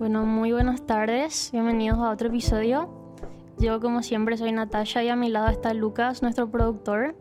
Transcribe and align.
Bueno, 0.00 0.24
muy 0.24 0.50
buenas 0.50 0.86
tardes, 0.86 1.50
bienvenidos 1.52 1.98
a 1.98 2.08
otro 2.08 2.28
episodio. 2.28 2.88
Yo 3.58 3.80
como 3.80 4.02
siempre 4.02 4.38
soy 4.38 4.50
Natasha 4.50 5.04
y 5.04 5.10
a 5.10 5.14
mi 5.14 5.28
lado 5.28 5.48
está 5.48 5.74
Lucas, 5.74 6.22
nuestro 6.22 6.50
productor. 6.50 7.14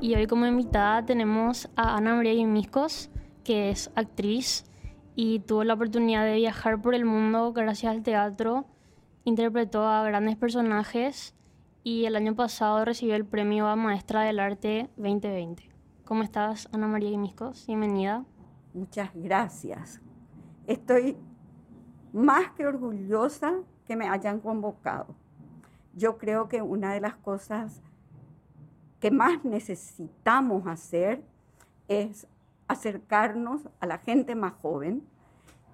Y 0.00 0.14
hoy 0.14 0.26
como 0.26 0.46
invitada 0.46 1.04
tenemos 1.04 1.68
a 1.76 1.98
Ana 1.98 2.14
María 2.14 2.32
Guimiscos, 2.32 3.10
que 3.44 3.68
es 3.68 3.90
actriz 3.94 4.64
y 5.14 5.40
tuvo 5.40 5.64
la 5.64 5.74
oportunidad 5.74 6.24
de 6.24 6.36
viajar 6.36 6.80
por 6.80 6.94
el 6.94 7.04
mundo 7.04 7.52
gracias 7.52 7.94
al 7.94 8.02
teatro. 8.02 8.64
Interpretó 9.24 9.86
a 9.86 10.02
grandes 10.04 10.36
personajes 10.36 11.34
y 11.82 12.06
el 12.06 12.16
año 12.16 12.34
pasado 12.34 12.86
recibió 12.86 13.16
el 13.16 13.26
premio 13.26 13.66
a 13.66 13.76
Maestra 13.76 14.22
del 14.22 14.40
Arte 14.40 14.88
2020. 14.96 15.68
¿Cómo 16.06 16.22
estás, 16.22 16.70
Ana 16.72 16.86
María 16.86 17.10
Guimiscos? 17.10 17.66
Bienvenida. 17.66 18.24
Muchas 18.72 19.10
gracias. 19.12 20.00
Estoy 20.66 21.18
más 22.14 22.52
que 22.52 22.64
orgullosa 22.64 23.54
que 23.86 23.96
me 23.96 24.08
hayan 24.08 24.38
convocado. 24.38 25.16
Yo 25.94 26.16
creo 26.16 26.48
que 26.48 26.62
una 26.62 26.94
de 26.94 27.00
las 27.00 27.16
cosas 27.16 27.82
que 29.00 29.10
más 29.10 29.44
necesitamos 29.44 30.66
hacer 30.68 31.24
es 31.88 32.28
acercarnos 32.68 33.68
a 33.80 33.86
la 33.86 33.98
gente 33.98 34.36
más 34.36 34.54
joven 34.62 35.04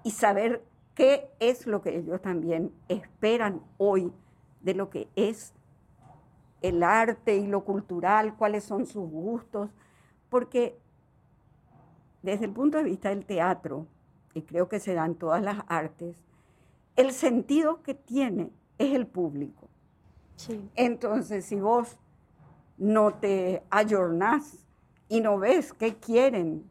y 0.03 0.13
saber 0.13 0.65
qué 0.95 1.31
es 1.41 1.67
lo 1.67 1.83
que 1.83 1.99
ellos 1.99 2.23
también 2.23 2.73
esperan 2.89 3.61
hoy 3.77 4.11
de 4.63 4.75
lo 4.75 4.89
que 4.89 5.09
es 5.17 5.53
el 6.63 6.83
arte 6.83 7.37
y 7.37 7.47
lo 7.47 7.65
cultural, 7.65 8.35
cuáles 8.37 8.65
son 8.65 8.87
sus 8.87 9.09
gustos, 9.11 9.71
porque 10.31 10.79
desde 12.23 12.47
el 12.47 12.53
punto 12.53 12.79
de 12.79 12.85
vista 12.85 13.11
del 13.11 13.27
teatro, 13.27 13.87
y 14.33 14.43
creo 14.43 14.69
que 14.69 14.81
se 14.81 14.95
dan 14.95 15.17
todas 15.17 15.43
las 15.43 15.65
artes, 15.69 16.17
el 16.97 17.13
sentido 17.13 17.83
que 17.83 17.95
tiene 17.95 18.51
es 18.79 18.95
el 18.95 19.07
público. 19.07 19.69
Entonces, 20.75 21.45
si 21.45 21.57
vos 21.57 21.99
no 22.79 23.13
te 23.15 23.63
ayornás 23.71 24.65
y 25.09 25.21
no 25.21 25.39
ves 25.39 25.73
qué 25.75 25.97
quieren 25.97 26.65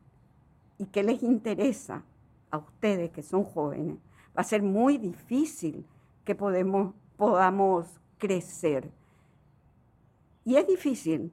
y 0.78 0.86
qué 0.86 1.03
les 1.03 1.22
interesa 1.22 2.03
a 2.50 2.58
ustedes 2.58 3.12
que 3.12 3.22
son 3.22 3.44
jóvenes, 3.44 3.97
va 4.36 4.42
a 4.42 4.44
ser 4.44 4.64
muy 4.64 4.97
difícil 4.97 5.86
que 6.25 6.34
podemos, 6.34 6.94
podamos 7.16 7.88
crecer. 8.17 8.90
Y 10.45 10.56
es 10.56 10.66
difícil, 10.66 11.31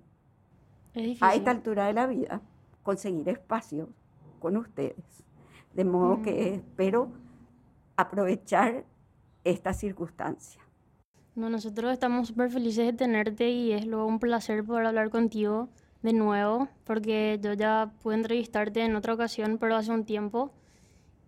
Es 0.92 1.02
difícil. 1.02 1.24
a 1.24 1.34
esta 1.34 1.50
altura 1.52 1.86
de 1.86 1.92
la 1.94 2.06
vida 2.06 2.42
conseguir 2.82 3.28
espacios 3.30 3.88
con 4.40 4.56
ustedes. 4.58 5.24
De 5.74 5.84
modo 5.84 6.20
que 6.22 6.54
espero 6.54 7.08
aprovechar 7.96 8.84
esta 9.44 9.72
circunstancia. 9.72 10.60
No, 11.34 11.50
nosotros 11.50 11.92
estamos 11.92 12.28
súper 12.28 12.50
felices 12.50 12.86
de 12.86 12.92
tenerte 12.92 13.50
y 13.50 13.72
es 13.72 13.86
luego 13.86 14.06
un 14.06 14.18
placer 14.18 14.64
poder 14.64 14.86
hablar 14.86 15.10
contigo 15.10 15.68
de 16.02 16.12
nuevo, 16.12 16.68
porque 16.84 17.38
yo 17.42 17.52
ya 17.52 17.92
pude 18.02 18.14
entrevistarte 18.14 18.82
en 18.84 18.96
otra 18.96 19.14
ocasión, 19.14 19.58
pero 19.58 19.76
hace 19.76 19.92
un 19.92 20.04
tiempo. 20.04 20.52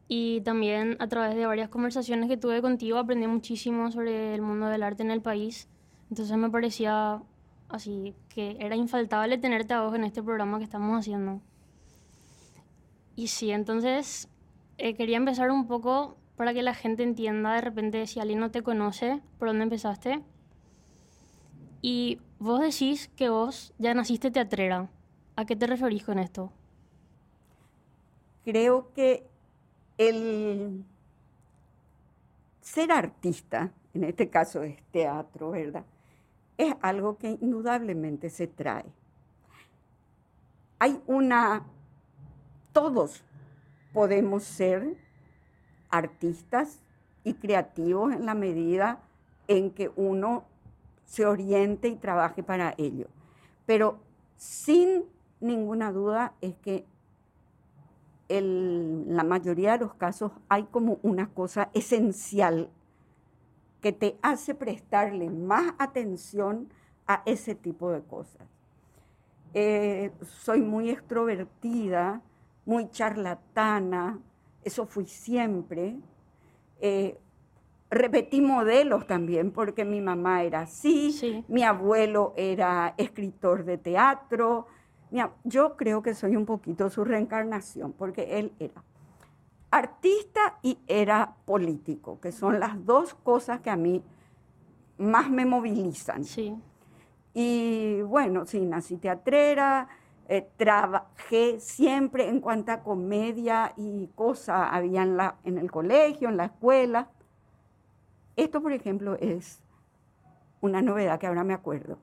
Y 0.08 0.40
también 0.40 0.96
a 1.00 1.08
través 1.08 1.36
de 1.36 1.44
varias 1.44 1.68
conversaciones 1.68 2.28
que 2.28 2.38
tuve 2.38 2.62
contigo 2.62 2.96
aprendí 2.98 3.26
muchísimo 3.26 3.90
sobre 3.90 4.34
el 4.34 4.40
mundo 4.40 4.68
del 4.68 4.82
arte 4.82 5.02
en 5.02 5.10
el 5.10 5.20
país. 5.20 5.68
Entonces 6.08 6.36
me 6.38 6.48
parecía 6.48 7.22
así 7.68 8.14
que 8.30 8.56
era 8.60 8.76
infaltable 8.76 9.36
tenerte 9.36 9.74
a 9.74 9.82
vos 9.82 9.94
en 9.94 10.04
este 10.04 10.22
programa 10.22 10.58
que 10.58 10.64
estamos 10.64 10.98
haciendo. 10.98 11.42
Y 13.14 13.26
sí, 13.26 13.50
entonces 13.50 14.28
eh, 14.78 14.94
quería 14.94 15.18
empezar 15.18 15.50
un 15.50 15.66
poco 15.66 16.16
para 16.38 16.54
que 16.54 16.62
la 16.62 16.72
gente 16.72 17.02
entienda 17.02 17.54
de 17.54 17.60
repente 17.60 18.06
si 18.06 18.20
alguien 18.20 18.38
no 18.38 18.52
te 18.52 18.62
conoce, 18.62 19.20
por 19.40 19.48
dónde 19.48 19.64
empezaste. 19.64 20.22
Y 21.82 22.20
vos 22.38 22.60
decís 22.60 23.08
que 23.16 23.28
vos 23.28 23.74
ya 23.78 23.92
naciste 23.92 24.30
teatrera. 24.30 24.88
¿A 25.34 25.44
qué 25.44 25.56
te 25.56 25.66
referís 25.66 26.04
con 26.04 26.20
esto? 26.20 26.52
Creo 28.44 28.92
que 28.92 29.26
el 29.98 30.84
ser 32.60 32.92
artista, 32.92 33.72
en 33.92 34.04
este 34.04 34.30
caso 34.30 34.62
es 34.62 34.80
teatro, 34.92 35.50
¿verdad? 35.50 35.84
Es 36.56 36.72
algo 36.82 37.18
que 37.18 37.36
indudablemente 37.40 38.30
se 38.30 38.46
trae. 38.46 38.84
Hay 40.78 41.00
una, 41.08 41.64
todos 42.72 43.24
podemos 43.92 44.44
ser 44.44 45.07
artistas 45.90 46.80
y 47.24 47.34
creativos 47.34 48.12
en 48.12 48.26
la 48.26 48.34
medida 48.34 49.00
en 49.46 49.70
que 49.70 49.90
uno 49.96 50.44
se 51.04 51.26
oriente 51.26 51.88
y 51.88 51.96
trabaje 51.96 52.42
para 52.42 52.74
ello. 52.76 53.06
Pero 53.66 53.98
sin 54.36 55.04
ninguna 55.40 55.92
duda 55.92 56.34
es 56.40 56.54
que 56.56 56.84
en 58.28 59.16
la 59.16 59.24
mayoría 59.24 59.72
de 59.72 59.84
los 59.84 59.94
casos 59.94 60.32
hay 60.48 60.64
como 60.64 60.98
una 61.02 61.30
cosa 61.30 61.70
esencial 61.72 62.70
que 63.80 63.92
te 63.92 64.18
hace 64.22 64.54
prestarle 64.54 65.30
más 65.30 65.72
atención 65.78 66.68
a 67.06 67.22
ese 67.24 67.54
tipo 67.54 67.90
de 67.90 68.02
cosas. 68.02 68.46
Eh, 69.54 70.12
soy 70.42 70.60
muy 70.60 70.90
extrovertida, 70.90 72.20
muy 72.66 72.90
charlatana, 72.90 74.18
eso 74.64 74.86
fui 74.86 75.06
siempre. 75.06 75.96
Eh, 76.80 77.18
repetí 77.90 78.40
modelos 78.40 79.06
también, 79.06 79.50
porque 79.50 79.84
mi 79.84 80.00
mamá 80.00 80.42
era 80.42 80.60
así, 80.62 81.12
Sí. 81.12 81.44
mi 81.48 81.62
abuelo 81.62 82.34
era 82.36 82.94
escritor 82.98 83.64
de 83.64 83.78
teatro. 83.78 84.66
Yo 85.44 85.76
creo 85.76 86.02
que 86.02 86.14
soy 86.14 86.36
un 86.36 86.44
poquito 86.44 86.90
su 86.90 87.04
reencarnación, 87.04 87.92
porque 87.94 88.38
él 88.38 88.52
era 88.58 88.84
artista 89.70 90.58
y 90.62 90.78
era 90.86 91.34
político, 91.44 92.20
que 92.20 92.32
son 92.32 92.58
las 92.60 92.84
dos 92.84 93.14
cosas 93.14 93.60
que 93.60 93.70
a 93.70 93.76
mí 93.76 94.02
más 94.98 95.30
me 95.30 95.44
movilizan. 95.46 96.24
Sí. 96.24 96.54
Y 97.34 98.02
bueno, 98.02 98.46
sí, 98.46 98.60
nací 98.66 98.96
teatrera, 98.96 99.88
eh, 100.28 100.46
trabajé 100.56 101.58
siempre 101.58 102.28
en 102.28 102.40
cuanto 102.40 102.72
a 102.72 102.82
comedia 102.82 103.72
y 103.76 104.08
cosas 104.14 104.68
había 104.70 105.02
en, 105.02 105.16
la, 105.16 105.36
en 105.44 105.56
el 105.58 105.70
colegio, 105.70 106.28
en 106.28 106.36
la 106.36 106.44
escuela. 106.46 107.08
Esto, 108.36 108.60
por 108.62 108.72
ejemplo, 108.72 109.16
es 109.16 109.62
una 110.60 110.82
novedad 110.82 111.18
que 111.18 111.26
ahora 111.26 111.44
me 111.44 111.54
acuerdo. 111.54 111.98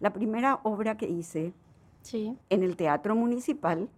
La 0.00 0.12
primera 0.12 0.60
obra 0.62 0.96
que 0.96 1.08
hice 1.08 1.52
Sí. 2.02 2.38
en 2.48 2.62
el 2.62 2.76
Teatro 2.76 3.14
Municipal 3.16 3.88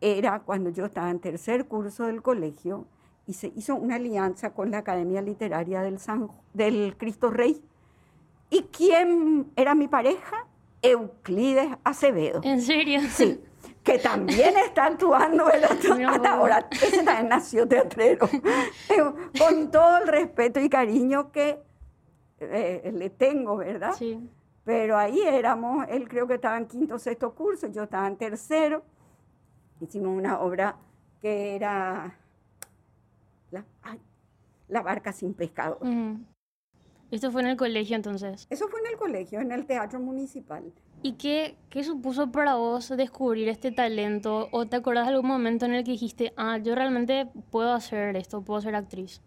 era 0.00 0.40
cuando 0.40 0.70
yo 0.70 0.86
estaba 0.86 1.10
en 1.10 1.18
tercer 1.20 1.66
curso 1.66 2.06
del 2.06 2.22
colegio 2.22 2.86
y 3.26 3.34
se 3.34 3.48
hizo 3.56 3.74
una 3.74 3.96
alianza 3.96 4.52
con 4.52 4.70
la 4.70 4.78
Academia 4.78 5.22
Literaria 5.22 5.82
del, 5.82 5.98
San, 5.98 6.30
del 6.54 6.96
Cristo 6.96 7.30
Rey. 7.30 7.62
¿Y 8.50 8.62
quién 8.64 9.50
era 9.56 9.74
mi 9.74 9.88
pareja? 9.88 10.46
Euclides 10.82 11.68
Acevedo. 11.84 12.40
¿En 12.42 12.60
serio? 12.60 13.00
Sí, 13.08 13.40
que 13.82 13.98
también 13.98 14.56
está 14.56 14.86
actuando 14.86 15.48
el 15.50 15.64
otro 15.64 15.94
hasta 16.08 16.32
ahora. 16.34 16.68
Ese 16.70 17.02
también 17.02 17.28
nació 17.28 17.66
teatrero. 17.66 18.28
Eh, 18.90 19.02
Con 19.38 19.70
todo 19.70 19.98
el 19.98 20.08
respeto 20.08 20.60
y 20.60 20.68
cariño 20.68 21.30
que 21.32 21.58
eh, 22.40 22.92
le 22.94 23.10
tengo, 23.10 23.56
¿verdad? 23.56 23.92
Sí. 23.96 24.28
Pero 24.64 24.96
ahí 24.98 25.20
éramos, 25.22 25.86
él 25.88 26.08
creo 26.08 26.26
que 26.26 26.34
estaba 26.34 26.56
en 26.56 26.66
quinto 26.66 26.94
o 26.96 26.98
sexto 26.98 27.34
curso, 27.34 27.68
yo 27.68 27.84
estaba 27.84 28.06
en 28.06 28.16
tercero. 28.16 28.82
Hicimos 29.80 30.16
una 30.16 30.40
obra 30.40 30.76
que 31.20 31.56
era 31.56 32.16
la, 33.50 33.64
ay, 33.82 34.00
La 34.68 34.82
barca 34.82 35.12
sin 35.12 35.34
pescado. 35.34 35.78
Ujú. 35.80 36.18
Esto 37.12 37.30
fue 37.30 37.42
en 37.42 37.48
el 37.48 37.56
colegio 37.58 37.94
entonces. 37.94 38.46
Eso 38.48 38.68
fue 38.68 38.80
en 38.80 38.86
el 38.86 38.96
colegio, 38.96 39.40
en 39.40 39.52
el 39.52 39.66
teatro 39.66 40.00
municipal. 40.00 40.72
¿Y 41.02 41.12
qué, 41.12 41.58
qué 41.68 41.84
supuso 41.84 42.32
para 42.32 42.54
vos 42.54 42.88
descubrir 42.88 43.48
este 43.50 43.70
talento? 43.70 44.48
¿O 44.50 44.64
te 44.64 44.76
acordás 44.76 45.06
de 45.06 45.12
algún 45.12 45.28
momento 45.28 45.66
en 45.66 45.74
el 45.74 45.84
que 45.84 45.90
dijiste, 45.90 46.32
ah, 46.38 46.56
yo 46.56 46.74
realmente 46.74 47.28
puedo 47.50 47.74
hacer 47.74 48.16
esto, 48.16 48.40
puedo 48.40 48.62
ser 48.62 48.74
actriz? 48.74 49.20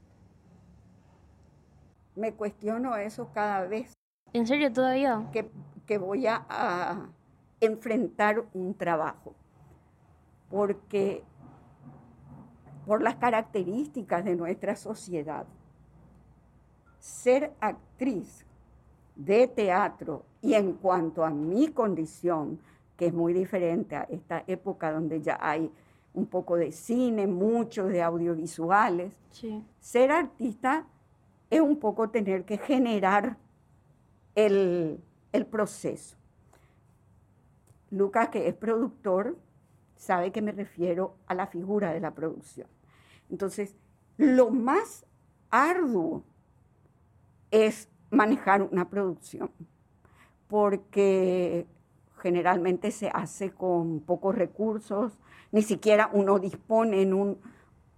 Me 2.15 2.33
cuestiono 2.33 2.95
eso 2.97 3.29
cada 3.33 3.67
vez 3.67 3.93
¿En 4.33 4.47
serio 4.47 4.73
todavía? 4.73 5.29
que, 5.31 5.51
que 5.85 5.99
voy 5.99 6.25
a, 6.25 6.43
a 6.49 7.09
enfrentar 7.59 8.45
un 8.53 8.73
trabajo. 8.73 9.35
Porque 10.49 11.23
por 12.87 13.03
las 13.03 13.15
características 13.17 14.25
de 14.25 14.35
nuestra 14.35 14.75
sociedad, 14.75 15.45
ser 17.05 17.53
actriz 17.59 18.43
de 19.15 19.47
teatro 19.47 20.25
y 20.41 20.55
en 20.55 20.73
cuanto 20.73 21.23
a 21.23 21.29
mi 21.29 21.67
condición, 21.67 22.59
que 22.97 23.05
es 23.05 23.13
muy 23.13 23.31
diferente 23.31 23.95
a 23.95 24.03
esta 24.09 24.43
época 24.47 24.91
donde 24.91 25.21
ya 25.21 25.37
hay 25.39 25.71
un 26.15 26.25
poco 26.25 26.55
de 26.55 26.71
cine, 26.71 27.27
mucho 27.27 27.85
de 27.85 28.01
audiovisuales. 28.01 29.13
Sí. 29.29 29.63
Ser 29.79 30.11
artista 30.11 30.87
es 31.51 31.61
un 31.61 31.77
poco 31.77 32.09
tener 32.09 32.43
que 32.43 32.57
generar 32.57 33.37
el, 34.33 34.99
el 35.31 35.45
proceso. 35.45 36.17
Lucas, 37.91 38.29
que 38.29 38.47
es 38.47 38.55
productor, 38.55 39.37
sabe 39.95 40.31
que 40.31 40.41
me 40.41 40.53
refiero 40.53 41.17
a 41.27 41.35
la 41.35 41.45
figura 41.45 41.93
de 41.93 41.99
la 41.99 42.15
producción. 42.15 42.67
Entonces, 43.29 43.75
lo 44.17 44.49
más 44.49 45.05
arduo 45.51 46.23
es 47.63 47.89
manejar 48.11 48.61
una 48.63 48.89
producción, 48.89 49.49
porque 50.47 51.65
generalmente 52.17 52.91
se 52.91 53.09
hace 53.09 53.51
con 53.51 54.01
pocos 54.01 54.35
recursos, 54.35 55.17
ni 55.51 55.61
siquiera 55.61 56.09
uno 56.11 56.39
dispone 56.39 57.01
en 57.01 57.13
un, 57.13 57.37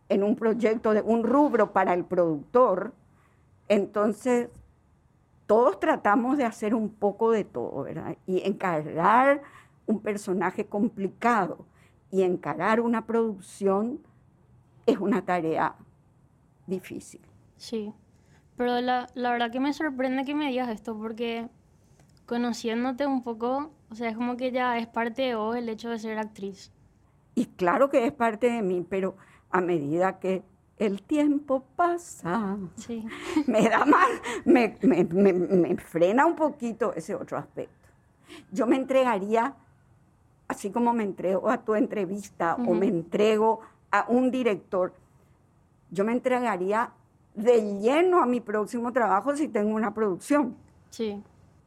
en 0.09 0.24
un 0.24 0.36
proyecto 0.36 0.94
de 0.94 1.01
un 1.01 1.24
rubro 1.24 1.74
para 1.74 1.94
el 1.94 2.06
productor. 2.06 2.94
Entonces, 3.68 4.50
todos 5.48 5.80
tratamos 5.80 6.38
de 6.38 6.45
hacer 6.45 6.75
un 6.75 6.89
poco 6.89 7.31
de 7.31 7.44
todo, 7.44 7.83
¿verdad? 7.83 8.18
Y 8.25 8.45
encargar 8.45 9.42
un 9.86 10.01
personaje 10.01 10.65
complicado 10.65 11.65
y 12.12 12.24
encarar 12.24 12.80
una 12.80 13.06
producción 13.06 14.00
es 14.86 15.00
una 15.00 15.25
tarea 15.25 15.75
difícil. 16.68 17.21
Sí, 17.56 17.94
pero 18.57 18.81
la, 18.81 19.07
la 19.15 19.31
verdad 19.31 19.51
que 19.51 19.59
me 19.59 19.74
sorprende 19.74 20.25
que 20.25 20.36
me 20.36 20.48
digas 20.50 20.69
esto 20.69 20.98
porque 20.98 21.48
conociéndote 22.25 23.06
un 23.07 23.24
poco, 23.24 23.71
o 23.89 23.95
sea, 23.95 24.09
es 24.09 24.15
como 24.18 24.36
que 24.38 24.51
ya 24.51 24.77
es 24.77 24.88
parte 24.88 25.21
de 25.21 25.36
vos 25.36 25.56
el 25.56 25.69
hecho 25.69 25.89
de 25.89 26.00
ser 26.00 26.18
actriz. 26.18 26.71
Y 27.36 27.45
claro 27.45 27.89
que 27.89 28.06
es 28.06 28.12
parte 28.12 28.50
de 28.50 28.62
mí, 28.62 28.86
pero 28.89 29.15
a 29.51 29.62
medida 29.62 30.19
que 30.19 30.44
el 30.80 31.01
tiempo 31.01 31.63
pasa, 31.75 32.57
Sí, 32.75 33.06
me 33.48 33.69
da 33.69 33.86
más, 33.86 34.07
me, 34.45 34.77
me- 34.81 35.03
me- 35.06 35.33
me 35.33 35.77
frena 35.77 36.25
un 36.25 36.36
poquito 36.36 36.94
ese 36.94 37.15
otro 37.15 37.38
aspecto. 37.38 37.74
Yo 38.51 38.68
me 38.68 38.75
entregaría, 38.75 39.56
así 40.48 40.69
como 40.71 40.94
me 40.94 41.03
entrego 41.03 41.50
a 41.50 41.63
tu 41.63 41.75
entrevista 41.75 42.56
o 42.56 42.62
Ujú. 42.62 42.75
me 42.75 42.88
entrego 42.88 43.62
a 43.92 44.06
un 44.10 44.31
director, 44.31 44.94
yo 45.92 46.03
me 46.03 46.12
entregaría 46.12 46.92
de 47.38 47.80
lleno 47.80 48.22
a 48.22 48.25
mi 48.25 48.42
próximo 48.42 48.92
trabajo 48.92 49.34
si 49.36 49.48
tengo 49.48 49.75
una 49.75 49.94
producción. 49.94 50.57
sí, 50.89 51.22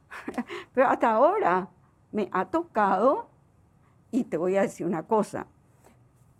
Pero 0.73 0.89
hasta 0.89 1.11
ahora 1.11 1.69
me 2.11 2.27
ha 2.33 2.43
tocado, 2.45 3.29
y 4.11 4.25
te 4.25 4.35
voy 4.35 4.57
a 4.57 4.63
decir 4.63 4.85
una 4.85 5.03
cosa, 5.03 5.47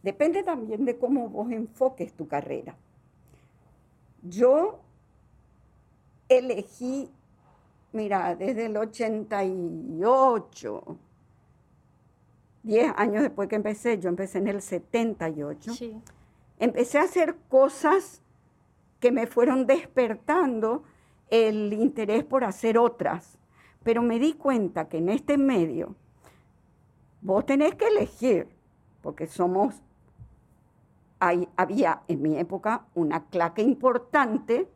depende 0.03 0.43
también 0.43 0.83
de 0.83 0.97
cómo 0.97 1.29
vos 1.29 1.49
enfoques 1.49 2.11
tu 2.13 2.27
carrera. 2.27 2.75
Yo 4.21 4.81
elegí, 6.27 7.09
mira, 7.93 8.35
desde 8.35 8.65
el 8.65 8.75
88, 8.75 10.97
10 12.63 12.93
años 12.97 13.23
después 13.23 13.47
que 13.47 13.55
empecé, 13.55 13.97
yo 13.97 14.09
empecé 14.09 14.39
en 14.39 14.49
el 14.49 14.61
78 14.61 15.73
sí, 15.73 15.95
empecé 16.59 16.97
a 16.99 17.03
hacer 17.03 17.37
cosas 17.47 18.20
que 19.01 19.11
me 19.11 19.27
fueron 19.27 19.65
despertando 19.65 20.83
el 21.29 21.73
interés 21.73 22.23
por 22.23 22.45
hacer 22.45 22.77
otras. 22.77 23.37
Pero 23.83 24.01
me 24.01 24.19
di 24.19 24.33
cuenta 24.33 24.87
que 24.87 24.99
en 24.99 25.09
este 25.09 25.37
medio 25.37 25.95
vos 27.21 27.45
tenés 27.45 27.75
que 27.75 27.87
elegir, 27.87 28.47
porque 29.01 29.27
somos, 29.27 29.75
hay- 31.19 31.49
había 31.57 32.01
en 32.07 32.21
mi 32.21 32.37
época 32.37 32.85
una 32.93 33.25
claque 33.25 33.61
importante 33.63 34.69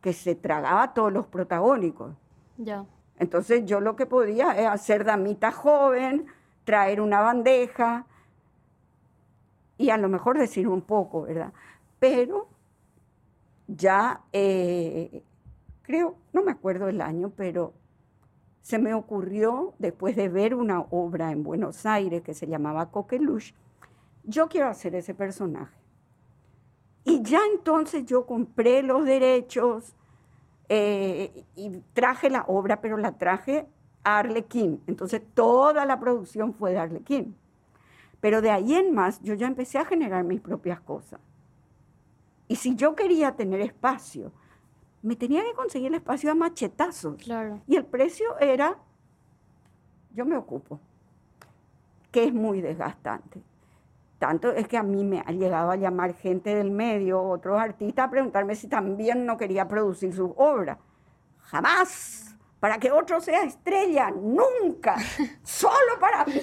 que 0.00 0.12
se 0.12 0.34
tragaba 0.34 0.82
a 0.82 0.94
todos 0.94 1.12
los 1.12 1.26
protagónicos. 1.26 2.14
ya, 2.58 2.84
Entonces 3.18 3.64
yo 3.64 3.80
lo 3.80 3.96
que 3.96 4.06
podía 4.06 4.52
es 4.52 4.66
hacer 4.66 5.04
damita 5.04 5.50
joven, 5.52 6.26
traer 6.64 7.00
una 7.00 7.20
bandeja 7.20 8.06
y 9.78 9.90
a 9.90 9.96
lo 9.96 10.08
mejor 10.08 10.38
decir 10.38 10.68
un 10.68 10.82
poco, 10.82 11.22
¿verdad? 11.22 11.52
Pero 11.98 12.48
ya 13.66 14.22
eh, 14.32 15.22
creo, 15.82 16.16
no 16.32 16.42
me 16.42 16.52
acuerdo 16.52 16.88
el 16.88 17.00
año, 17.00 17.32
pero 17.36 17.74
se 18.60 18.78
me 18.78 18.94
ocurrió 18.94 19.74
después 19.78 20.16
de 20.16 20.28
ver 20.28 20.54
una 20.54 20.80
obra 20.80 21.30
en 21.32 21.42
Buenos 21.42 21.84
Aires 21.84 22.22
que 22.22 22.34
se 22.34 22.46
llamaba 22.46 22.90
Coqueluche, 22.90 23.54
yo 24.24 24.48
quiero 24.48 24.68
hacer 24.68 24.94
ese 24.94 25.14
personaje. 25.14 25.76
Y 27.04 27.22
ya 27.22 27.40
entonces 27.52 28.06
yo 28.06 28.24
compré 28.24 28.82
los 28.82 29.04
derechos 29.04 29.94
eh, 30.70 31.44
y 31.54 31.82
traje 31.92 32.30
la 32.30 32.44
obra, 32.48 32.80
pero 32.80 32.96
la 32.96 33.18
traje 33.18 33.66
a 34.02 34.20
Arlequín. 34.20 34.82
Entonces 34.86 35.20
toda 35.34 35.84
la 35.84 36.00
producción 36.00 36.54
fue 36.54 36.72
de 36.72 36.78
Arlequín. 36.78 37.36
Pero 38.20 38.40
de 38.40 38.50
ahí 38.50 38.74
en 38.74 38.94
más 38.94 39.20
yo 39.20 39.34
ya 39.34 39.46
empecé 39.46 39.76
a 39.76 39.84
generar 39.84 40.24
mis 40.24 40.40
propias 40.40 40.80
cosas. 40.80 41.20
Y 42.48 42.56
si 42.56 42.74
yo 42.74 42.94
quería 42.94 43.32
tener 43.32 43.60
espacio, 43.60 44.32
me 45.02 45.16
tenía 45.16 45.42
que 45.44 45.52
conseguir 45.54 45.88
el 45.88 45.94
espacio 45.94 46.30
a 46.30 46.34
machetazos. 46.34 47.16
claro, 47.22 47.60
Y 47.66 47.76
el 47.76 47.84
precio 47.84 48.38
era, 48.38 48.78
yo 50.14 50.24
me 50.24 50.36
ocupo, 50.36 50.80
que 52.10 52.24
es 52.24 52.32
muy 52.32 52.60
desgastante. 52.60 53.42
Tanto 54.18 54.50
es 54.52 54.68
que 54.68 54.78
a 54.78 54.82
mí 54.82 55.04
me 55.04 55.20
ha 55.20 55.32
llegado 55.32 55.70
a 55.70 55.76
llamar 55.76 56.14
gente 56.14 56.54
del 56.54 56.70
medio, 56.70 57.22
otros 57.22 57.60
artistas, 57.60 58.06
a 58.06 58.10
preguntarme 58.10 58.54
si 58.54 58.68
también 58.68 59.26
no 59.26 59.36
quería 59.36 59.68
producir 59.68 60.14
sus 60.14 60.30
obras. 60.36 60.78
Jamás, 61.40 62.34
para 62.60 62.78
que 62.78 62.90
otro 62.90 63.20
sea 63.20 63.42
estrella, 63.42 64.10
nunca, 64.10 64.96
solo 65.42 65.98
para 66.00 66.24
mí. 66.24 66.40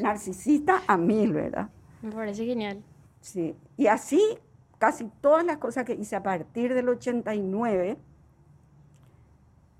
Narcisista 0.00 0.82
a 0.86 0.96
mil, 0.96 1.32
¿verdad? 1.32 1.68
me 2.02 2.10
parece 2.12 2.46
genial. 2.46 2.82
Sí, 3.20 3.54
y 3.76 3.86
así 3.88 4.38
casi 4.80 5.04
todas 5.20 5.44
las 5.44 5.58
cosas 5.58 5.84
que 5.84 5.92
hice 5.92 6.16
a 6.16 6.22
partir 6.22 6.72
del 6.72 6.88
89 6.88 7.98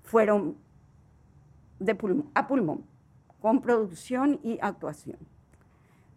fueron 0.03 0.55
de 1.79 1.95
pulmón, 1.95 2.29
a 2.35 2.47
pulmón, 2.47 2.85
con 3.41 3.61
producción 3.61 4.39
y 4.43 4.59
actuación. 4.61 5.17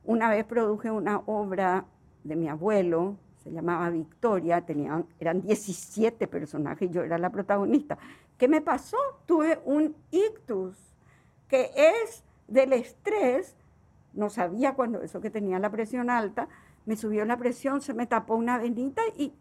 Una 0.04 0.28
vez 0.28 0.44
produje 0.44 0.90
una 0.90 1.22
obra 1.24 1.86
de 2.24 2.36
mi 2.36 2.46
abuelo, 2.46 3.16
se 3.42 3.50
llamaba 3.50 3.88
Victoria, 3.88 4.60
tenían, 4.60 5.06
eran 5.18 5.40
17 5.40 6.26
personajes 6.26 6.90
yo 6.90 7.02
era 7.02 7.16
la 7.16 7.30
protagonista. 7.30 7.96
¿Qué 8.36 8.48
me 8.48 8.60
pasó? 8.60 8.98
Tuve 9.24 9.62
un 9.64 9.96
ictus, 10.10 10.76
que 11.48 11.70
es 11.74 12.22
del 12.48 12.74
estrés, 12.74 13.56
no 14.12 14.28
sabía 14.28 14.74
cuando 14.74 15.00
eso 15.00 15.22
que 15.22 15.30
tenía 15.30 15.58
la 15.58 15.70
presión 15.70 16.10
alta, 16.10 16.48
me 16.86 16.96
subió 16.96 17.24
la 17.24 17.36
presión, 17.36 17.80
se 17.80 17.94
me 17.94 18.06
tapó 18.06 18.34
una 18.34 18.58
venita 18.58 19.02
y, 19.16 19.32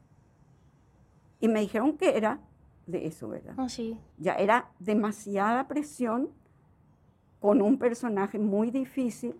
y 1.40 1.48
me 1.48 1.60
dijeron 1.60 1.98
que 1.98 2.18
era 2.18 2.40
de 2.86 3.06
eso, 3.06 3.30
¿verdad? 3.30 3.56
Oh, 3.58 3.70
sí, 3.70 3.98
Ya 4.18 4.34
era 4.36 4.70
demasiada 4.80 5.68
presión 5.68 6.30
con 7.40 7.62
un 7.62 7.78
personaje 7.78 8.40
muy 8.40 8.72
difícil 8.72 9.36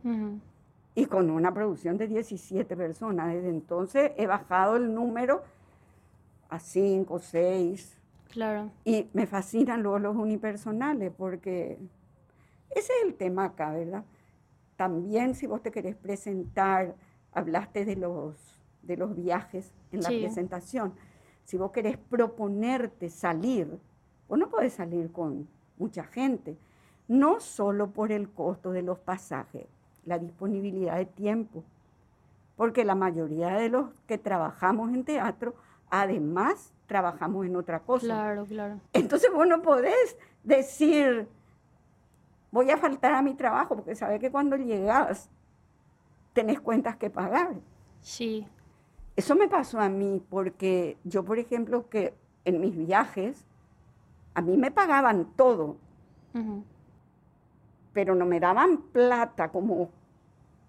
y 0.96 1.06
con 1.06 1.30
una 1.30 1.54
producción 1.54 1.98
de 1.98 2.08
17 2.08 2.76
personas. 2.76 3.34
Desde 3.34 3.50
entonces 3.50 4.12
he 4.18 4.28
bajado 4.28 4.76
el 4.76 4.94
número 4.94 5.44
a 6.50 6.60
5, 6.60 7.20
6 7.20 7.98
claro, 8.30 8.72
y 8.84 9.10
me 9.14 9.26
fascinan 9.26 9.82
luego 9.82 10.00
los 10.00 10.16
unipersonales 10.16 11.12
porque 11.18 11.80
ese 12.72 12.92
es 12.94 13.06
el 13.08 13.16
tema 13.16 13.46
acá, 13.46 13.72
¿verdad? 13.72 14.04
También 14.76 15.36
si 15.36 15.48
vos 15.48 15.62
te 15.62 15.72
querés 15.72 15.96
presentar, 15.96 16.96
hablaste 17.34 17.86
de 17.86 17.96
los, 17.96 18.62
de 18.82 18.98
los 18.98 19.16
viajes 19.16 19.72
en 19.92 20.02
la 20.02 20.10
Sí. 20.10 20.20
presentación. 20.20 20.94
Si 21.46 21.58
vos 21.58 21.72
querés 21.72 21.98
proponerte 21.98 23.10
salir, 23.10 23.80
vos 24.30 24.40
no 24.40 24.50
podés 24.50 24.74
salir 24.74 25.12
con 25.12 25.48
mucha 25.78 26.04
gente, 26.04 26.58
no 27.08 27.40
solo 27.40 27.90
por 27.92 28.12
el 28.12 28.30
costo 28.30 28.72
de 28.72 28.82
los 28.82 28.98
pasajes, 29.00 29.66
la 30.06 30.20
disponibilidad 30.20 30.96
de 30.98 31.06
tiempo, 31.06 31.64
porque 32.56 32.86
la 32.86 32.96
mayoría 32.96 33.50
de 33.56 33.70
los 33.70 34.00
que 34.08 34.18
trabajamos 34.18 34.94
en 34.94 35.04
teatro, 35.04 35.56
además 35.90 36.72
trabajamos 36.88 37.46
en 37.46 37.56
otra 37.56 37.80
cosa. 37.80 38.06
claro, 38.08 38.46
claro, 38.46 38.80
Entonces 38.94 39.32
vos 39.34 39.48
no 39.48 39.62
podés 39.62 40.18
decir, 40.44 41.28
voy 42.52 42.70
a 42.70 42.78
faltar 42.78 43.14
a 43.14 43.22
mi 43.22 43.34
trabajo, 43.34 43.76
porque 43.76 43.96
sabes 43.96 44.20
que 44.20 44.32
cuando 44.32 44.56
llegas 44.56 45.30
tenés 46.34 46.60
cuentas 46.62 46.98
que 46.98 47.10
pagar. 47.10 47.56
sí, 48.02 48.48
Eso 49.16 49.36
me 49.36 49.48
pasó 49.48 49.80
a 49.80 49.90
mí, 49.90 50.22
porque 50.30 50.98
yo, 51.04 51.24
por 51.24 51.38
ejemplo, 51.40 51.88
que 51.90 52.16
en 52.46 52.60
mis 52.62 52.76
viajes, 52.76 53.46
a 54.34 54.42
mí 54.42 54.58
me 54.58 54.72
pagaban 54.72 55.34
todo, 55.36 55.78
pero 57.94 58.16
no 58.16 58.26
me 58.26 58.40
daban 58.40 58.78
plata 58.92 59.50
como, 59.52 59.92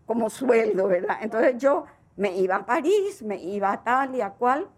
como 0.07 0.29
sueldo, 0.31 0.89
¿verdad? 0.89 1.19
Entonces 1.23 1.57
yo 1.59 1.87
Me 2.17 2.37
iba 2.39 2.57
a 2.57 2.67
París, 2.67 3.23
me 3.23 3.37
iba 3.43 3.73
a 3.73 3.83
tal 3.83 4.15
y 4.15 4.21
a 4.21 4.31
cual, 4.31 4.69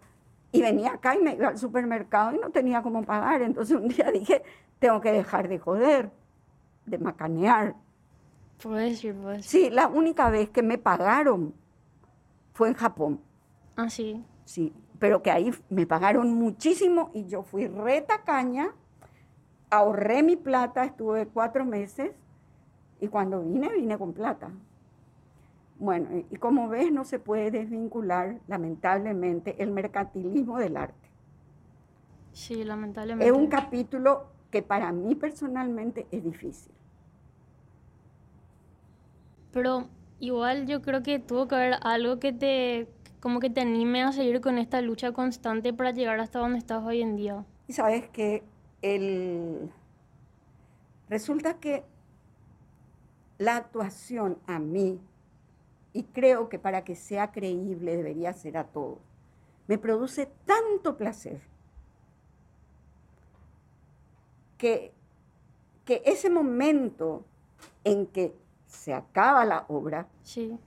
y 0.51 0.61
venía 0.61 0.93
acá 0.93 1.15
y 1.15 1.19
me 1.21 1.35
iba 1.35 1.49
al 1.49 1.57
supermercado 1.57 2.33
y 2.35 2.39
no 2.39 2.49
tenía 2.49 2.81
cómo 2.81 3.03
pagar. 3.03 3.41
Entonces 3.43 3.77
un 3.77 3.89
día 3.89 4.11
dije, 4.11 4.43
tengo 4.79 5.01
que 5.01 5.11
dejar 5.11 5.47
de 5.47 5.59
joder, 5.59 6.11
de 6.85 6.97
macanear. 6.97 7.75
Puedes 8.61 9.01
decir. 9.01 9.15
Sí, 9.41 9.69
la 9.69 9.87
única 9.87 10.29
vez 10.29 10.49
que 10.49 10.63
me 10.63 10.77
pagaron 10.77 11.53
fue 12.53 12.69
en 12.69 12.73
Japón. 12.73 13.21
Ah, 13.75 13.89
sí. 13.89 14.23
Sí, 14.45 14.73
pero 14.99 15.21
que 15.21 15.29
ahí 15.29 15.51
me 15.69 15.85
pagaron 15.85 16.33
muchísimo 16.33 17.11
y 17.13 17.27
yo 17.27 17.43
fui 17.43 17.67
retacaña, 17.67 18.73
ahorré 19.69 20.23
mi 20.23 20.35
plata, 20.35 20.85
estuve 20.85 21.27
cuatro 21.27 21.65
meses 21.65 22.11
y 22.99 23.07
cuando 23.07 23.41
vine, 23.41 23.69
vine 23.69 23.97
con 23.97 24.13
plata. 24.13 24.49
Bueno, 25.79 26.07
y 26.31 26.35
como 26.37 26.69
ves, 26.69 26.91
no 26.91 27.05
se 27.05 27.19
puede 27.19 27.51
desvincular, 27.51 28.39
lamentablemente, 28.47 29.61
el 29.61 29.69
mercantilismo 29.69 30.57
del 30.57 30.75
arte. 30.75 31.07
Sí, 32.33 32.63
lamentablemente. 32.63 33.27
Es 33.27 33.31
un 33.31 33.47
capítulo 33.47 34.27
que 34.49 34.63
para 34.63 34.91
mí 34.91 35.13
personalmente 35.13 36.07
es 36.09 36.23
difícil. 36.23 36.73
Pero 39.51 39.87
igual 40.19 40.67
yo 40.67 40.81
creo 40.81 41.03
que 41.03 41.19
tuvo 41.19 41.47
que 41.47 41.55
haber 41.55 41.75
algo 41.81 42.19
que 42.19 42.33
te, 42.33 42.87
como 43.19 43.39
que 43.39 43.49
te 43.49 43.61
anime 43.61 44.03
a 44.03 44.11
seguir 44.11 44.41
con 44.41 44.57
esta 44.57 44.81
lucha 44.81 45.11
constante 45.11 45.73
para 45.73 45.91
llegar 45.91 46.19
hasta 46.19 46.39
donde 46.39 46.59
estás 46.59 46.83
hoy 46.83 47.01
en 47.01 47.15
día. 47.15 47.45
Y 47.67 47.73
sabes 47.73 48.07
que 48.09 48.43
el... 48.81 49.71
resulta 51.09 51.55
que 51.55 51.83
la 53.37 53.55
actuación 53.57 54.37
a 54.47 54.59
mí, 54.59 54.99
y 55.93 56.03
creo 56.03 56.49
que 56.49 56.59
para 56.59 56.83
que 56.83 56.95
sea 56.95 57.31
creíble 57.31 57.97
debería 57.97 58.33
ser 58.33 58.57
a 58.57 58.65
todos, 58.65 58.99
me 59.67 59.77
produce 59.77 60.29
tanto 60.45 60.97
placer 60.97 61.41
que, 64.57 64.91
que 65.85 66.01
ese 66.05 66.29
momento 66.29 67.25
en 67.83 68.07
que 68.07 68.33
se 68.77 68.93
acaba 68.93 69.43
la 69.45 69.65
obra 69.67 70.07
Sí, 70.23 70.57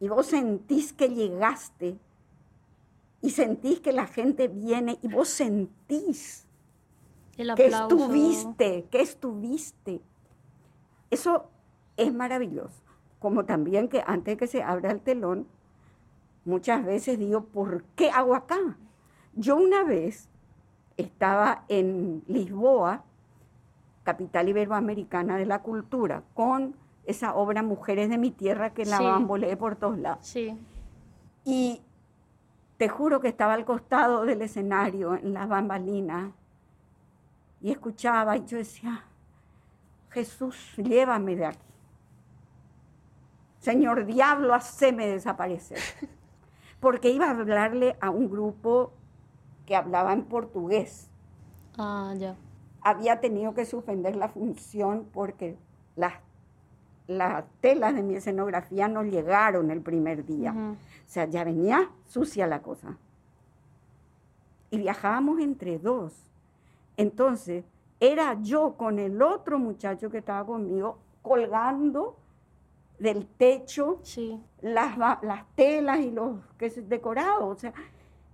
y 0.00 0.08
vos 0.08 0.26
sentís 0.26 0.92
que 0.92 1.08
llegaste 1.08 1.98
y 3.22 3.30
sentís 3.30 3.80
que 3.80 3.92
la 3.92 4.06
gente 4.06 4.48
viene 4.48 4.98
y 5.02 5.08
vos 5.08 5.28
sentís 5.28 6.46
el 7.36 7.54
que 7.54 7.66
estuviste, 7.66 8.86
que 8.90 9.00
estuviste. 9.00 10.00
Eso 11.10 11.48
es 11.96 12.12
maravilloso. 12.12 12.82
Como 13.18 13.44
también 13.44 13.88
que 13.88 14.02
antes 14.06 14.34
de 14.34 14.36
que 14.36 14.46
se 14.46 14.62
abra 14.62 14.90
el 14.90 15.00
telón, 15.00 15.46
muchas 16.44 16.84
veces 16.84 17.18
digo, 17.18 17.44
¿por 17.44 17.84
qué 17.96 18.10
hago 18.10 18.34
acá? 18.34 18.78
Yo 19.34 19.56
una 19.56 19.82
vez 19.84 20.28
estaba 20.96 21.64
en 21.68 22.22
Lisboa, 22.26 23.04
capital 24.04 24.48
iberoamericana 24.48 25.36
de 25.36 25.46
la 25.46 25.62
cultura, 25.62 26.22
con 26.34 26.76
esa 27.06 27.34
obra 27.34 27.62
Mujeres 27.62 28.08
de 28.10 28.18
mi 28.18 28.30
tierra 28.30 28.70
que 28.74 28.84
la 28.84 28.98
Sí. 28.98 29.04
bamboleé 29.04 29.56
por 29.56 29.76
todos 29.76 29.98
lados. 29.98 30.26
Sí, 30.26 30.56
Y 31.44 31.80
te 32.76 32.88
juro 32.88 33.20
que 33.20 33.28
estaba 33.28 33.54
al 33.54 33.64
costado 33.64 34.24
del 34.24 34.42
escenario, 34.42 35.14
en 35.14 35.32
las 35.32 35.48
bambalinas, 35.48 36.32
y 37.60 37.70
escuchaba 37.70 38.36
y 38.36 38.44
yo 38.44 38.58
decía, 38.58 39.04
Jesús, 40.10 40.74
llévame 40.76 41.36
de 41.36 41.46
aquí. 41.46 41.58
Señor 43.60 44.06
diablo, 44.06 44.54
haceme 44.54 45.06
desaparecer. 45.06 45.78
Porque 46.80 47.10
iba 47.10 47.26
a 47.26 47.30
hablarle 47.30 47.96
a 48.00 48.10
un 48.10 48.28
grupo 48.30 48.92
que 49.64 49.74
hablaba 49.74 50.12
en 50.12 50.24
portugués. 50.24 51.10
ah, 51.78 52.12
ya. 52.16 52.36
Había 52.82 53.20
tenido 53.20 53.52
que 53.54 53.64
suspender 53.64 54.14
la 54.14 54.28
función 54.28 55.08
porque 55.12 55.56
las, 55.96 56.12
las 57.06 57.44
telas 57.60 57.94
de 57.94 58.02
mi 58.02 58.16
escenografía 58.16 58.88
no 58.88 59.02
llegaron 59.04 59.70
el 59.70 59.80
primer 59.80 60.24
día. 60.24 60.52
O 60.52 61.08
sea, 61.08 61.26
ya 61.26 61.44
venía 61.44 61.90
sucia 62.06 62.46
la 62.46 62.62
cosa. 62.62 62.96
Y 64.70 64.78
viajábamos 64.78 65.40
entre 65.40 65.78
dos. 65.78 66.12
Entonces, 66.96 67.64
era 68.00 68.40
yo 68.42 68.76
con 68.76 68.98
el 68.98 69.22
otro 69.22 69.58
muchacho 69.58 70.10
que 70.10 70.18
estaba 70.18 70.44
conmigo 70.44 70.98
colgando 71.22 72.16
del 72.98 73.26
techo 73.26 74.00
Sí, 74.02 74.40
las, 74.62 74.96
las 74.98 75.46
telas 75.54 76.00
y 76.00 76.10
los 76.10 76.40
que 76.58 76.66
es 76.66 76.88
decorado. 76.88 77.46
O 77.48 77.56
sea, 77.56 77.72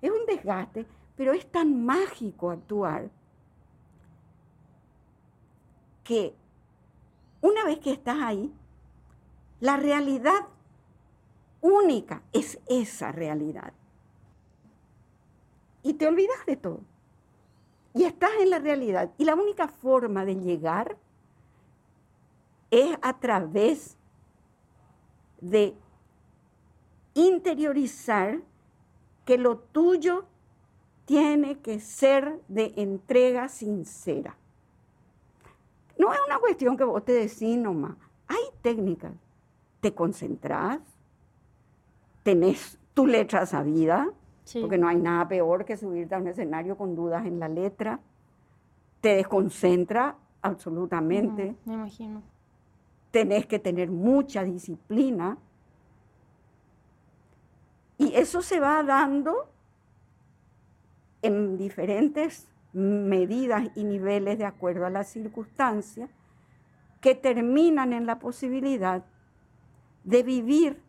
es 0.01 0.11
un 0.11 0.25
desgaste, 0.27 0.87
pero 1.17 1.33
es 1.33 1.47
tan 1.51 1.85
mágico 1.85 2.51
actuar 2.51 3.11
que 6.05 6.35
una 7.41 7.65
vez 7.65 7.79
que 7.79 7.93
estás 7.93 8.19
ahí, 8.21 8.53
la 9.63 9.77
realidad 9.77 10.49
única 11.61 12.21
es 12.33 12.59
esa 12.69 13.13
realidad. 13.13 13.73
Y 15.85 15.95
te 15.95 16.09
olvidas 16.09 16.45
de 16.47 16.57
todo. 16.57 16.81
Y 17.95 18.03
estás 18.03 18.33
en 18.41 18.51
la 18.51 18.59
realidad. 18.59 19.13
Y 19.19 19.25
la 19.25 19.37
única 19.37 19.69
forma 19.69 20.25
de 20.25 20.35
llegar 20.35 20.97
es 22.73 22.99
a 23.03 23.21
través 23.21 23.97
de 25.41 25.77
interiorizar 27.15 28.41
que 29.25 29.39
lo 29.39 29.59
tuyo 29.59 30.25
tiene 31.05 31.61
que 31.61 31.79
ser 31.79 32.41
de 32.49 32.75
entrega 32.79 33.49
sincera. 33.49 34.37
No 35.97 36.13
es 36.13 36.19
una 36.27 36.41
cuestión 36.41 36.77
que 36.77 36.83
vos 36.83 37.05
te 37.05 37.13
decís 37.13 37.57
nomás. 37.57 37.97
Hay 38.27 38.43
técnicas. 38.61 39.22
Te 39.83 39.93
concentras, 39.93 40.79
tenés 42.23 42.79
tu 42.95 43.05
letra 43.05 43.47
sabida, 43.47 44.09
sí. 44.45 44.61
porque 44.61 44.79
no 44.79 44.87
hay 44.87 44.95
nada 44.97 45.27
peor 45.27 45.65
que 45.65 45.77
subirte 45.77 46.15
a 46.15 46.19
un 46.19 46.29
escenario 46.29 46.77
con 46.77 46.95
dudas 46.95 47.27
en 47.27 47.41
la 47.41 47.49
letra. 47.49 47.99
Te 49.01 49.17
desconcentra 49.17 50.15
absolutamente 50.41 51.57
Me 51.65 51.75
imagino. 51.75 52.23
tenés 53.11 53.45
que 53.47 53.59
tener 53.59 53.91
mucha 53.91 54.45
disciplina. 54.45 55.37
Y 57.99 58.15
eso 58.15 58.41
se 58.41 58.61
va 58.61 58.85
dando 58.85 59.49
en 61.23 61.59
diferentes 61.59 62.47
medidas 62.73 63.69
y 63.75 63.83
niveles 63.83 64.39
de 64.39 64.45
acuerdo 64.45 64.87
a 64.87 64.91
las 64.91 65.09
circunstancias 65.09 66.09
que 67.01 67.17
terminan 67.17 67.93
en 67.93 68.07
la 68.07 68.21
posibilidad 68.21 69.05
de 70.05 70.23
vivir 70.23 70.83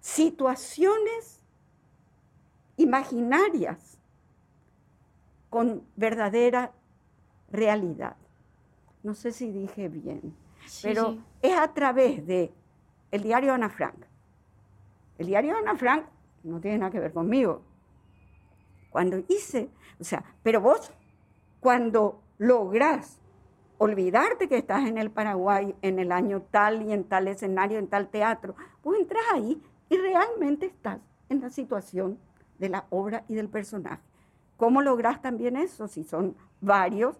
situaciones 0.00 1.40
imaginarias 2.76 3.98
con 5.50 5.86
verdadera 5.96 6.72
realidad. 7.50 8.16
No 9.02 9.14
sé 9.14 9.32
si 9.32 9.50
dije 9.50 9.88
bien 9.88 10.34
Sí, 10.66 10.80
pero 10.88 11.12
sí. 11.12 11.20
es 11.42 11.58
a 11.58 11.72
través 11.74 12.26
de 12.26 12.52
el 13.10 13.22
diario 13.22 13.52
Ana 13.52 13.68
Frank. 13.68 14.04
El 15.18 15.26
diario 15.26 15.56
Ana 15.56 15.76
Frank 15.76 16.06
no 16.44 16.60
tiene 16.60 16.78
nada 16.78 16.90
que 16.90 17.00
ver 17.00 17.12
conmigo. 17.12 17.62
Cuando 18.90 19.22
hice, 19.28 19.68
o 20.00 20.04
sea, 20.04 20.24
pero 20.42 20.60
vos 20.60 20.92
cuando 21.60 22.22
lográs 22.38 23.18
olvidarte 23.82 24.48
que 24.48 24.58
estás 24.58 24.86
en 24.86 24.96
el 24.96 25.10
Paraguay 25.10 25.74
en 25.82 25.98
el 25.98 26.12
año 26.12 26.42
tal 26.52 26.82
y 26.82 26.92
en 26.92 27.02
tal 27.02 27.26
escenario, 27.26 27.80
en 27.80 27.88
tal 27.88 28.08
teatro, 28.08 28.54
vos 28.84 28.96
entras 28.96 29.24
ahí 29.32 29.60
y 29.88 29.96
realmente 29.96 30.66
estás 30.66 31.00
en 31.28 31.40
la 31.40 31.50
situación 31.50 32.16
de 32.60 32.68
la 32.68 32.86
obra 32.90 33.24
y 33.26 33.34
del 33.34 33.48
personaje. 33.48 34.00
¿Cómo 34.56 34.82
lográs 34.82 35.20
también 35.20 35.56
eso 35.56 35.88
si 35.88 36.04
son 36.04 36.36
varios 36.60 37.16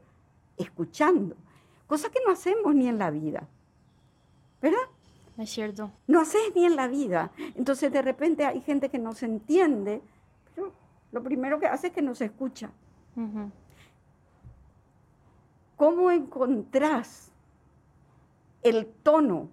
escuchando? 0.56 1.34
Cosa 1.88 2.10
que 2.10 2.20
no 2.24 2.32
hacemos 2.32 2.72
ni 2.76 2.86
en 2.86 2.98
la 2.98 3.10
vida, 3.10 3.48
¿verdad? 4.60 4.86
Es 5.38 5.50
cierto. 5.50 5.90
No 6.06 6.20
haces 6.20 6.52
ni 6.54 6.64
en 6.64 6.76
la 6.76 6.86
vida. 6.86 7.32
Entonces 7.56 7.90
de 7.90 8.02
repente 8.02 8.44
hay 8.46 8.60
gente 8.60 8.88
que 8.88 9.00
no 9.00 9.14
se 9.14 9.26
entiende, 9.26 10.00
pero 10.54 10.72
lo 11.10 11.24
primero 11.24 11.58
que 11.58 11.66
hace 11.66 11.88
es 11.88 11.92
que 11.92 12.02
no 12.02 12.14
se 12.14 12.26
escucha. 12.26 12.70
¿Cómo 15.82 16.12
encontrás 16.12 17.32
el 18.62 18.86
tono 18.86 19.48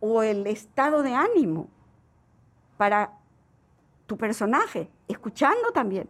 o 0.00 0.22
el 0.22 0.46
estado 0.46 1.02
de 1.02 1.12
ánimo 1.12 1.68
para 2.78 3.12
tu 4.06 4.16
personaje? 4.16 4.90
Escuchando 5.06 5.70
también. 5.70 6.08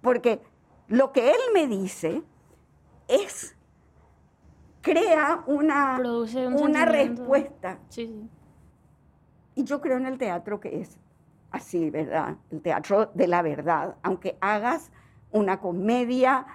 Porque 0.00 0.42
lo 0.88 1.12
que 1.12 1.30
él 1.30 1.38
me 1.54 1.68
dice 1.68 2.24
es, 3.06 3.56
crea 4.80 5.44
una, 5.46 5.94
Produce 5.98 6.44
un 6.44 6.60
una 6.60 6.86
respuesta. 6.86 7.78
Sí, 7.88 8.08
sí. 8.08 8.30
Y 9.54 9.62
yo 9.62 9.80
creo 9.80 9.98
en 9.98 10.06
el 10.06 10.18
teatro 10.18 10.58
que 10.58 10.80
es 10.80 10.98
así, 11.52 11.88
¿verdad? 11.90 12.36
El 12.50 12.62
teatro 12.62 13.12
de 13.14 13.28
la 13.28 13.42
verdad. 13.42 13.94
Aunque 14.02 14.36
hagas 14.40 14.90
una 15.30 15.60
comedia 15.60 16.48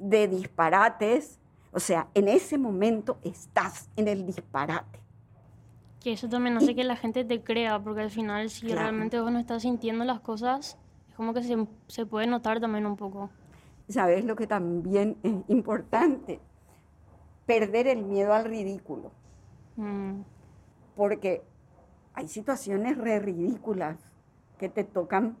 de 0.00 0.26
disparates, 0.26 1.38
o 1.72 1.78
sea, 1.78 2.08
en 2.14 2.26
ese 2.26 2.58
momento 2.58 3.18
estás 3.22 3.88
en 3.94 4.08
el 4.08 4.26
disparate. 4.26 4.98
Que 6.00 6.12
eso 6.12 6.28
también 6.28 6.56
hace 6.56 6.74
que 6.74 6.82
la 6.82 6.96
gente 6.96 7.24
te 7.24 7.42
crea, 7.42 7.78
porque 7.78 8.00
al 8.00 8.10
final 8.10 8.48
si 8.48 8.68
realmente 8.68 9.20
vos 9.20 9.30
no 9.30 9.38
estás 9.38 9.62
sintiendo 9.62 10.04
las 10.04 10.20
cosas, 10.20 10.78
es 11.08 11.14
como 11.14 11.34
que 11.34 11.42
se, 11.42 11.66
se 11.86 12.06
puede 12.06 12.26
notar 12.26 12.58
también 12.58 12.86
un 12.86 12.96
poco. 12.96 13.30
¿Sabes 13.88 14.24
lo 14.24 14.34
que 14.34 14.46
también 14.46 15.16
es 15.22 15.34
importante? 15.48 16.40
Perder 17.44 17.86
el 17.86 18.02
miedo 18.02 18.32
al 18.32 18.46
ridículo. 18.46 19.12
Mm. 19.76 20.22
Porque 20.96 21.42
hay 22.14 22.28
situaciones 22.28 22.96
re 22.96 23.18
ridículas 23.18 23.98
que 24.58 24.68
te 24.68 24.84
tocan 24.84 25.36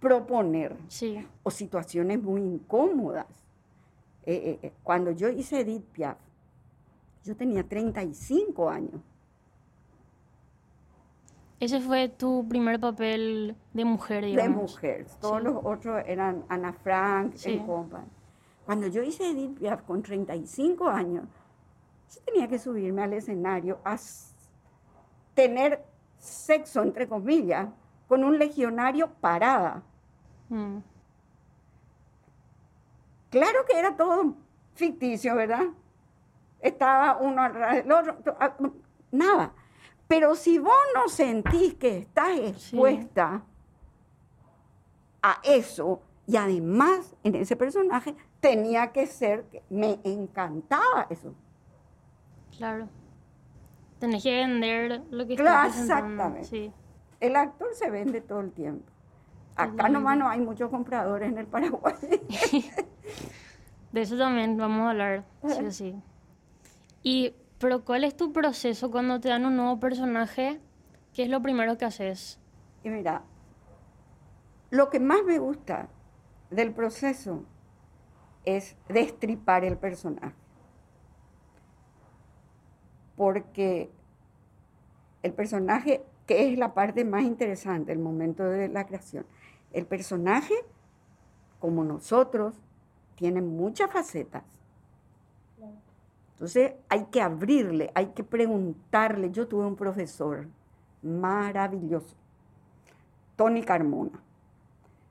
proponer 0.00 0.76
sí. 0.88 1.24
o 1.42 1.50
situaciones 1.50 2.22
muy 2.22 2.40
incómodas. 2.40 3.26
Eh, 4.26 4.34
eh, 4.34 4.58
eh, 4.62 4.72
cuando 4.82 5.10
yo 5.12 5.28
hice 5.28 5.60
Edith 5.60 5.84
Piaf, 5.92 6.18
yo 7.24 7.36
tenía 7.36 7.62
35 7.62 8.70
años. 8.70 9.00
Ese 11.58 11.80
fue 11.80 12.08
tu 12.08 12.46
primer 12.48 12.80
papel 12.80 13.54
de 13.72 13.84
mujer, 13.84 14.24
digamos. 14.24 14.56
De 14.56 14.62
mujer. 14.62 15.06
Todos 15.20 15.42
los 15.42 15.56
otros 15.62 16.02
eran 16.06 16.44
Ana 16.48 16.72
Frank, 16.72 17.34
sí. 17.34 17.52
en 17.52 17.66
Cuando 18.64 18.86
yo 18.86 19.02
hice 19.02 19.30
Edith 19.30 19.58
Piaf 19.58 19.82
con 19.82 20.02
35 20.02 20.88
años, 20.88 21.24
yo 22.14 22.22
tenía 22.22 22.48
que 22.48 22.58
subirme 22.58 23.02
al 23.02 23.12
escenario 23.12 23.78
a 23.84 23.98
tener 25.34 25.84
sexo, 26.18 26.82
entre 26.82 27.08
comillas, 27.08 27.68
con 28.08 28.24
un 28.24 28.38
legionario 28.38 29.08
parada. 29.20 29.82
Mm. 30.48 30.78
Claro 33.30 33.64
que 33.64 33.78
era 33.78 33.96
todo 33.96 34.34
ficticio, 34.74 35.34
¿verdad? 35.36 35.66
Estaba 36.60 37.16
uno 37.18 37.42
al 37.42 37.90
otro, 37.90 38.18
nada. 39.10 39.52
Pero 40.08 40.34
si 40.34 40.58
vos 40.58 40.74
no 40.94 41.08
sentís 41.08 41.74
que 41.74 41.98
estás 41.98 42.36
expuesta 42.36 43.42
a 45.22 45.40
eso, 45.44 46.02
y 46.26 46.36
además 46.36 47.14
en 47.22 47.36
ese 47.36 47.56
personaje 47.56 48.14
tenía 48.40 48.92
que 48.92 49.06
ser, 49.06 49.46
me 49.68 50.00
encantaba 50.04 51.06
eso. 51.10 51.34
Claro. 52.56 52.88
Tenés 54.00 54.22
que 54.22 54.34
vender 54.34 55.02
lo 55.10 55.26
que 55.26 55.36
claro, 55.36 55.68
Exactamente. 55.68 56.44
Sí. 56.44 56.72
El 57.20 57.36
actor 57.36 57.68
se 57.74 57.90
vende 57.90 58.20
todo 58.20 58.40
el 58.40 58.50
tiempo. 58.52 58.90
Acá 59.56 59.88
nomás 59.88 60.16
no 60.16 60.28
hay 60.28 60.40
muchos 60.40 60.70
compradores 60.70 61.30
en 61.30 61.38
el 61.38 61.46
Paraguay. 61.46 61.94
De 63.92 64.02
eso 64.02 64.16
también 64.16 64.56
vamos 64.56 64.86
a 64.86 64.90
hablar, 64.90 65.24
sí 65.46 65.64
o 65.64 65.70
sí. 65.70 66.02
Y 67.02 67.34
pero 67.60 67.84
¿cuál 67.84 68.04
es 68.04 68.16
tu 68.16 68.32
proceso 68.32 68.90
cuando 68.90 69.20
te 69.20 69.28
dan 69.28 69.44
un 69.44 69.54
nuevo 69.54 69.78
personaje? 69.78 70.58
¿Qué 71.12 71.24
es 71.24 71.28
lo 71.28 71.42
primero 71.42 71.76
que 71.76 71.84
haces? 71.84 72.40
Y 72.82 72.88
mira, 72.88 73.22
lo 74.70 74.88
que 74.88 74.98
más 74.98 75.22
me 75.24 75.38
gusta 75.38 75.88
del 76.50 76.72
proceso 76.72 77.44
es 78.46 78.76
destripar 78.88 79.64
el 79.64 79.76
personaje. 79.76 80.34
Porque 83.16 83.90
el 85.22 85.34
personaje, 85.34 86.02
que 86.26 86.50
es 86.50 86.58
la 86.58 86.72
parte 86.72 87.04
más 87.04 87.24
interesante, 87.24 87.92
el 87.92 87.98
momento 87.98 88.44
de 88.44 88.68
la 88.68 88.86
creación, 88.86 89.26
el 89.72 89.84
personaje, 89.84 90.54
como 91.58 91.84
nosotros, 91.84 92.58
tiene 93.20 93.42
muchas 93.42 93.92
facetas 93.92 94.42
entonces 96.40 96.72
hay 96.88 97.04
que 97.10 97.20
abrirle, 97.20 97.90
hay 97.94 98.12
que 98.12 98.24
preguntarle. 98.24 99.30
Yo 99.30 99.46
tuve 99.46 99.66
un 99.66 99.76
profesor 99.76 100.46
maravilloso, 101.02 102.16
Tony 103.36 103.62
Carmona, 103.62 104.22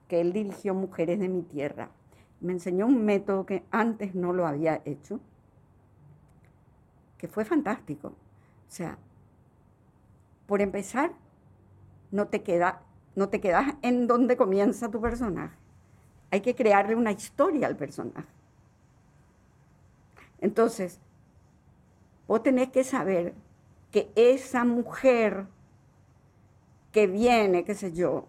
que 0.08 0.22
él 0.22 0.34
dirigió 0.34 0.74
Mujeres 0.74 1.20
de 1.20 1.30
mi 1.30 1.44
Tierra. 1.44 1.92
Me 2.42 2.54
enseñó 2.54 2.88
un 2.88 3.06
método 3.06 3.46
que 3.46 3.64
antes 3.70 4.16
no 4.16 4.34
lo 4.34 4.48
había 4.48 4.82
hecho, 4.86 5.20
que 7.20 7.28
fue 7.28 7.46
fantástico. 7.46 8.08
O 8.08 8.72
sea, 8.72 8.98
por 10.48 10.62
empezar, 10.62 11.12
no 12.10 12.28
te, 12.28 12.42
queda, 12.42 12.82
no 13.16 13.30
te 13.30 13.40
quedas 13.40 13.76
en 13.84 14.08
donde 14.08 14.36
comienza 14.36 14.90
tu 14.90 15.00
personaje. 15.00 15.59
Hay 16.32 16.42
que 16.42 16.56
crearle 16.56 16.96
una 16.96 17.12
historia 17.12 17.68
al 17.68 17.76
personaje. 17.76 18.28
Entonces, 20.42 21.00
vos 22.28 22.44
tenés 22.44 22.70
que 22.70 22.84
saber 22.84 23.34
que 23.92 24.12
esa 24.16 24.64
mujer 24.64 25.46
que 26.92 27.08
viene, 27.08 27.64
qué 27.66 27.76
sé 27.76 27.94
yo, 27.94 28.26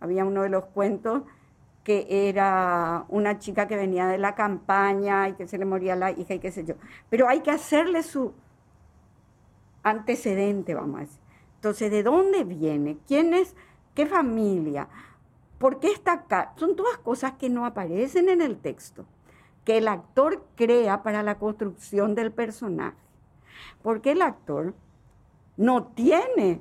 había 0.00 0.24
uno 0.24 0.42
de 0.42 0.48
los 0.48 0.64
cuentos 0.66 1.22
que 1.84 2.28
era 2.28 3.04
una 3.08 3.38
chica 3.38 3.68
que 3.68 3.76
venía 3.76 4.06
de 4.06 4.16
la 4.16 4.34
campaña 4.34 5.28
y 5.28 5.34
que 5.34 5.46
se 5.46 5.58
le 5.58 5.66
moría 5.66 5.94
la 5.94 6.10
hija 6.10 6.34
y 6.34 6.38
qué 6.38 6.50
sé 6.50 6.64
yo. 6.64 6.74
Pero 7.10 7.28
hay 7.28 7.40
que 7.40 7.50
hacerle 7.50 8.02
su 8.02 8.32
antecedente, 9.82 10.74
vamos 10.74 10.96
a 10.96 11.00
decir. 11.00 11.20
Entonces, 11.56 11.90
¿de 11.90 12.02
dónde 12.02 12.44
viene? 12.44 12.98
¿Quién 13.06 13.34
es? 13.34 13.54
¿Qué 13.94 14.06
familia? 14.06 14.88
¿Por 15.58 15.80
qué 15.80 15.92
está 15.92 16.12
acá? 16.12 16.52
Son 16.56 16.76
todas 16.76 16.98
cosas 16.98 17.32
que 17.32 17.48
no 17.48 17.64
aparecen 17.64 18.28
en 18.28 18.40
el 18.40 18.58
texto, 18.58 19.06
que 19.64 19.78
el 19.78 19.88
actor 19.88 20.44
crea 20.56 21.02
para 21.02 21.22
la 21.22 21.38
construcción 21.38 22.14
del 22.14 22.32
personaje. 22.32 22.96
Porque 23.82 24.12
el 24.12 24.22
actor 24.22 24.74
no 25.56 25.84
tiene, 25.84 26.60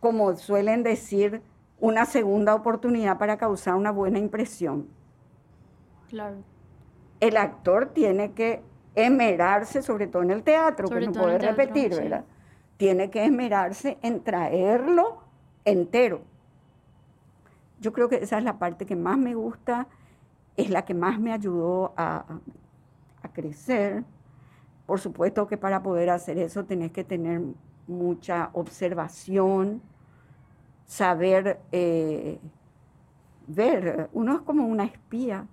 como 0.00 0.36
suelen 0.36 0.82
decir, 0.82 1.42
una 1.80 2.04
segunda 2.04 2.54
oportunidad 2.54 3.18
para 3.18 3.36
causar 3.36 3.74
una 3.74 3.90
buena 3.90 4.18
impresión. 4.18 4.88
Claro. 6.08 6.36
El 7.20 7.36
actor 7.36 7.86
tiene 7.86 8.32
que 8.32 8.62
esmerarse, 8.94 9.82
sobre 9.82 10.06
todo 10.06 10.22
en 10.22 10.30
el 10.30 10.42
teatro, 10.42 10.88
que 10.88 11.00
no 11.00 11.12
puede 11.12 11.38
repetir, 11.38 11.94
¿verdad? 11.94 12.24
Tiene 12.76 13.10
que 13.10 13.24
esmerarse 13.24 13.98
en 14.02 14.22
traerlo 14.22 15.22
entero. 15.64 16.22
Yo 17.80 17.92
creo 17.92 18.08
que 18.08 18.16
esa 18.16 18.38
es 18.38 18.44
la 18.44 18.58
parte 18.58 18.86
que 18.86 18.96
más 18.96 19.18
me 19.18 19.34
gusta, 19.34 19.86
es 20.56 20.70
la 20.70 20.84
que 20.84 20.94
más 20.94 21.20
me 21.20 21.32
ayudó 21.32 21.92
a, 21.96 22.24
a 23.22 23.28
crecer 23.32 24.04
por 24.88 25.00
supuesto 25.00 25.46
que 25.46 25.58
para 25.58 25.82
poder 25.82 26.08
hacer 26.08 26.38
eso 26.38 26.64
tenés 26.64 26.92
que 26.92 27.04
tener 27.04 27.42
mucha 27.86 28.48
observación, 28.54 29.82
saber 30.86 31.60
eh, 31.72 32.38
ver. 33.46 34.08
Uno 34.14 34.36
es 34.36 34.40
como 34.40 34.66
una 34.66 34.84
espía, 34.84 35.46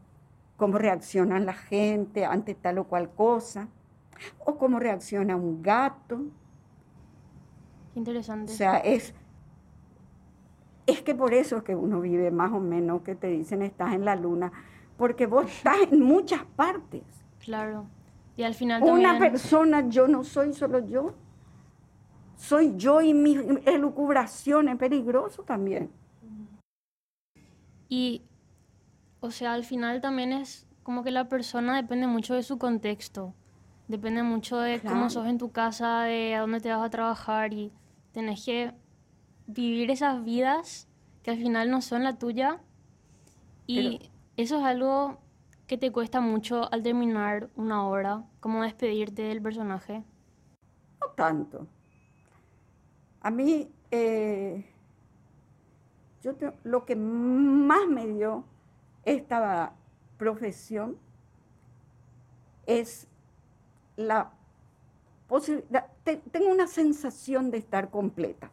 cómo 0.56 0.78
reacciona 0.78 1.38
la 1.42 1.52
gente 1.52 2.24
ante 2.24 2.56
tal 2.56 2.78
o 2.78 2.86
cual 2.86 3.10
cosa, 3.10 3.68
o 4.40 4.58
cómo 4.58 4.80
reacciona 4.80 5.36
un 5.36 5.62
gato. 5.62 6.22
Interesante. 7.94 8.54
O 8.54 8.56
sea, 8.56 8.78
es, 8.78 9.14
es 10.86 11.02
que 11.02 11.16
por 11.16 11.34
eso 11.34 11.58
es 11.58 11.64
que 11.64 11.76
uno 11.76 12.02
vive 12.02 12.32
más 12.32 12.52
o 12.52 12.60
menos, 12.60 13.02
que 13.02 13.16
te 13.16 13.28
dicen 13.28 13.62
estás 13.62 13.94
en 13.94 14.06
la 14.06 14.16
luna, 14.16 14.52
porque 14.98 15.26
vos 15.26 15.46
estás 15.48 15.78
en 15.92 16.02
muchas 16.02 16.44
partes. 16.56 17.04
Claro. 17.40 17.86
Y 18.38 18.44
al 18.44 18.54
final 18.54 18.84
Una 18.84 19.18
persona, 19.18 19.88
yo 19.88 20.08
no 20.08 20.24
soy 20.24 20.54
solo 20.54 20.86
yo. 20.86 21.14
Soy 22.36 22.76
yo 22.76 23.02
y 23.02 23.14
mi 23.14 23.36
elucubración 23.66 24.68
es 24.68 24.76
peligroso 24.76 25.44
también. 25.44 25.90
Y, 27.88 28.24
o 29.22 29.32
sea, 29.32 29.54
al 29.54 29.64
final 29.64 30.02
también 30.02 30.34
es 30.34 30.68
como 30.84 31.04
que 31.04 31.12
la 31.12 31.30
persona 31.30 31.78
depende 31.78 32.08
mucho 32.08 32.34
de 32.34 32.44
su 32.44 32.58
contexto. 32.58 33.34
Depende 33.88 34.24
mucho 34.24 34.58
de 34.58 34.82
cómo 34.82 35.10
sos 35.10 35.28
en 35.28 35.38
tu 35.38 35.52
casa, 35.52 36.02
de 36.02 36.36
a 36.36 36.42
dónde 36.42 36.60
te 36.60 36.70
vas 36.70 36.84
a 36.84 36.90
trabajar 36.90 37.54
y 37.54 37.72
tenés 38.12 38.44
que 38.44 38.74
vivir 39.48 39.92
esas 39.92 40.24
vidas 40.24 40.88
que 41.24 41.32
al 41.32 41.38
final 41.38 41.70
no 41.72 41.82
son 41.82 42.04
la 42.04 42.18
tuya. 42.18 42.62
Y 43.68 44.12
eso 44.38 44.60
es 44.60 44.64
algo 44.64 45.20
¿Qué 45.68 45.80
te 45.80 45.92
cuesta 45.92 46.22
mucho 46.22 46.72
al 46.72 46.84
terminar 46.84 47.50
una 47.56 47.88
obra? 47.88 48.24
¿Cómo 48.40 48.62
despedirte 48.62 49.24
del 49.24 49.42
personaje? 49.42 50.04
No 51.02 51.08
tanto. 51.16 51.68
A 53.22 53.32
mí, 53.32 53.72
eh, 53.90 54.64
yo 56.22 56.34
lo 56.64 56.86
que 56.86 56.96
más 56.96 57.88
me 57.88 58.06
dio 58.06 58.44
esta 59.06 59.74
profesión 60.20 60.98
es 62.68 63.08
la 63.96 64.32
posibilidad, 65.28 65.88
tengo 66.32 66.52
una 66.52 66.68
sensación 66.68 67.50
de 67.50 67.58
estar 67.58 67.90
completa. 67.90 68.52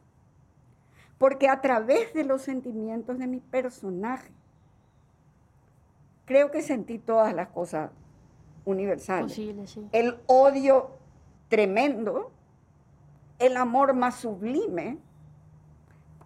Porque 1.23 1.49
a 1.49 1.61
través 1.61 2.13
de 2.15 2.25
los 2.25 2.43
sentimientos 2.43 3.17
de 3.17 3.29
mi 3.29 3.39
personaje, 3.39 4.33
creo 6.25 6.51
que 6.51 6.63
sentí 6.63 6.99
todas 6.99 7.33
las 7.33 7.51
cosas 7.51 7.93
universales. 8.65 9.31
Posible, 9.31 9.69
sí. 9.69 9.89
El 9.93 10.19
odio 10.27 10.91
tremendo, 11.47 12.33
el 13.39 13.57
amor 13.57 13.95
más 13.95 14.17
sublime, 14.17 14.99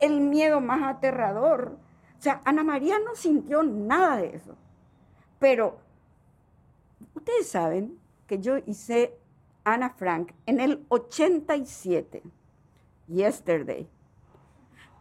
el 0.00 0.22
miedo 0.22 0.62
más 0.62 0.82
aterrador. 0.84 1.76
O 2.18 2.22
sea, 2.22 2.40
Ana 2.46 2.64
María 2.64 2.98
no 2.98 3.14
sintió 3.16 3.62
nada 3.64 4.16
de 4.16 4.34
eso. 4.34 4.56
Pero 5.38 5.76
ustedes 7.14 7.46
saben 7.48 7.98
que 8.26 8.38
yo 8.38 8.56
hice 8.64 9.14
Ana 9.62 9.90
Frank 9.90 10.32
en 10.46 10.58
el 10.58 10.86
87, 10.88 12.22
yesterday. 13.08 13.90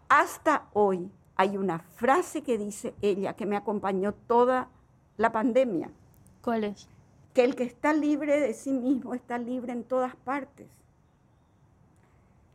Hasta 0.09 0.67
hoy 0.73 1.11
hay 1.35 1.57
una 1.57 1.79
frase 1.79 2.43
que 2.43 2.57
dice 2.57 2.93
ella 3.01 3.33
que 3.35 3.45
me 3.45 3.57
acompañó 3.57 4.13
toda 4.13 4.69
la 5.17 5.31
pandemia. 5.31 5.89
¿Cuál 6.41 6.65
es? 6.65 6.87
Que 7.33 7.43
el 7.43 7.55
que 7.55 7.63
está 7.63 7.93
libre 7.93 8.39
de 8.39 8.53
sí 8.53 8.71
mismo 8.71 9.13
está 9.13 9.37
libre 9.37 9.73
en 9.73 9.83
todas 9.83 10.15
partes. 10.15 10.67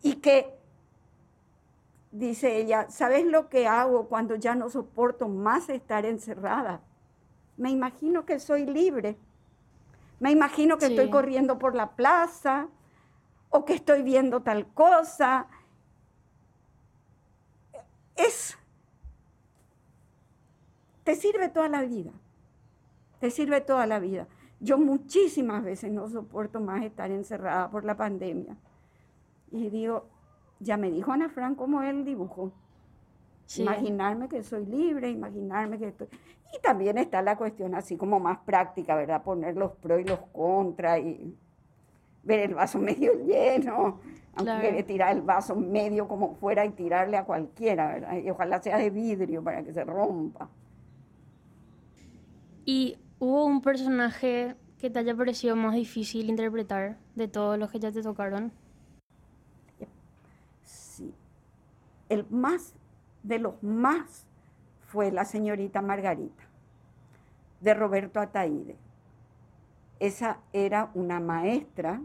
Y 0.03 0.15
que, 0.17 0.57
dice 2.11 2.57
ella, 2.57 2.89
¿sabes 2.91 3.27
lo 3.27 3.49
que 3.49 3.67
hago 3.67 4.07
cuando 4.09 4.37
ya 4.37 4.55
no 4.55 4.71
soporto 4.71 5.29
más 5.29 5.69
estar 5.69 6.07
encerrada? 6.07 6.81
Me 7.57 7.71
imagino 7.71 8.25
que 8.25 8.39
soy 8.39 8.65
libre. 8.65 9.17
Me 10.21 10.31
imagino 10.31 10.79
que 10.79 10.87
Sí. 10.87 10.93
estoy 10.95 11.11
corriendo 11.11 11.59
por 11.59 11.75
la 11.75 11.91
plaza 11.91 12.69
o 13.51 13.65
que 13.65 13.75
estoy 13.75 14.03
viendo 14.03 14.41
tal 14.41 14.67
cosa. 14.73 15.47
Es, 18.26 18.59
te 21.04 21.14
sirve 21.14 21.48
toda 21.48 21.68
la 21.68 21.83
vida, 21.83 22.12
te 23.18 23.30
sirve 23.30 23.61
toda 23.61 23.87
la 23.87 23.98
vida. 23.98 24.26
Yo 24.61 24.76
muchísimas 24.78 25.64
veces 25.64 25.90
no 25.90 26.09
soporto 26.09 26.61
más 26.61 26.85
estar 26.85 27.11
encerrada 27.11 27.70
por 27.70 27.85
la 27.85 27.96
pandemia. 27.96 28.56
Y 29.50 29.70
digo, 29.70 30.06
ya 30.59 30.76
me 30.76 30.90
dijo 30.90 31.12
Ana 31.12 31.30
Fran 31.30 31.54
cómo 31.54 31.83
él 31.83 32.04
dibujó. 32.04 32.52
Sí. 33.46 33.62
Imaginarme 33.62 34.28
que 34.28 34.44
soy 34.44 34.66
libre, 34.66 35.11
imaginarme 35.11 35.78
que 35.78 35.88
estoy... 35.88 36.09
Y 36.54 36.61
también 36.61 36.98
está 36.98 37.22
la 37.22 37.37
cuestión 37.37 37.74
así 37.74 37.96
como 37.96 38.20
más 38.20 38.38
práctica, 38.40 38.94
¿verdad? 38.94 39.22
Poner 39.22 39.56
los 39.56 39.72
pros 39.72 40.00
y 40.00 40.04
los 40.04 40.20
contras 40.33 41.00
y 41.00 41.37
ver 42.22 42.40
el 42.40 42.54
vaso 42.54 42.78
medio 42.90 43.12
lleno, 43.24 44.00
aunque 44.35 44.70
Claro. 44.70 44.85
tirar 44.85 45.16
el 45.16 45.22
vaso 45.22 45.54
medio 45.56 46.06
como 46.09 46.35
fuera 46.35 46.64
y 46.64 46.70
tirarle 46.70 47.16
a 47.16 47.24
cualquiera, 47.24 47.88
¿verdad? 47.94 48.16
Y 48.18 48.30
ojalá 48.30 48.62
sea 48.62 48.78
de 48.78 48.90
vidrio 48.90 49.42
para 49.42 49.62
que 49.62 49.72
se 49.72 49.85
rompa. 49.85 50.48
¿Y 52.64 52.96
hubo 53.18 53.44
un 53.46 53.61
personaje 53.61 54.54
que 54.78 54.90
te 54.90 54.98
haya 54.98 55.14
parecido 55.16 55.56
más 55.56 55.74
difícil 55.74 56.28
interpretar 56.30 56.96
de 57.14 57.28
todos 57.28 57.59
los 57.59 57.70
que 57.70 57.80
ya 57.80 57.90
te 57.92 58.02
tocaron? 58.02 58.52
Sí. 60.64 61.12
El 62.09 62.26
más, 62.30 62.74
de 63.22 63.38
los 63.38 63.62
más, 63.62 64.26
fue 64.87 65.11
la 65.12 65.24
señorita 65.24 65.83
Margarita, 65.83 66.44
de 67.61 67.74
Roberto 67.74 68.20
Ataíde. 68.20 68.76
Esa 70.01 70.39
era 70.53 70.91
una 70.95 71.21
maestra, 71.21 72.01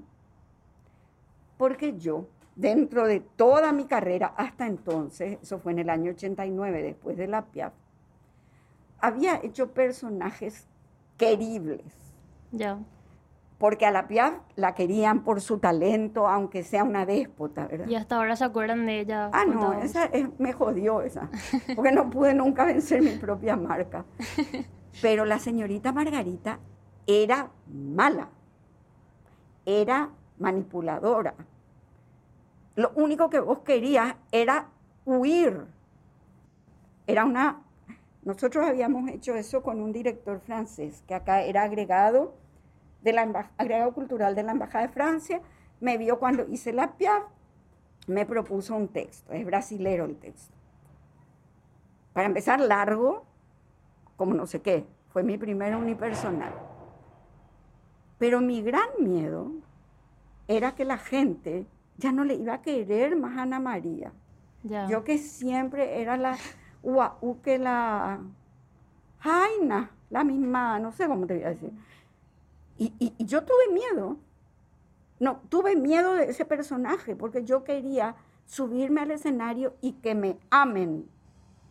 porque 1.58 1.98
yo, 1.98 2.28
dentro 2.56 3.08
de 3.08 3.22
toda 3.22 3.72
mi 3.72 3.86
carrera 3.86 4.34
hasta 4.38 4.68
entonces, 4.68 5.40
eso 5.42 5.60
fue 5.60 5.72
en 5.72 5.80
el 5.80 5.90
año 5.90 6.12
89, 6.12 6.84
después 6.84 7.18
de 7.18 7.28
la 7.28 7.44
Piaf, 7.46 7.74
había 9.00 9.40
hecho 9.44 9.72
personajes 9.72 10.68
queribles 11.18 11.82
Ya. 12.52 12.80
porque 13.58 13.86
a 13.86 13.92
la 13.92 14.08
Piaf 14.08 14.34
la 14.58 14.74
querían 14.76 15.24
por 15.24 15.40
su 15.40 15.60
talento, 15.60 16.28
aunque 16.28 16.64
sea 16.64 16.84
una 16.84 17.06
déspota, 17.06 17.68
¿verdad? 17.68 17.88
Y 17.88 17.96
hasta 17.96 18.18
ahora 18.18 18.36
se 18.36 18.44
acuerdan 18.44 18.86
de 18.86 19.00
ella. 19.00 19.30
Ah, 19.32 19.46
no, 19.46 19.72
esa 19.74 20.06
es- 20.06 20.28
me 20.40 20.52
jodió 20.52 21.02
esa, 21.02 21.30
porque 21.76 21.92
no 21.94 22.10
pude 22.10 22.34
nunca 22.34 22.66
vencer 22.66 23.02
mi 23.02 23.12
propia 23.12 23.56
marca. 23.56 24.04
Pero 25.02 25.24
la 25.26 25.40
señorita 25.40 25.92
Margarita 25.94 26.60
era 27.08 27.50
mala, 27.68 28.30
era 29.65 30.10
manipuladora. 30.39 31.34
Lo 32.76 32.91
único 32.96 33.30
que 33.30 33.39
vos 33.39 33.60
querías 33.60 34.15
era 34.32 34.68
huir. 35.06 35.65
Era 37.08 37.26
una... 37.26 37.62
Nosotros 38.24 38.65
habíamos 38.65 39.10
hecho 39.10 39.36
eso 39.36 39.62
con 39.62 39.80
un 39.80 39.91
director 39.91 40.39
francés, 40.39 41.04
que 41.08 41.13
acá 41.13 41.44
era 41.44 41.63
agregado, 41.63 42.34
de 43.02 43.13
la 43.13 43.52
agregado 43.58 43.94
cultural 43.94 44.34
de 44.34 44.44
la 44.44 44.52
Embajada 44.52 44.88
de 44.88 44.94
Francia. 44.94 45.41
Me 45.80 45.98
vio 45.98 46.18
cuando 46.18 46.48
hice 46.50 46.74
la 46.74 46.98
Piaf, 46.98 47.24
me 48.08 48.26
propuso 48.26 48.76
un 48.76 48.88
texto, 48.88 49.32
es 49.32 49.46
brasilero 49.46 50.06
el 50.06 50.18
texto. 50.18 50.54
Para 52.13 52.28
empezar, 52.28 52.60
largo, 52.60 53.26
como 54.15 54.34
no 54.34 54.48
sé 54.48 54.62
qué, 54.62 54.86
fue 55.10 55.22
mi 55.22 55.38
primer 55.38 55.76
unipersonal. 55.76 56.54
Pero 58.17 58.41
mi 58.41 58.62
gran 58.62 58.88
miedo 58.99 59.51
era 60.47 60.75
que 60.75 60.86
la 60.86 60.97
gente 60.97 61.65
ya 61.97 62.12
no 62.12 62.23
le 62.23 62.36
iba 62.36 62.54
a 62.56 62.62
querer 62.62 63.15
más 63.15 63.38
a 63.38 63.43
Ana 63.43 63.60
María. 63.60 64.12
Yo 64.89 65.04
que 65.04 65.17
siempre 65.17 66.01
era 66.01 66.17
la 66.17 66.38
UAU 66.84 67.41
que 67.41 67.58
la 67.60 68.19
Jaina, 69.19 69.91
la 70.10 70.23
misma, 70.23 70.80
no 70.80 70.91
sé 70.91 71.08
cómo 71.08 71.25
te 71.28 71.36
voy 71.36 71.43
a 71.43 71.49
decir. 71.49 71.71
Y, 72.78 72.93
y- 72.99 73.13
y 73.17 73.25
yo 73.25 73.43
tuve 73.43 73.73
miedo. 73.73 74.17
No, 75.19 75.39
tuve 75.49 75.75
miedo 75.75 76.13
de 76.15 76.25
ese 76.30 76.45
personaje 76.45 77.15
porque 77.15 77.43
yo 77.43 77.63
quería 77.63 78.15
subirme 78.45 79.01
al 79.01 79.12
escenario 79.12 79.75
y 79.82 79.93
que 79.93 80.13
me 80.13 80.38
amen 80.49 81.08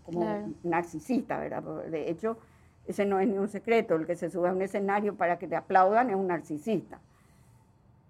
como 0.05 0.21
Claro. 0.23 0.49
narcisista, 0.63 1.39
¿verdad? 1.39 1.63
De 1.91 2.11
hecho, 2.11 2.39
ese 2.87 3.07
no 3.07 3.19
es 3.21 3.29
ni 3.29 3.39
un 3.39 3.49
secreto. 3.49 3.95
El 3.95 4.07
que 4.07 4.17
se 4.17 4.31
sube 4.31 4.49
a 4.49 4.53
un 4.53 4.63
escenario 4.63 5.15
para 5.15 5.39
que 5.39 5.47
le 5.47 5.57
aplaudan 5.57 6.11
es 6.11 6.17
un 6.17 6.27
narcisista. 6.27 7.01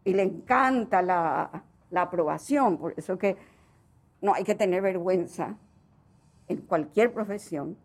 Y 0.05 0.13
le 0.15 0.23
encanta 0.23 1.03
la, 1.03 1.63
la 1.91 2.03
aprobación. 2.03 2.79
Por 2.79 2.95
eso 2.97 3.17
que 3.19 3.37
no 4.21 4.35
hay 4.35 4.45
que 4.45 4.55
tener 4.55 4.83
vergüenza 4.83 5.57
en 6.49 6.59
cualquier 6.63 7.13
profesión. 7.13 7.77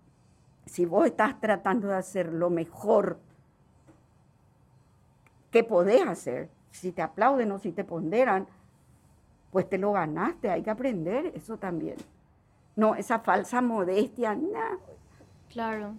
Si 0.65 0.85
vos 0.85 1.05
estás 1.05 1.39
tratando 1.39 1.87
de 1.87 1.95
hacer 1.95 2.31
lo 2.31 2.49
mejor 2.49 3.19
que 5.51 5.63
podés 5.63 6.05
hacer, 6.05 6.49
si 6.71 6.91
te 6.91 7.01
aplauden 7.01 7.51
o 7.51 7.59
si 7.59 7.71
te 7.71 7.83
ponderan, 7.83 8.47
pues 9.51 9.67
te 9.67 9.77
lo 9.77 9.91
ganaste, 9.93 10.49
hay 10.49 10.61
que 10.61 10.69
aprender 10.69 11.33
eso 11.35 11.57
también. 11.57 11.95
No, 12.75 12.95
esa 12.95 13.19
falsa 13.19 13.61
modestia, 13.61 14.35
nah. 14.35 14.77
Claro. 15.49 15.95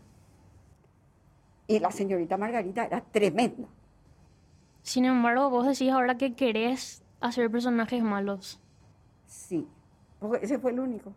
Y 1.70 1.78
la 1.78 1.92
señorita 1.92 2.37
Margarita 2.37 2.85
era 2.85 3.00
tremenda. 3.00 3.68
Sin 4.83 5.04
embargo, 5.04 5.50
vos 5.50 5.64
decís 5.68 5.92
ahora 5.92 6.16
que 6.16 6.35
querés 6.35 7.04
hacer 7.20 7.48
personajes 7.48 8.02
malos. 8.02 8.61
Sí, 9.26 9.68
porque 10.18 10.44
ese 10.44 10.59
fue 10.59 10.72
el 10.72 10.80
único. 10.80 11.12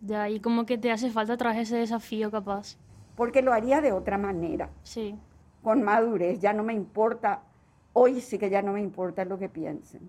Ya, 0.00 0.28
y 0.28 0.38
como 0.38 0.66
que 0.66 0.78
te 0.78 0.92
hace 0.92 1.10
falta 1.10 1.36
traer 1.36 1.62
ese 1.62 1.76
desafío 1.78 2.30
capaz. 2.30 2.76
Porque 3.16 3.42
lo 3.42 3.52
haría 3.52 3.80
de 3.80 3.90
otra 3.90 4.18
manera, 4.18 4.70
Sí. 4.84 5.18
con 5.64 5.82
madurez. 5.82 6.38
Ya 6.38 6.52
no 6.52 6.62
me 6.62 6.74
importa, 6.74 7.42
hoy 7.92 8.20
sí 8.20 8.38
que 8.38 8.50
ya 8.50 8.62
no 8.62 8.74
me 8.74 8.80
importa 8.80 9.24
lo 9.24 9.36
que 9.36 9.48
piensen. 9.48 10.08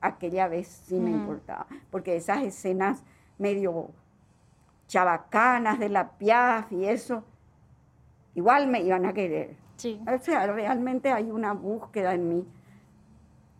Aquella 0.00 0.46
vez 0.46 0.68
sí 0.68 0.94
me 0.94 1.10
importaba, 1.10 1.66
porque 1.90 2.14
esas 2.14 2.44
escenas 2.44 3.02
medio 3.36 3.88
chabacanas 4.86 5.80
de 5.80 5.88
la 5.88 6.10
Piaf 6.12 6.70
y 6.70 6.84
eso, 6.84 7.24
igual 8.34 8.66
me 8.68 8.82
iban 8.82 9.06
a 9.06 9.12
querer. 9.12 9.56
Sí. 9.76 10.00
O 10.06 10.18
sea, 10.22 10.46
realmente 10.46 11.10
hay 11.10 11.30
una 11.30 11.52
búsqueda 11.52 12.14
en 12.14 12.28
mí 12.28 12.46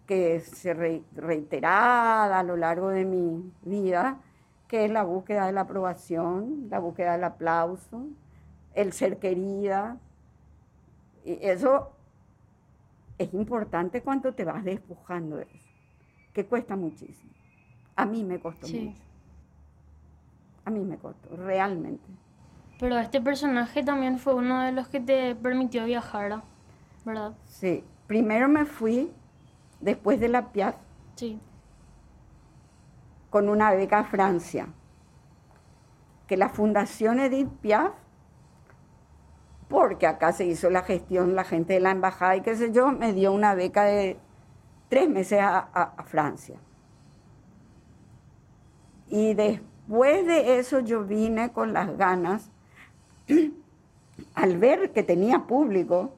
que 0.06 0.40
se 0.40 0.74
re- 0.74 1.02
reiterada 1.14 2.38
a 2.38 2.42
lo 2.42 2.56
largo 2.56 2.88
de 2.88 3.04
mi 3.04 3.52
vida, 3.62 4.18
que 4.68 4.84
es 4.84 4.90
la 4.90 5.02
búsqueda 5.04 5.46
de 5.46 5.52
la 5.52 5.62
aprobación, 5.62 6.66
la 6.68 6.78
búsqueda 6.78 7.12
del 7.12 7.24
aplauso, 7.24 8.06
el 8.74 8.92
ser 8.92 9.18
querida. 9.18 9.98
Y 11.24 11.38
eso 11.42 11.92
es 13.18 13.32
importante 13.34 14.02
cuando 14.02 14.32
te 14.34 14.44
vas 14.44 14.64
despojando 14.64 15.36
de 15.36 15.42
eso, 15.44 15.68
que 16.32 16.44
cuesta 16.46 16.76
muchísimo. 16.76 17.30
A 17.96 18.04
mí 18.06 18.24
me 18.24 18.40
costó 18.40 18.66
Sí. 18.66 18.80
mucho. 18.80 19.02
A 20.64 20.70
mí 20.70 20.80
me 20.84 20.96
costó, 20.98 21.36
realmente. 21.36 22.04
Pero 22.80 22.98
este 22.98 23.20
personaje 23.20 23.82
también 23.84 24.18
fue 24.18 24.34
uno 24.34 24.62
de 24.62 24.72
los 24.72 24.88
que 24.88 25.00
te 25.00 25.34
permitió 25.34 25.84
viajar, 25.84 26.42
¿verdad? 27.04 27.32
Sí, 27.46 27.84
primero 28.06 28.48
me 28.48 28.64
fui, 28.64 29.12
después 29.80 30.18
de 30.18 30.28
la 30.28 30.50
Piaf, 30.50 30.76
Sí. 31.14 31.38
con 33.28 33.48
una 33.50 33.70
beca 33.72 33.98
a 34.00 34.04
Francia. 34.04 34.68
que 36.26 36.36
la 36.36 36.48
Fundación 36.48 37.18
Edith 37.18 37.48
Piaf, 37.60 37.92
porque 39.68 40.06
acá 40.06 40.32
se 40.32 40.44
hizo 40.46 40.70
la 40.70 40.82
gestión, 40.84 41.34
la 41.34 41.42
gente 41.42 41.72
de 41.72 41.80
la 41.80 41.90
embajada 41.90 42.36
y 42.36 42.40
qué 42.40 42.54
sé 42.54 42.70
yo, 42.70 42.92
me 42.92 43.12
dio 43.12 43.32
una 43.32 43.54
beca 43.56 43.82
de 43.82 44.16
tres 44.88 45.08
meses 45.10 45.40
a, 45.42 45.58
a 45.58 46.02
Francia. 46.04 46.56
Y 49.08 49.34
después 49.34 50.24
de 50.24 50.60
eso 50.60 50.78
yo 50.78 51.02
vine 51.04 51.50
con 51.52 51.72
las 51.72 51.96
ganas, 51.96 52.48
al 54.34 54.56
ver 54.58 54.92
que 54.92 55.02
tenía 55.02 55.46
público, 55.46 56.12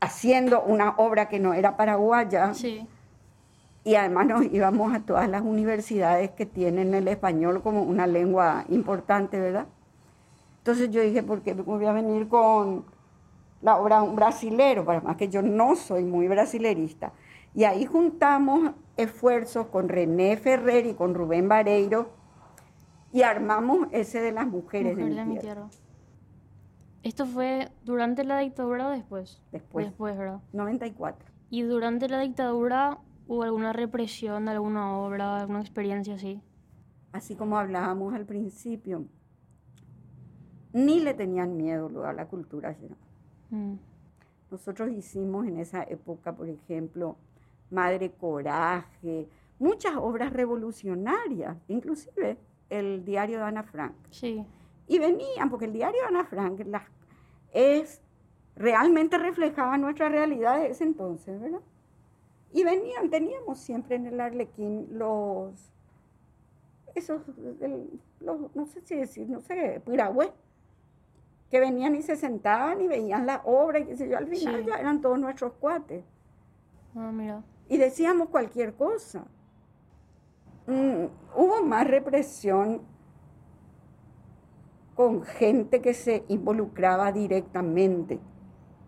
haciendo 0.00 0.62
una 0.62 0.90
obra 0.96 1.28
que 1.28 1.38
no 1.38 1.54
era 1.54 1.76
paraguaya. 1.76 2.54
Sí. 2.54 2.86
Y 3.84 3.94
además 3.94 4.26
nos 4.26 4.44
íbamos 4.44 4.94
a 4.94 5.00
todas 5.00 5.28
las 5.28 5.42
universidades 5.42 6.30
que 6.30 6.46
tienen 6.46 6.94
el 6.94 7.08
español 7.08 7.62
como 7.62 7.82
una 7.82 8.06
lengua 8.06 8.64
importante, 8.68 9.40
¿verdad? 9.40 9.66
Entonces 10.58 10.90
yo 10.90 11.00
dije, 11.00 11.22
¿por 11.22 11.42
qué 11.42 11.54
voy 11.54 11.84
a 11.86 11.92
venir 11.92 12.28
con 12.28 12.84
la 13.60 13.76
obra 13.76 14.00
de 14.00 14.08
un 14.08 14.14
brasilero? 14.14 14.84
Para 14.84 15.00
más 15.00 15.16
que 15.16 15.28
yo 15.28 15.42
no 15.42 15.74
soy 15.74 16.04
muy 16.04 16.28
brasilerista. 16.28 17.12
Y 17.54 17.64
ahí 17.64 17.84
juntamos 17.84 18.72
esfuerzos 18.96 19.66
con 19.66 19.88
René 19.88 20.36
Ferrer 20.36 20.86
y 20.86 20.94
con 20.94 21.14
Rubén 21.14 21.48
Vareiro 21.48 22.10
y 23.12 23.22
armamos 23.22 23.88
ese 23.92 24.20
de 24.20 24.32
las 24.32 24.46
mujeres 24.46 24.92
Mujer 24.96 25.08
de, 25.10 25.14
de 25.14 25.24
mi 25.24 25.34
mi 25.34 25.38
tierra. 25.40 25.68
tierra. 25.68 25.82
¿Esto 27.02 27.26
fue 27.26 27.68
durante 27.84 28.24
la 28.24 28.38
dictadura 28.38 28.88
o 28.88 28.90
después? 28.90 29.42
Después, 29.50 29.86
Después, 29.86 30.16
¿verdad? 30.16 30.40
94. 30.52 31.28
¿Y 31.50 31.62
durante 31.62 32.08
la 32.08 32.20
dictadura 32.20 32.98
hubo 33.26 33.42
alguna 33.42 33.72
represión 33.72 34.44
de 34.46 34.52
alguna 34.52 34.96
obra, 34.98 35.40
alguna 35.40 35.60
experiencia 35.60 36.14
así? 36.14 36.40
Así 37.12 37.34
como 37.34 37.58
hablábamos 37.58 38.14
al 38.14 38.24
principio, 38.24 39.04
ni 40.72 41.00
le 41.00 41.12
tenían 41.14 41.56
miedo 41.56 42.04
a 42.06 42.12
la 42.12 42.26
cultura 42.26 42.72
llena. 42.78 42.96
Mm, 43.50 43.74
Nosotros 44.50 44.90
hicimos 44.90 45.46
en 45.46 45.58
esa 45.58 45.82
época, 45.82 46.34
por 46.34 46.48
ejemplo, 46.48 47.16
Madre 47.70 48.10
Coraje, 48.12 49.28
muchas 49.58 49.96
obras 49.96 50.32
revolucionarias, 50.32 51.56
inclusive 51.68 52.38
el 52.78 53.04
diario 53.04 53.38
de 53.38 53.44
Ana 53.44 53.62
Frank. 53.62 53.94
Sí, 54.10 54.44
Y 54.88 54.98
venían, 54.98 55.48
porque 55.50 55.66
el 55.66 55.72
diario 55.72 56.00
de 56.02 56.08
Ana 56.08 56.24
Frank 56.24 56.60
las- 56.66 56.82
es, 57.52 58.02
realmente 58.56 59.16
reflejaba 59.18 59.78
nuestra 59.78 60.08
realidad 60.08 60.58
de 60.58 60.68
ese 60.70 60.84
entonces, 60.84 61.40
¿verdad? 61.40 61.60
Y 62.52 62.64
venían, 62.64 63.08
teníamos 63.08 63.58
siempre 63.60 63.96
en 63.96 64.06
el 64.06 64.20
Arlequín 64.20 64.86
los, 64.90 65.72
esos, 66.94 67.22
el- 67.60 68.00
los, 68.20 68.54
no 68.54 68.66
sé 68.66 68.80
si 68.82 68.96
decir, 68.96 69.28
no 69.28 69.40
sé, 69.40 69.80
piragüe, 69.86 70.32
que 71.50 71.60
venían 71.60 71.94
y 71.94 72.02
se 72.02 72.16
sentaban 72.16 72.80
y 72.80 72.88
veían 72.88 73.24
la 73.26 73.42
obra 73.44 73.78
y 73.78 73.86
qué 73.86 73.96
sé 73.96 74.08
yo, 74.08 74.18
al 74.18 74.26
final 74.26 74.60
Sí. 74.62 74.66
ya 74.68 74.76
eran 74.78 75.00
todos 75.00 75.18
nuestros 75.18 75.52
cuates. 75.54 76.04
ah, 76.96 77.10
mira. 77.12 77.42
Y 77.68 77.78
decíamos 77.78 78.28
cualquier 78.28 78.74
cosa. 78.74 79.24
Mm, 80.66 81.06
hubo 81.34 81.62
más 81.64 81.86
represión 81.86 82.82
con 84.94 85.22
gente 85.22 85.80
que 85.80 85.94
se 85.94 86.24
involucraba 86.28 87.12
directamente 87.12 88.20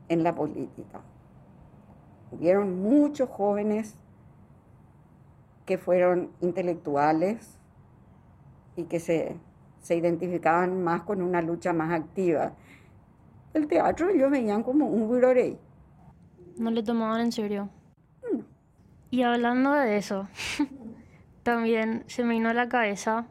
en 0.09 0.23
la 0.23 0.35
política. 0.35 1.01
Hubieron 2.31 2.83
muchos 2.83 3.29
jóvenes 3.29 3.97
que 5.65 5.79
fueron 5.79 6.31
intelectuales 6.41 7.59
y 8.77 8.85
que 8.85 9.01
se, 9.01 9.37
se 9.81 9.97
identificaban 9.97 10.83
más 10.85 11.03
con 11.03 11.23
una 11.23 11.41
lucha 11.41 11.73
más 11.73 11.93
activa. 11.93 12.53
El 13.55 13.67
teatro 13.67 14.11
ellos 14.11 14.31
veían 14.31 14.63
como 14.63 14.87
un 14.87 15.09
burorey. 15.09 15.59
No 16.59 16.71
le 16.71 16.83
tomaban 16.83 17.21
en 17.21 17.33
serio. 17.33 17.69
No. 18.31 18.45
Y 19.11 19.23
hablando 19.23 19.73
de 19.73 19.97
eso, 19.97 20.29
también 21.45 22.03
se 22.09 22.25
me 22.25 22.35
vino 22.35 22.49
a 22.49 22.55
la 22.55 22.69
cabeza 22.69 23.27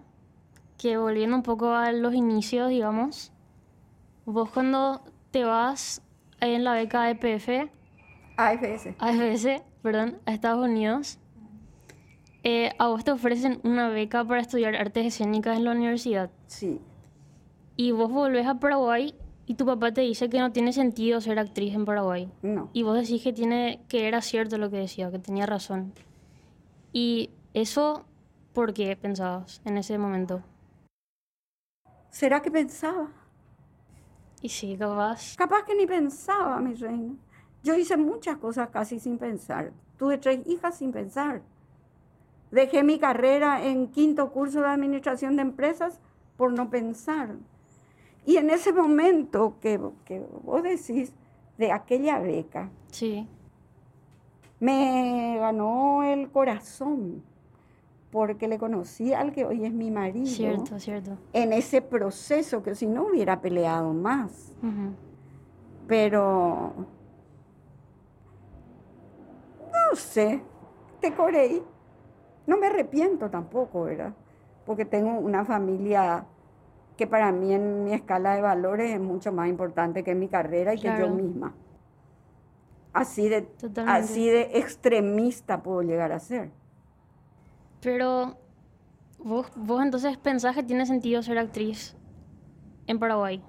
que 0.78 0.98
volviendo 0.98 1.36
un 1.36 1.44
poco 1.44 1.72
a 1.72 1.92
los 1.92 2.14
inicios, 2.14 2.70
digamos, 2.70 3.34
vos 4.26 4.50
cuando 4.50 5.02
te 5.32 5.44
vas 5.44 6.02
en 6.40 6.64
la 6.64 6.74
beca 6.74 7.10
E 7.10 7.18
EPF, 7.20 7.70
AFS. 8.38 8.96
AFS, 9.00 9.62
perdón, 9.82 10.20
a 10.26 10.34
Estados 10.34 10.66
Unidos, 10.66 11.20
eh, 12.44 12.72
a 12.78 12.88
vos 12.88 13.04
te 13.04 13.12
ofrecen 13.12 13.60
una 13.64 13.90
beca 13.90 14.24
para 14.26 14.42
estudiar 14.42 14.76
artes 14.76 15.06
escénicas 15.06 15.58
en 15.58 15.66
la 15.66 15.72
universidad. 15.72 16.30
Sí. 16.48 16.80
Y 17.76 17.92
vos 17.92 18.12
volvés 18.12 18.46
a 18.46 18.60
Paraguay 18.60 19.16
y 19.46 19.56
tu 19.56 19.66
papá 19.66 19.92
te 19.92 20.02
dice 20.02 20.30
que 20.30 20.40
no 20.40 20.52
tiene 20.52 20.74
sentido 20.74 21.20
ser 21.22 21.40
actriz 21.40 21.74
en 21.74 21.86
Paraguay. 21.86 22.30
No. 22.42 22.70
Y 22.74 22.84
vos 22.84 22.96
decís 22.98 23.24
que, 23.24 23.34
tiene, 23.34 23.80
que 23.88 24.08
era 24.08 24.22
cierto 24.22 24.58
lo 24.58 24.70
que 24.70 24.78
decía, 24.78 25.10
que 25.12 25.20
tenía 25.20 25.46
razón. 25.46 25.94
Y 26.92 27.32
eso, 27.54 28.06
¿por 28.54 28.74
qué 28.74 28.96
pensabas 28.96 29.62
en 29.66 29.78
ese 29.78 29.98
momento? 29.98 30.44
¿Será 32.10 32.42
que 32.42 32.52
pensaba? 32.52 33.10
Y 34.42 34.50
sí, 34.50 34.76
capaz. 34.78 35.36
Capaz 35.36 35.64
que 35.64 35.76
ni 35.76 35.86
pensaba, 35.86 36.60
mi 36.60 36.74
reina. 36.74 37.16
Yo 37.64 37.76
hice 37.76 37.96
muchas 37.98 38.38
cosas 38.38 38.70
casi 38.70 39.00
sin 39.00 39.18
pensar. 39.18 39.72
Tuve 39.98 40.18
tres 40.18 40.46
hijas 40.48 40.78
sin 40.78 40.92
pensar. 40.92 41.42
Dejé 42.52 42.84
mi 42.84 43.00
carrera 43.00 43.66
en 43.66 43.88
quinto 43.88 44.32
curso 44.32 44.62
de 44.62 44.68
administración 44.68 45.36
de 45.38 45.44
empresas 45.44 46.00
por 46.38 46.52
no 46.52 46.70
pensar. 46.70 47.36
Y 48.26 48.38
en 48.38 48.50
ese 48.50 48.74
momento 48.74 49.58
que, 49.62 49.80
que 50.06 50.26
vos 50.44 50.62
decís 50.62 51.14
de 51.58 51.72
aquella 51.72 52.20
beca, 52.20 52.70
Sí, 52.92 53.28
me 54.60 55.38
ganó 55.40 56.04
el 56.04 56.30
corazón 56.30 57.24
porque 58.14 58.48
le 58.48 58.60
conocí 58.60 59.12
al 59.12 59.32
que 59.32 59.44
hoy 59.44 59.66
es 59.66 59.74
mi 59.74 59.90
marido 59.90 60.28
cierto, 60.28 60.80
cierto. 60.80 61.18
en 61.34 61.52
ese 61.52 61.82
proceso 61.82 62.62
que 62.62 62.76
si 62.76 62.86
no 62.86 63.08
hubiera 63.08 63.42
peleado 63.42 63.92
más. 63.92 64.54
Ujú. 64.62 64.94
Pero 65.88 66.74
no 69.66 69.96
sé, 69.96 70.44
te 71.02 71.12
coré. 71.16 71.64
No 72.46 72.58
me 72.58 72.68
arrepiento 72.68 73.32
tampoco, 73.32 73.86
¿verdad? 73.86 74.14
Porque 74.64 74.86
tengo 74.86 75.18
una 75.18 75.44
familia 75.44 76.26
que 76.96 77.08
para 77.08 77.32
mí 77.32 77.52
en 77.52 77.84
mi 77.84 77.94
escala 77.94 78.36
de 78.36 78.42
valores 78.44 78.92
es 78.92 79.02
mucho 79.02 79.32
más 79.32 79.50
importante 79.50 80.04
que 80.04 80.14
mi 80.14 80.28
carrera 80.28 80.76
y 80.76 80.80
que 80.80 80.94
yo 81.00 81.10
misma. 81.10 81.56
Así 82.94 83.28
de, 83.28 83.42
Totalmente. 83.42 84.04
así 84.04 84.30
de 84.30 84.52
extremista 84.60 85.64
puedo 85.64 85.82
llegar 85.82 86.12
a 86.12 86.20
ser. 86.20 86.52
Pero 87.84 88.38
vos, 89.20 89.52
vos 89.56 89.84
entonces 89.84 90.18
pensás 90.18 90.56
que 90.56 90.64
tiene 90.64 90.86
sentido 90.86 91.22
ser 91.22 91.38
actriz 91.38 91.96
en 92.88 92.98
Paraguay. 92.98 93.44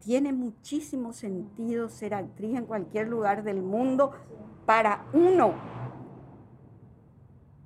Tiene 0.00 0.32
muchísimo 0.32 1.12
sentido 1.12 1.88
ser 1.88 2.14
actriz 2.14 2.56
en 2.56 2.64
cualquier 2.64 3.08
lugar 3.08 3.42
del 3.42 3.60
mundo 3.60 4.12
para 4.64 5.04
uno. 5.12 5.54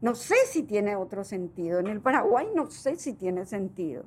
No 0.00 0.14
sé 0.14 0.34
si 0.46 0.62
tiene 0.62 0.96
otro 0.96 1.24
sentido. 1.24 1.78
En 1.78 1.86
el 1.86 2.00
Paraguay 2.00 2.48
no 2.54 2.70
sé 2.70 2.96
si 2.96 3.12
tiene 3.12 3.44
sentido. 3.44 4.04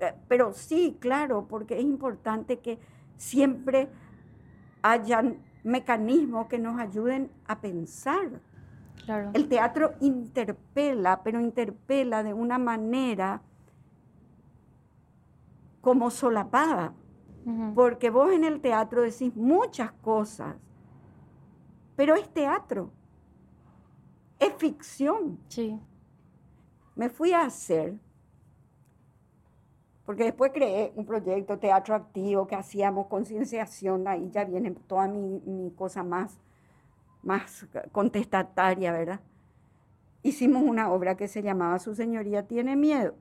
Eh, 0.00 0.14
Pero 0.28 0.52
sí, 0.52 0.96
claro, 1.00 1.46
porque 1.48 1.78
es 1.78 1.84
importante 1.84 2.58
que 2.58 2.78
siempre 3.16 3.88
hayan 4.82 5.38
mecanismos 5.64 6.46
que 6.48 6.58
nos 6.58 6.78
ayuden 6.78 7.30
a 7.46 7.60
pensar. 7.60 8.40
Claro. 9.06 9.30
El 9.34 9.48
teatro 9.48 9.94
interpela, 10.00 11.22
pero 11.22 11.40
interpela 11.40 12.22
de 12.22 12.34
una 12.34 12.58
manera 12.58 13.40
como 15.80 16.10
solapada. 16.10 16.92
Porque 17.76 18.10
vos 18.10 18.32
en 18.32 18.42
el 18.42 18.60
teatro 18.60 19.02
decís 19.02 19.36
muchas 19.36 19.92
cosas, 19.92 20.56
pero 21.94 22.16
es 22.16 22.28
teatro, 22.28 22.90
es 24.40 24.52
ficción. 24.54 25.38
Sí, 25.46 25.80
Me 26.96 27.08
fui 27.08 27.32
a 27.32 27.42
hacer, 27.42 27.94
porque 30.04 30.24
después 30.24 30.50
creé 30.52 30.92
un 30.96 31.06
proyecto 31.06 31.56
teatro 31.56 31.94
activo 31.94 32.48
que 32.48 32.56
hacíamos 32.56 33.06
concienciación, 33.06 34.08
ahí 34.08 34.28
ya 34.32 34.44
viene 34.44 34.72
toda 34.72 35.06
mi, 35.06 35.40
mi 35.46 35.70
cosa 35.70 36.02
más, 36.02 36.40
más 37.26 37.66
contestataria, 37.92 38.92
¿verdad? 38.92 39.20
Hicimos 40.22 40.62
una 40.62 40.90
obra 40.90 41.16
que 41.16 41.28
se 41.28 41.42
llamaba 41.42 41.78
Su 41.78 41.94
Señoría 41.94 42.46
tiene 42.46 42.76
miedo. 42.76 43.14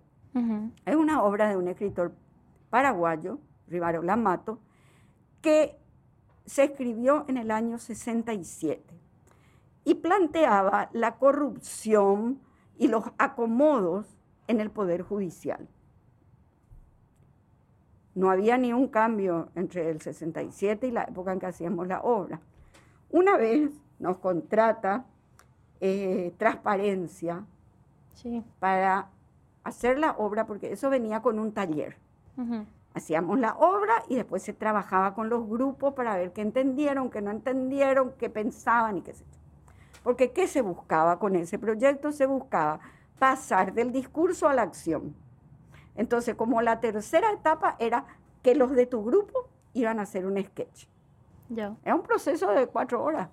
Es 0.86 0.96
una 0.96 1.24
obra 1.24 1.50
de 1.50 1.56
un 1.56 1.68
escritor 1.68 2.14
paraguayo, 2.70 3.40
Rivarola 3.68 4.16
Mato, 4.18 4.60
que 5.42 5.78
se 6.46 6.66
escribió 6.66 7.26
en 7.28 7.38
el 7.38 7.52
año 7.52 7.78
67 7.78 8.84
y 9.86 9.96
planteaba 9.96 10.90
la 10.92 11.16
corrupción 11.16 12.42
y 12.78 12.90
los 12.90 13.06
acomodos 13.18 14.18
en 14.48 14.60
el 14.60 14.70
Poder 14.72 15.04
Judicial. 15.04 15.68
No 18.14 18.30
había 18.30 18.58
ni 18.58 18.74
un 18.74 18.88
cambio 18.88 19.50
entre 19.56 19.90
el 19.90 20.02
67 20.02 20.88
y 20.88 20.92
la 20.92 21.04
época 21.04 21.32
en 21.32 21.40
que 21.40 21.46
hacíamos 21.48 21.88
la 21.88 22.02
obra. 22.02 22.42
Una 23.10 23.38
vez 23.38 23.72
nos 24.00 24.18
contrata 24.18 25.06
eh, 25.82 26.34
Transparencia 26.38 27.44
Sí. 28.14 28.44
para 28.60 29.10
hacer 29.64 30.00
la 30.00 30.12
obra, 30.12 30.46
porque 30.48 30.72
eso 30.72 30.90
venía 30.90 31.22
con 31.22 31.38
un 31.40 31.52
taller. 31.52 31.98
Hacíamos 32.94 33.40
la 33.40 33.56
obra 33.58 34.04
y 34.08 34.16
después 34.16 34.42
se 34.42 34.54
trabajaba 34.54 35.14
con 35.14 35.28
los 35.28 35.48
grupos 35.48 35.94
para 35.94 36.16
ver 36.16 36.32
qué 36.32 36.42
entendieron, 36.42 37.10
qué 37.10 37.22
no 37.22 37.32
entendieron, 37.32 38.14
qué 38.18 38.30
pensaban 38.30 38.98
y 38.98 39.02
qué 39.02 39.14
sé 39.14 39.26
yo. 39.26 39.40
Porque 40.04 40.32
¿qué 40.32 40.48
se 40.48 40.62
buscaba 40.62 41.20
con 41.20 41.36
ese 41.36 41.60
proyecto? 41.60 42.12
Se 42.14 42.26
buscaba 42.26 42.80
pasar 43.20 43.74
del 43.74 43.92
discurso 43.92 44.48
a 44.48 44.54
la 44.54 44.62
acción. 44.62 45.14
Entonces, 45.96 46.36
como 46.36 46.62
la 46.62 46.80
tercera 46.80 47.32
etapa 47.32 47.76
era 47.80 48.06
que 48.44 48.56
los 48.56 48.72
de 48.72 48.86
tu 48.86 49.04
grupo 49.04 49.50
iban 49.74 50.00
a 50.00 50.04
hacer 50.04 50.26
un 50.26 50.42
sketch. 50.42 50.88
Era 51.84 51.96
un 51.96 52.02
proceso 52.04 52.50
de 52.52 52.68
cuatro 52.68 53.04
horas. 53.04 53.28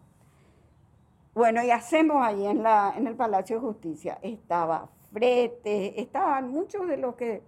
Bueno, 1.35 1.63
y 1.65 1.71
hacemos 1.71 2.19
ahí 2.25 2.45
en, 2.47 2.63
la, 2.63 2.93
en 2.97 3.07
el 3.07 3.15
Palacio 3.17 3.57
de 3.57 3.63
Justicia. 3.63 4.19
Estaba 4.23 4.89
Frete, 5.13 6.01
estaban 6.01 6.51
muchos 6.51 6.87
de 6.87 6.97
los 6.99 7.15
que 7.15 7.43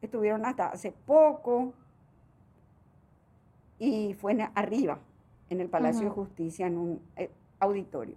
estuvieron 0.00 0.44
hasta 0.44 0.68
hace 0.68 0.92
poco. 0.92 1.72
Y 3.78 4.14
fue 4.14 4.32
en- 4.32 4.48
arriba, 4.54 4.98
en 5.48 5.60
el 5.60 5.68
Palacio 5.68 6.04
de. 6.04 6.10
Justicia, 6.10 6.66
en 6.66 6.76
un 6.78 7.02
eh, 7.16 7.30
auditorio. 7.58 8.14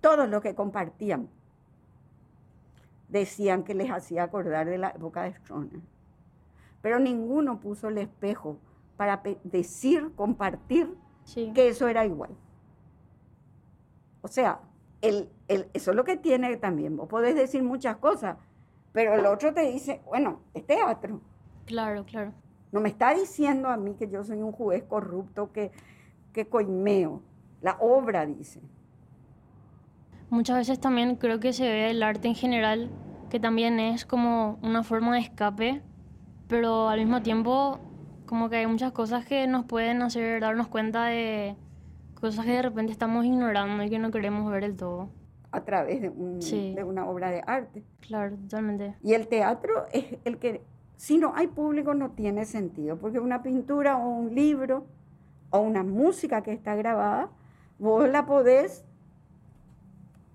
Todos 0.00 0.28
los 0.28 0.42
que 0.42 0.54
compartían 0.54 1.28
decían 3.08 3.62
que 3.62 3.74
les 3.74 3.90
hacía 3.90 4.24
acordar 4.24 4.66
de 4.68 4.78
la 4.78 4.90
época 4.90 5.22
de 5.22 5.34
Stroner. 5.34 5.80
Pero 6.80 6.98
ninguno 6.98 7.60
puso 7.60 7.88
el 7.88 7.98
espejo 7.98 8.56
para 8.96 9.22
decir, 9.44 10.12
compartir 10.16 10.94
Sí. 11.24 11.52
que 11.54 11.68
eso 11.68 11.86
era 11.88 12.04
igual. 12.04 12.30
O 14.22 14.28
sea, 14.28 14.60
el, 15.00 15.28
el- 15.48 15.68
eso 15.74 15.90
es 15.90 15.96
lo 15.96 16.04
que 16.04 16.16
tiene 16.16 16.56
también. 16.56 16.96
Vos 16.96 17.08
podés 17.08 17.34
decir 17.34 17.62
muchas 17.62 17.96
cosas, 17.96 18.36
pero 18.92 19.14
el 19.14 19.26
otro 19.26 19.52
te 19.52 19.62
dice, 19.62 20.00
bueno, 20.06 20.40
es 20.54 20.66
teatro. 20.66 21.20
Claro, 21.66 22.04
claro. 22.04 22.32
No 22.72 22.80
me 22.80 22.88
está 22.88 23.12
diciendo 23.14 23.68
a 23.68 23.76
mí 23.76 23.94
que 23.98 24.08
yo 24.08 24.24
soy 24.24 24.40
un 24.42 24.52
juez 24.52 24.84
corrupto 24.84 25.52
que, 25.52 25.70
que 26.32 26.46
coimeo. 26.46 27.22
La 27.60 27.76
obra 27.80 28.24
dice. 28.26 28.60
Muchas 30.30 30.56
veces 30.56 30.80
también 30.80 31.16
creo 31.16 31.40
que 31.40 31.52
se 31.52 31.64
ve 31.64 31.90
el 31.90 32.02
arte 32.02 32.28
en 32.28 32.34
general, 32.34 32.90
que 33.28 33.38
también 33.38 33.78
es 33.80 34.06
como 34.06 34.58
una 34.62 34.82
forma 34.82 35.14
de 35.14 35.20
escape, 35.20 35.82
pero 36.48 36.88
al 36.88 37.00
mismo 37.00 37.22
tiempo 37.22 37.78
como 38.26 38.48
que 38.48 38.56
hay 38.56 38.66
muchas 38.66 38.92
cosas 38.92 39.26
que 39.26 39.46
nos 39.46 39.66
pueden 39.66 40.00
hacer 40.00 40.40
darnos 40.40 40.68
cuenta 40.68 41.04
de 41.06 41.54
cosas 42.22 42.46
que 42.46 42.52
de 42.52 42.62
repente 42.62 42.92
estamos 42.92 43.26
ignorando 43.26 43.82
y 43.84 43.90
que 43.90 43.98
no 43.98 44.10
queremos 44.10 44.50
ver 44.50 44.62
del 44.62 44.76
todo. 44.76 45.10
a 45.54 45.64
través 45.64 46.00
de, 46.00 46.08
un- 46.08 46.40
Sí. 46.40 46.72
de 46.74 46.82
una 46.82 47.04
obra 47.06 47.30
de 47.30 47.42
arte. 47.46 47.84
Claro, 48.00 48.36
totalmente. 48.38 48.96
Y 49.02 49.12
el 49.12 49.28
teatro 49.28 49.84
es 49.92 50.16
el 50.24 50.38
que, 50.38 50.62
si 50.96 51.18
no 51.18 51.34
hay 51.36 51.46
público, 51.48 51.92
no 51.92 52.12
tiene 52.12 52.46
sentido, 52.46 52.96
porque 52.96 53.18
una 53.20 53.42
pintura 53.42 53.98
o 53.98 54.08
un 54.08 54.34
libro 54.34 54.86
o 55.50 55.58
una 55.58 55.82
música 55.82 56.42
que 56.42 56.52
está 56.54 56.74
grabada, 56.74 57.28
vos 57.78 58.08
la 58.08 58.24
podés 58.24 58.82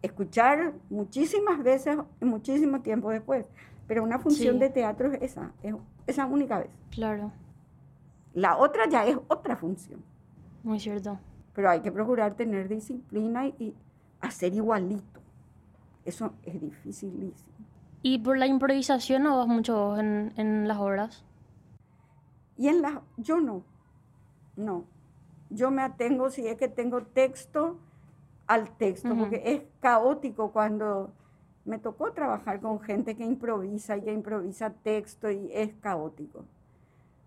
escuchar 0.03 0.73
muchísimas 0.91 1.63
veces 1.63 1.97
y 2.21 2.25
muchísimo 2.25 2.81
tiempo 2.81 3.09
después. 3.09 3.45
Pero 3.87 4.03
una 4.03 4.19
función 4.19 4.55
Sí. 4.55 4.59
de 4.59 4.69
teatro 4.69 5.11
es 5.13 5.21
esa, 5.23 5.51
es 5.63 5.73
esa 6.05 6.27
única 6.27 6.59
vez. 6.59 6.69
Claro, 6.91 7.31
La 8.35 8.55
otra 8.57 8.87
ya 8.87 9.03
es 9.07 9.17
otra 9.29 9.55
función. 9.55 9.99
muy 10.63 10.79
cierto. 10.79 11.17
Pero 11.57 11.71
hay 11.71 11.79
que 11.79 11.91
procurar 11.91 12.35
tener 12.35 12.69
disciplina 12.69 13.47
y, 13.47 13.55
y 13.57 13.75
hacer 14.21 14.53
igualito. 14.53 15.19
Eso 16.05 16.33
es 16.43 16.61
dificilísimo. 16.61 17.51
¿Y 18.03 18.19
por 18.19 18.37
la 18.37 18.45
improvisación 18.45 19.23
no 19.23 19.39
vas 19.39 19.47
mucho 19.47 19.75
vos 19.75 19.99
en, 19.99 20.33
en 20.37 20.67
las 20.67 20.77
obras? 20.77 21.25
Y 22.57 22.67
en 22.67 22.83
la, 22.83 23.01
yo 23.17 23.41
no, 23.41 23.63
no. 24.55 24.85
Yo 25.49 25.71
me 25.71 25.81
atengo, 25.81 26.29
si 26.29 26.45
es 26.45 26.57
que 26.57 26.67
tengo 26.67 27.01
texto, 27.01 27.79
al 28.45 28.69
texto, 28.77 29.15
porque 29.17 29.41
es 29.43 29.63
caótico 29.79 30.51
cuando 30.51 31.11
me 31.65 31.79
tocó 31.79 32.11
trabajar 32.11 32.61
con 32.61 32.79
gente 32.81 33.15
que 33.15 33.25
improvisa 33.25 33.97
y 33.97 34.03
que 34.03 34.13
improvisa 34.13 34.69
texto 34.69 35.31
y 35.31 35.49
es 35.51 35.73
caótico. 35.81 36.45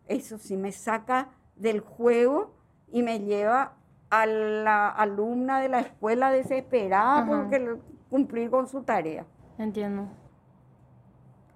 Eso 0.06 0.38
sí 0.38 0.56
me 0.56 0.70
saca 0.70 1.30
del 1.56 1.80
juego 1.80 2.52
y 2.92 3.02
me 3.02 3.18
lleva 3.18 3.74
a 4.11 4.27
la 4.27 4.88
alumna 4.88 5.61
de 5.61 5.68
la 5.68 5.81
escuela 5.81 6.31
desesperada 6.31 7.18
Ajá. 7.20 7.27
porque 7.29 7.77
cumplir 8.11 8.51
con 8.51 8.66
su 8.66 8.83
tarea. 8.83 9.25
Entiendo. 9.59 10.09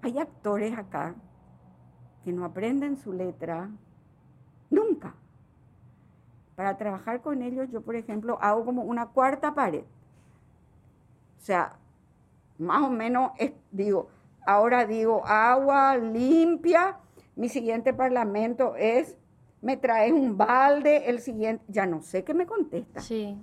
Hay 0.03 0.19
actores 0.19 0.77
acá 0.79 1.15
que 2.23 2.33
no 2.33 2.45
aprenden 2.45 2.97
su 2.97 3.13
letra 3.13 3.69
nunca. 4.71 5.15
Para 6.55 6.77
trabajar 6.77 7.21
con 7.21 7.43
ellos, 7.43 7.69
yo, 7.71 7.81
por 7.83 7.97
ejemplo, 7.97 8.39
hago 8.41 8.65
como 8.65 8.83
una 8.83 9.07
cuarta 9.07 9.55
pared. 9.55 9.85
O 11.39 11.41
sea, 11.41 11.73
más 12.59 12.83
o 12.83 12.91
menos 12.91 13.33
es- 13.39 13.53
digo, 13.73 14.09
ahora 14.47 14.87
digo 14.87 15.27
agua 15.27 15.97
limpia, 15.97 16.99
mi 17.35 17.49
siguiente 17.49 17.93
parlamento 17.93 18.77
es, 18.77 19.17
me 19.65 19.79
traes 19.79 20.13
un 20.13 20.37
balde, 20.37 21.09
el 21.09 21.21
siguiente, 21.21 21.65
ya 21.69 21.87
no 21.87 22.03
sé 22.03 22.23
qué 22.23 22.35
me 22.35 22.45
contesta. 22.47 23.01
Sí. 23.01 23.37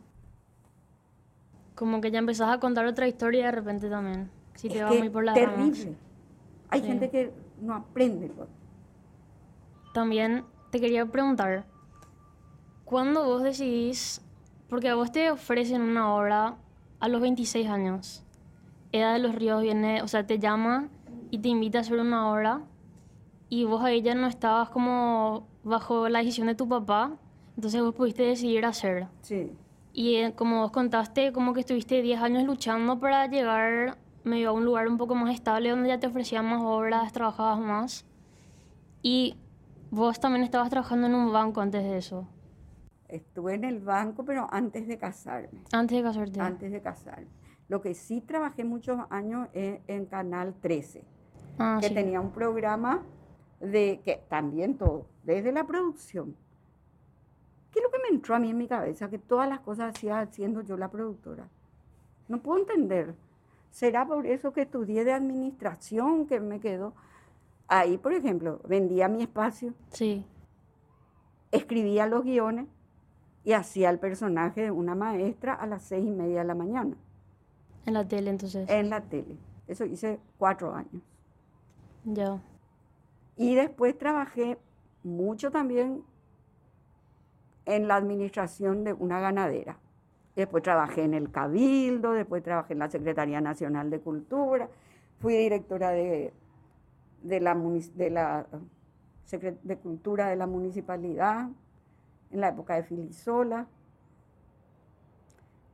Como 1.75 1.99
que 1.99 2.11
ya 2.11 2.19
empezás 2.19 2.49
a 2.55 2.59
contar 2.59 2.85
otra 2.85 3.07
historia 3.07 3.47
de 3.47 3.51
repente 3.51 3.89
también. 3.89 4.29
Si 4.53 4.69
te 4.69 4.79
es 4.79 4.85
que 4.85 4.99
muy 4.99 5.09
por 5.09 5.25
las 5.25 5.33
terrible. 5.33 5.63
ramas. 5.63 5.87
Hay 6.69 6.81
Sí. 6.81 6.87
gente 6.87 7.09
que 7.09 7.33
no 7.59 7.73
aprende. 7.73 8.27
pues. 8.29 8.47
También 9.95 10.45
te 10.69 10.79
quería 10.79 11.05
preguntar, 11.07 11.65
¿cuándo 12.85 13.25
vos 13.25 13.41
decidís, 13.41 14.21
porque 14.69 14.89
a 14.89 14.95
vos 14.95 15.11
te 15.11 15.31
ofrecen 15.31 15.81
una 15.81 16.13
obra 16.13 16.55
a 16.99 17.07
los 17.07 17.19
26 17.19 17.67
años, 17.67 18.23
Eda 18.91 19.13
de 19.13 19.19
los 19.19 19.33
Ríos 19.33 19.61
viene, 19.63 20.01
o 20.03 20.07
sea, 20.07 20.27
te 20.27 20.37
llama 20.37 20.87
y 21.31 21.39
te 21.39 21.49
invita 21.49 21.79
a 21.79 21.81
hacer 21.81 21.99
una 21.99 22.31
obra 22.31 22.61
y 23.49 23.63
vos 23.65 23.81
ahí 23.83 24.01
ya 24.01 24.13
no 24.15 24.27
estabas 24.27 24.69
como 24.69 25.47
bajo 25.63 26.09
la 26.09 26.19
decisión 26.19 26.47
de 26.47 26.55
tu 26.55 26.67
papá, 26.67 27.17
entonces 27.55 27.81
vos 27.81 27.93
pudiste 27.93 28.23
decidir 28.23 28.65
hacer. 28.65 29.07
Sí. 29.21 29.51
Y 29.93 30.15
eh, 30.15 30.33
como 30.35 30.61
vos 30.61 30.71
contaste, 30.71 31.31
como 31.33 31.53
que 31.53 31.59
estuviste 31.61 32.01
10 32.01 32.21
años 32.21 32.43
luchando 32.43 32.99
para 32.99 33.27
llegar 33.27 33.97
medio 34.23 34.49
a 34.49 34.51
un 34.53 34.63
lugar 34.65 34.87
un 34.87 34.97
poco 34.97 35.15
más 35.15 35.33
estable 35.33 35.69
donde 35.69 35.89
ya 35.89 35.99
te 35.99 36.07
ofrecían 36.07 36.45
más 36.45 36.61
obras, 36.63 37.11
trabajabas 37.11 37.59
más. 37.59 38.05
Y 39.01 39.35
vos 39.89 40.19
también 40.19 40.43
estabas 40.43 40.69
trabajando 40.69 41.07
en 41.07 41.15
un 41.15 41.31
banco 41.33 41.61
antes 41.61 41.83
de 41.83 41.97
eso, 41.97 42.27
Estuve 43.09 43.55
en 43.55 43.65
el 43.65 43.79
banco, 43.81 44.23
pero 44.23 44.47
antes 44.51 44.87
de 44.87 44.97
casarme. 44.97 45.59
antes 45.73 45.97
de 45.97 46.03
casarte. 46.03 46.39
Antes 46.39 46.71
de 46.71 46.81
casarme. 46.81 47.27
Lo 47.67 47.81
que 47.81 47.93
sí 47.93 48.21
trabajé 48.21 48.63
muchos 48.63 48.99
años 49.09 49.49
es 49.51 49.81
en 49.87 50.05
Canal 50.05 50.53
13, 50.61 51.03
Ah, 51.59 51.79
que 51.81 51.89
sí. 51.89 51.93
tenía 51.93 52.21
un 52.21 52.31
programa 52.31 53.03
de 53.61 54.01
que 54.03 54.23
también 54.29 54.77
todo, 54.77 55.05
desde 55.23 55.51
la 55.51 55.65
producción. 55.65 56.35
¿Qué 57.71 57.79
es 57.79 57.83
lo 57.83 57.91
que 57.91 57.99
me 57.99 58.15
entró 58.15 58.35
a 58.35 58.39
mí 58.39 58.49
en 58.49 58.57
mi 58.57 58.67
cabeza? 58.67 59.09
Que 59.09 59.17
todas 59.17 59.47
las 59.47 59.61
cosas 59.61 59.95
hacía 59.95 60.25
siendo 60.27 60.61
yo 60.61 60.75
la 60.77 60.89
productora. 60.89 61.47
No 62.27 62.41
puedo 62.41 62.59
entender. 62.59 63.15
¿Será 63.69 64.05
por 64.05 64.25
eso 64.25 64.51
que 64.51 64.63
estudié 64.63 65.05
de 65.05 65.13
administración 65.13 66.25
que 66.27 66.39
me 66.41 66.59
quedó? 66.59 66.93
Ahí, 67.67 67.97
por 67.97 68.11
ejemplo, 68.11 68.59
vendía 68.67 69.07
mi 69.07 69.21
espacio, 69.23 69.73
Sí, 69.91 70.25
escribía 71.51 72.05
los 72.07 72.23
guiones 72.23 72.67
y 73.45 73.53
hacía 73.53 73.89
el 73.89 73.99
personaje 73.99 74.61
de 74.63 74.71
una 74.71 74.95
maestra 74.95 75.53
a 75.53 75.65
las 75.67 75.83
seis 75.83 76.05
y 76.05 76.11
media 76.11 76.39
de 76.39 76.45
la 76.45 76.55
mañana 76.55 76.95
en 77.85 77.93
la 77.93 78.07
tele 78.07 78.29
entonces. 78.29 78.69
en 78.69 78.89
la 78.89 79.01
tele. 79.01 79.37
Eso 79.67 79.85
hice 79.85 80.19
cuatro 80.37 80.73
años. 80.73 81.01
Ya. 82.03 82.41
Y 83.41 83.55
después 83.55 83.97
trabajé 83.97 84.59
mucho 85.03 85.49
también 85.49 86.03
en 87.65 87.87
la 87.87 87.95
administración 87.95 88.83
de 88.83 88.93
una 88.93 89.19
ganadera. 89.19 89.79
Después 90.35 90.61
trabajé 90.61 91.05
en 91.05 91.15
el 91.15 91.31
Cabildo, 91.31 92.11
después 92.11 92.43
trabajé 92.43 92.73
en 92.73 92.79
la 92.79 92.91
Secretaría 92.91 93.41
Nacional 93.41 93.89
de 93.89 93.99
Cultura, 93.99 94.69
fui 95.19 95.35
directora 95.35 95.89
de, 95.89 96.33
de, 97.23 97.39
la, 97.39 97.55
de, 97.55 98.09
la 98.11 98.45
de 99.63 99.77
Cultura 99.77 100.27
de 100.27 100.35
la 100.35 100.45
Municipalidad 100.45 101.49
en 102.29 102.41
la 102.41 102.49
época 102.49 102.75
de 102.75 102.83
Filisola. 102.83 103.65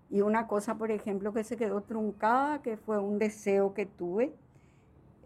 Y 0.10 0.22
una 0.22 0.48
cosa, 0.48 0.76
por 0.76 0.90
ejemplo, 0.90 1.34
que 1.34 1.44
se 1.44 1.58
quedó 1.58 1.82
truncada, 1.82 2.62
que 2.62 2.78
fue 2.78 2.98
un 2.98 3.20
deseo 3.20 3.74
que 3.74 3.86
tuve, 3.86 4.34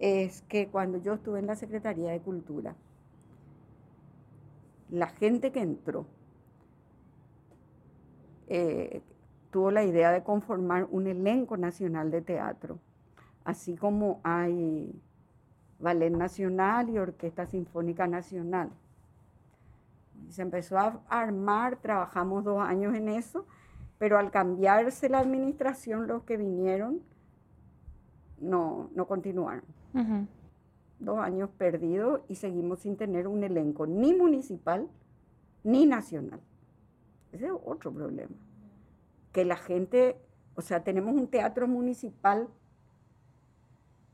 es 0.01 0.41
que 0.43 0.67
cuando 0.67 0.97
yo 0.97 1.13
estuve 1.13 1.39
en 1.39 1.45
la 1.45 1.55
Secretaría 1.55 2.11
de 2.11 2.19
Cultura, 2.19 2.75
la 4.89 5.07
gente 5.07 5.51
que 5.51 5.61
entró 5.61 6.07
eh, 8.47 9.03
tuvo 9.51 9.69
la 9.69 9.83
idea 9.83 10.11
de 10.11 10.23
conformar 10.23 10.87
un 10.89 11.05
elenco 11.05 11.55
nacional 11.55 12.09
de 12.09 12.23
teatro, 12.23 12.79
así 13.45 13.77
como 13.77 14.19
hay 14.23 14.91
Ballet 15.79 16.09
Nacional 16.09 16.89
y 16.89 16.97
Orquesta 16.97 17.45
Sinfónica 17.45 18.07
Nacional. 18.07 18.71
Se 20.29 20.41
empezó 20.41 20.79
a 20.79 20.99
armar, 21.09 21.75
trabajamos 21.77 22.43
dos 22.43 22.59
años 22.59 22.95
en 22.95 23.07
eso, 23.07 23.45
pero 23.99 24.17
al 24.17 24.31
cambiarse 24.31 25.09
la 25.09 25.19
administración, 25.19 26.07
los 26.07 26.23
que 26.23 26.37
vinieron 26.37 27.01
no, 28.39 28.89
no 28.95 29.05
continuaron. 29.05 29.80
Dos 30.99 31.19
años 31.19 31.49
perdidos 31.57 32.21
y 32.27 32.35
seguimos 32.35 32.79
sin 32.79 32.95
tener 32.95 33.27
un 33.27 33.43
elenco 33.43 33.87
ni 33.87 34.13
municipal 34.13 34.87
ni 35.63 35.85
nacional. 35.85 36.39
Ese 37.31 37.47
es 37.47 37.51
otro 37.65 37.91
problema. 37.91 38.35
Que 39.31 39.45
la 39.45 39.57
gente, 39.57 40.17
o 40.55 40.61
sea, 40.61 40.83
tenemos 40.83 41.13
un 41.13 41.27
teatro 41.27 41.67
municipal 41.67 42.49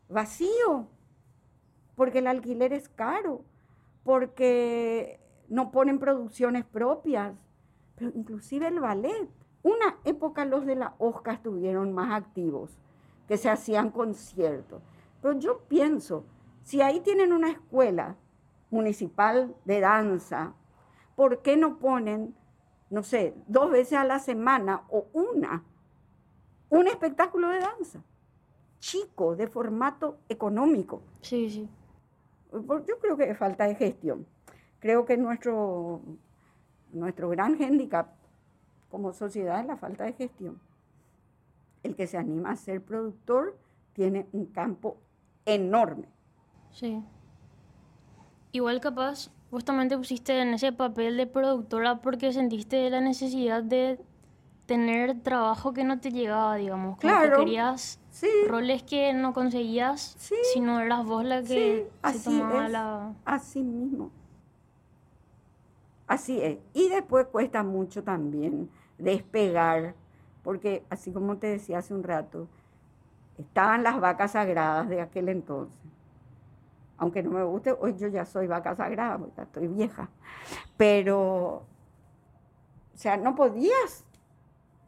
vacío, 0.09 0.87
porque 1.95 2.19
el 2.19 2.27
alquiler 2.27 2.73
es 2.73 2.87
caro, 2.89 3.43
porque 4.03 5.19
no 5.49 5.71
ponen 5.71 5.99
producciones 5.99 6.63
propias, 6.63 7.33
pero 7.95 8.11
inclusive 8.15 8.67
el 8.67 8.79
ballet. 8.79 9.29
Una 9.63 9.97
época 10.05 10.45
los 10.45 10.65
de 10.65 10.75
la 10.75 10.95
OSCA 10.99 11.33
estuvieron 11.33 11.91
más 11.91 12.13
activos, 12.13 12.77
que 13.27 13.37
se 13.37 13.49
hacían 13.49 13.89
conciertos. 13.89 14.81
Pero 15.21 15.39
yo 15.39 15.59
pienso, 15.67 16.25
si 16.63 16.81
ahí 16.81 16.99
tienen 16.99 17.33
una 17.33 17.51
escuela 17.51 18.15
municipal 18.69 19.55
de 19.65 19.79
danza, 19.79 20.53
¿por 21.15 21.41
qué 21.41 21.57
no 21.57 21.79
ponen, 21.79 22.35
no 22.89 23.03
sé, 23.03 23.35
dos 23.47 23.71
veces 23.71 23.97
a 23.97 24.05
la 24.05 24.19
semana 24.19 24.83
o 24.89 25.07
una, 25.13 25.63
un 26.69 26.87
espectáculo 26.87 27.49
de 27.49 27.59
danza? 27.59 28.03
Chico, 28.79 29.35
de 29.35 29.47
formato 29.47 30.19
económico. 30.29 31.01
Sí, 31.21 31.49
sí. 31.49 31.69
Yo 32.51 32.99
creo 32.99 33.17
que 33.17 33.29
es 33.29 33.37
falta 33.37 33.65
de 33.65 33.75
gestión. 33.75 34.27
Creo 34.79 35.05
que 35.05 35.17
nuestro, 35.17 36.01
nuestro 36.93 37.29
gran 37.29 37.57
hándicap 37.57 38.15
como 38.89 39.13
sociedad 39.13 39.59
es 39.59 39.65
la 39.65 39.77
falta 39.77 40.05
de 40.05 40.13
gestión. 40.13 40.59
El 41.83 41.95
que 41.95 42.07
se 42.07 42.17
anima 42.17 42.51
a 42.51 42.55
ser 42.55 42.83
productor 42.83 43.57
tiene 43.93 44.27
un 44.31 44.45
campo 44.47 44.97
enorme. 45.47 46.07
Sí. 46.71 47.01
Igual 48.51 48.79
capaz, 48.79 49.31
justamente 49.49 49.97
pusiste 49.97 50.39
en 50.39 50.53
ese 50.53 50.71
papel 50.71 51.17
de 51.17 51.25
productora 51.25 52.01
porque 52.01 52.31
sentiste 52.33 52.89
la 52.89 53.01
necesidad 53.01 53.63
de 53.63 53.99
tener 54.67 55.21
trabajo 55.21 55.73
que 55.73 55.83
no 55.83 55.99
te 55.99 56.11
llegaba, 56.11 56.55
digamos. 56.57 56.99
claro. 56.99 57.37
Que 57.37 57.45
querías 57.45 57.99
roles 58.47 58.83
que 58.83 59.13
no 59.13 59.33
conseguías 59.33 60.15
sí. 60.17 60.35
si 60.53 60.59
no 60.59 60.79
eras 60.79 61.05
vos 61.05 61.23
la 61.23 61.41
que 61.41 61.89
se 62.11 62.19
tomaba 62.19 62.67
la... 62.67 63.13
Así 63.25 63.63
mismo. 63.63 64.11
Así 66.07 66.41
es. 66.41 66.57
Y 66.73 66.89
después 66.89 67.27
cuesta 67.27 67.63
mucho 67.63 68.03
también 68.03 68.69
despegar, 68.97 69.95
porque 70.43 70.83
así 70.89 71.11
como 71.11 71.37
te 71.37 71.47
decía 71.47 71.79
hace 71.79 71.93
un 71.93 72.03
rato, 72.03 72.47
estaban 73.37 73.83
las 73.83 73.99
vacas 73.99 74.31
sagradas 74.31 74.89
de 74.89 75.01
aquel 75.01 75.29
entonces. 75.29 75.75
Aunque 76.97 77.21
no 77.21 77.31
me 77.31 77.43
guste, 77.43 77.71
hoy 77.79 77.95
yo 77.97 78.07
ya 78.07 78.25
soy 78.25 78.47
vaca 78.47 78.75
sagrada, 78.75 79.17
porque 79.17 79.41
estoy 79.41 79.67
vieja. 79.67 80.09
Pero, 80.77 81.19
o 81.57 81.65
sea, 82.95 83.17
no 83.17 83.35
podías, 83.35 84.03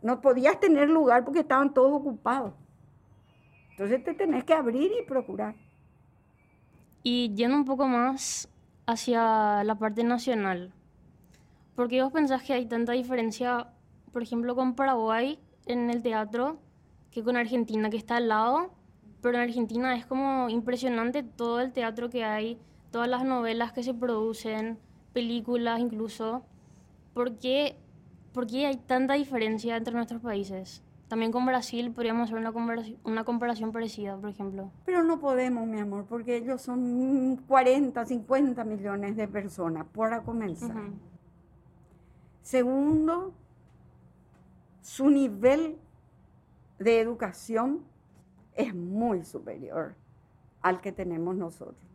no 0.01 0.19
podías 0.19 0.59
tener 0.59 0.89
lugar 0.89 1.23
porque 1.23 1.41
estaban 1.41 1.73
todos 1.73 1.91
ocupados. 1.93 2.53
Entonces 3.71 4.03
te 4.03 4.13
tenés 4.13 4.43
que 4.43 4.53
abrir 4.53 4.91
y 4.99 5.05
procurar. 5.05 5.55
Y 7.03 7.33
yendo 7.35 7.55
un 7.55 7.65
poco 7.65 7.87
más 7.87 8.49
hacia 8.87 9.63
la 9.63 9.75
parte 9.75 10.03
nacional, 10.03 10.73
¿por 11.75 11.87
qué 11.87 12.01
vos 12.01 12.11
pensás 12.11 12.41
que 12.41 12.53
hay 12.53 12.65
tanta 12.65 12.93
diferencia, 12.93 13.71
por 14.11 14.23
ejemplo, 14.23 14.55
con 14.55 14.73
Paraguay 14.73 15.39
en 15.67 15.91
el 15.91 16.01
teatro 16.01 16.59
que 17.11 17.23
con 17.23 17.37
Argentina, 17.37 17.89
que 17.89 17.97
está 17.97 18.17
al 18.17 18.27
lado? 18.27 18.71
Pero 19.21 19.37
en 19.37 19.43
Argentina 19.43 19.95
es 19.95 20.05
como 20.05 20.49
impresionante 20.49 21.23
todo 21.23 21.59
el 21.59 21.73
teatro 21.73 22.09
que 22.09 22.23
hay, 22.23 22.59
todas 22.91 23.09
las 23.09 23.25
novelas 23.25 23.73
que 23.73 23.83
se 23.83 23.93
producen, 23.93 24.79
películas 25.13 25.79
incluso. 25.79 26.43
¿Por 27.13 27.37
qué, 27.37 27.75
por 28.33 28.47
qué 28.47 28.67
hay 28.67 28.77
tanta 28.77 29.15
diferencia 29.15 29.75
entre 29.75 29.93
nuestros 29.93 30.21
países? 30.21 30.83
También 31.09 31.31
con 31.31 31.43
Brasil 31.45 31.91
podríamos 31.91 32.25
hacer 32.25 32.37
una 32.37 32.51
comparación, 32.51 32.97
una 33.03 33.23
comparación 33.23 33.71
parecida, 33.71 34.15
por 34.15 34.29
ejemplo. 34.29 34.71
Pero 34.85 35.03
no 35.03 35.19
podemos, 35.19 35.67
mi 35.67 35.79
amor, 35.79 36.05
porque 36.05 36.37
ellos 36.37 36.61
son 36.61 37.37
40, 37.47 38.05
50 38.05 38.63
millones 38.63 39.15
de 39.15 39.27
personas, 39.27 39.87
para 39.87 40.21
comenzar. 40.21 40.91
Segundo, 42.43 43.33
su 44.81 45.09
nivel 45.09 45.77
de 46.79 46.99
educación 46.99 47.83
es 48.55 48.73
muy 48.73 49.23
superior 49.23 49.95
al 50.61 50.81
que 50.81 50.91
tenemos 50.91 51.35
nosotros. 51.35 51.89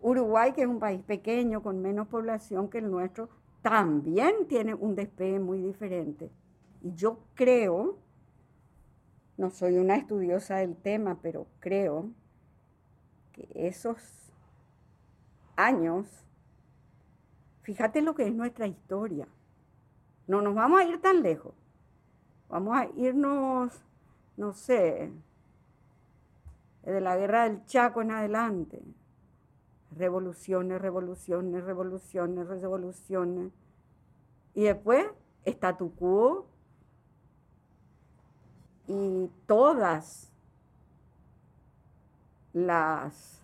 Uruguay, 0.00 0.52
que 0.52 0.62
es 0.62 0.68
un 0.68 0.78
país 0.78 1.02
pequeño, 1.02 1.62
con 1.62 1.80
menos 1.80 2.08
población 2.08 2.68
que 2.68 2.78
el 2.78 2.90
nuestro, 2.90 3.28
también 3.62 4.46
tiene 4.48 4.74
un 4.74 4.94
despegue 4.94 5.40
muy 5.40 5.60
diferente. 5.60 6.30
Y 6.82 6.94
yo 6.94 7.18
creo, 7.34 7.98
no 9.36 9.50
soy 9.50 9.78
una 9.78 9.96
estudiosa 9.96 10.56
del 10.56 10.76
tema, 10.76 11.18
pero 11.22 11.46
creo 11.60 12.10
que 13.32 13.48
esos 13.54 14.32
años, 15.56 16.24
fíjate 17.62 18.02
lo 18.02 18.14
que 18.14 18.26
es 18.26 18.34
nuestra 18.34 18.66
historia. 18.66 19.26
No 20.26 20.42
nos 20.42 20.54
vamos 20.54 20.80
a 20.80 20.84
ir 20.84 21.00
tan 21.00 21.22
lejos. 21.22 21.54
Vamos 22.48 22.76
a 22.76 22.86
irnos, 22.96 23.72
no 24.36 24.52
sé, 24.52 25.12
de 26.82 27.00
la 27.00 27.16
guerra 27.16 27.44
del 27.44 27.64
Chaco 27.66 28.02
en 28.02 28.12
adelante. 28.12 28.82
Revoluciones, 29.96 30.80
revoluciones, 30.80 31.64
revoluciones, 31.64 32.46
revoluciones. 32.46 33.52
Y 34.54 34.64
después, 34.64 35.06
statu 35.44 35.92
quo, 35.94 36.46
y 38.88 39.28
todas 39.46 40.32
las 42.52 43.40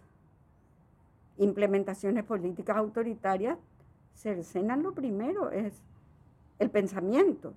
implementaciones 1.36 2.24
políticas 2.24 2.76
autoritarias 2.76 3.58
cercenan 4.14 4.82
lo 4.82 4.92
primero, 4.92 5.50
es 5.50 5.82
el 6.58 6.70
pensamiento, 6.70 7.54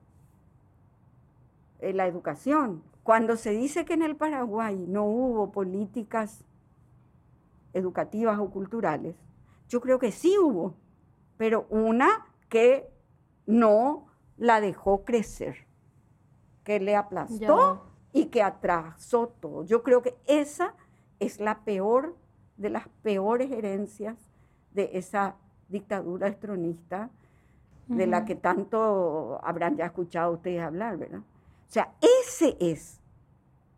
la 1.94 2.08
educación. 2.08 2.84
Cuando 3.04 3.36
se 3.36 3.52
dice 3.52 3.86
que 3.86 3.94
en 3.94 4.02
el 4.02 4.16
Paraguay 4.16 4.86
no 4.88 5.06
hubo 5.06 5.52
políticas 5.52 6.44
educativas 7.74 8.40
o 8.40 8.50
culturales, 8.50 9.16
yo 9.68 9.82
creo 9.82 10.00
que 10.00 10.12
sí 10.12 10.38
hubo, 10.38 10.76
pero 11.38 11.68
una 11.70 12.26
que 12.50 12.90
no 13.46 14.08
la 14.38 14.62
dejó 14.62 15.04
crecer 15.04 15.66
que 16.64 16.80
le 16.80 16.96
aplastó 16.96 17.84
y 18.12 18.26
que 18.26 18.42
atrasó 18.42 19.28
todo. 19.28 19.64
Yo 19.64 19.84
creo 19.84 20.02
que 20.02 20.18
esa 20.26 20.74
es 21.20 21.40
la 21.40 21.64
peor 21.64 22.16
de 22.58 22.70
las 22.70 22.88
peores 23.04 23.52
herencias 23.52 24.18
de 24.72 24.90
esa 24.94 25.36
dictadura 25.70 26.28
estronista 26.28 27.10
de 27.88 28.08
la 28.08 28.26
que 28.26 28.36
tanto 28.36 29.40
habrán 29.44 29.78
ya 29.78 29.86
escuchado 29.86 30.34
ustedes 30.34 30.62
hablar, 30.62 30.98
¿verdad? 30.98 31.22
O 31.68 31.72
sea, 31.72 31.94
ese 32.02 32.58
es. 32.60 33.02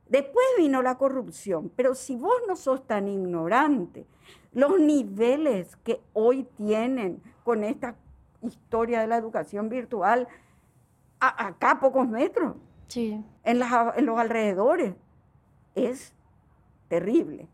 Después 0.09 0.45
vino 0.57 0.81
la 0.81 0.97
corrupción, 0.97 1.71
pero 1.75 1.93
si 1.95 2.15
vos 2.15 2.35
no 2.47 2.55
sos 2.55 2.85
tan 2.88 3.07
ignorante, 3.07 4.05
los 4.53 4.79
niveles 4.79 5.75
que 5.77 6.01
hoy 6.13 6.43
tienen 6.55 7.21
con 7.43 7.63
esta 7.63 7.95
historia 8.41 9.01
de 9.01 9.07
la 9.07 9.17
educación 9.17 9.69
virtual, 9.69 10.27
acá 11.19 11.71
a 11.71 11.79
pocos 11.79 12.07
metros, 12.07 12.55
en, 12.95 13.25
en 13.43 14.05
los 14.05 14.19
alrededores. 14.19 14.95
Es 15.75 16.13
terrible. 16.88 17.47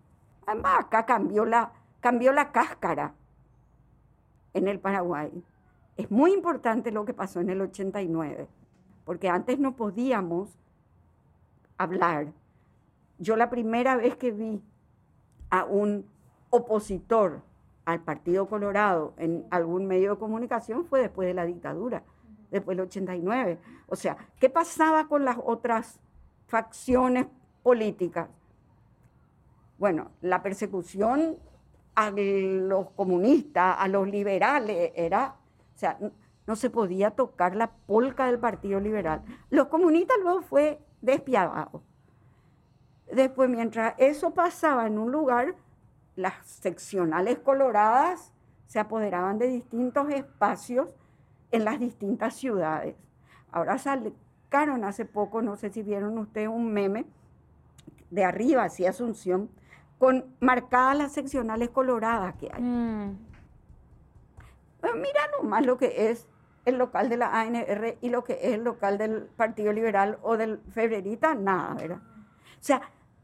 Además, 0.45 0.79
acá 0.79 1.05
cambió 1.05 1.45
la, 1.45 1.71
cambió 1.99 2.31
la 2.31 2.51
cáscara 2.51 3.13
en 4.53 4.67
el 4.67 4.79
Paraguay. 4.79 5.43
Es 5.97 6.09
muy 6.11 6.34
importante 6.34 6.91
lo 6.91 7.05
que 7.05 7.13
pasó 7.13 7.39
en 7.39 7.49
el 7.49 7.61
89, 7.61 8.47
porque 9.05 9.29
antes 9.29 9.59
no 9.59 9.75
podíamos 9.75 10.57
hablar. 11.77 12.33
Yo 13.17 13.35
la 13.35 13.49
primera 13.49 13.95
vez 13.95 14.15
que 14.15 14.31
vi 14.31 14.61
a 15.49 15.65
un 15.65 16.05
opositor 16.49 17.41
al 17.85 18.01
Partido 18.01 18.47
Colorado 18.47 19.13
en 19.17 19.45
algún 19.51 19.85
medio 19.87 20.11
de 20.11 20.19
comunicación 20.19 20.85
fue 20.85 21.01
después 21.01 21.27
de 21.27 21.33
la 21.33 21.45
dictadura, 21.45 22.03
después 22.51 22.77
del 22.77 22.87
89. 22.87 23.59
O 23.87 23.95
sea, 23.95 24.17
¿qué 24.39 24.49
pasaba 24.49 25.07
con 25.07 25.25
las 25.25 25.37
otras 25.43 25.99
facciones 26.47 27.27
políticas? 27.61 28.29
Bueno, 29.77 30.11
la 30.21 30.41
persecución 30.41 31.37
a 31.95 32.09
los 32.11 32.91
comunistas, 32.91 33.75
a 33.77 33.87
los 33.87 34.07
liberales, 34.07 34.91
era, 34.95 35.35
o 35.75 35.77
sea, 35.77 35.97
no 36.45 36.55
se 36.55 36.69
podía 36.69 37.11
tocar 37.11 37.55
la 37.55 37.71
polca 37.71 38.25
del 38.25 38.39
Partido 38.39 38.79
Liberal. 38.79 39.23
Los 39.49 39.67
comunistas 39.67 40.17
luego 40.21 40.41
fue 40.41 40.79
despiadado. 41.01 41.83
Después, 43.11 43.49
mientras 43.49 43.93
eso 43.97 44.33
pasaba 44.33 44.87
en 44.87 44.97
un 44.97 45.11
lugar, 45.11 45.55
las 46.15 46.45
seccionales 46.45 47.39
coloradas 47.39 48.33
se 48.67 48.79
apoderaban 48.79 49.37
de 49.37 49.47
distintos 49.47 50.09
espacios 50.09 50.95
en 51.51 51.65
las 51.65 51.79
distintas 51.79 52.35
ciudades. 52.35 52.95
Ahora 53.51 53.77
sacaron 53.77 54.83
hace 54.83 55.05
poco, 55.05 55.41
no 55.41 55.55
sé 55.55 55.69
si 55.69 55.83
vieron 55.83 56.17
ustedes 56.17 56.47
un 56.47 56.73
meme 56.73 57.05
de 58.09 58.23
arriba 58.23 58.63
hacia 58.63 58.89
Asunción, 58.89 59.49
con 59.99 60.25
marcadas 60.39 60.97
las 60.97 61.13
seccionales 61.13 61.69
coloradas 61.69 62.35
que 62.35 62.51
hay. 62.51 62.61
Mm. 62.61 63.17
Pues 64.81 64.95
mira 64.95 65.21
nomás 65.39 65.65
lo 65.65 65.77
que 65.77 66.09
es 66.09 66.27
el 66.66 66.78
local 66.78 67.09
de 67.09 67.18
la 67.18 67.39
ANR 67.39 67.97
y 68.01 68.09
lo 68.09 68.24
que 68.24 68.34
es 68.34 68.53
el 68.53 68.64
local 68.64 68.97
del 68.97 69.24
Partido 69.24 69.74
Liberal 69.74 70.18
o 70.22 70.38
del 70.38 70.59
Febrerita, 70.70 71.36
nada, 71.36 71.74
¿verdad? 71.74 71.97
O 71.97 72.66
sea, 72.66 72.82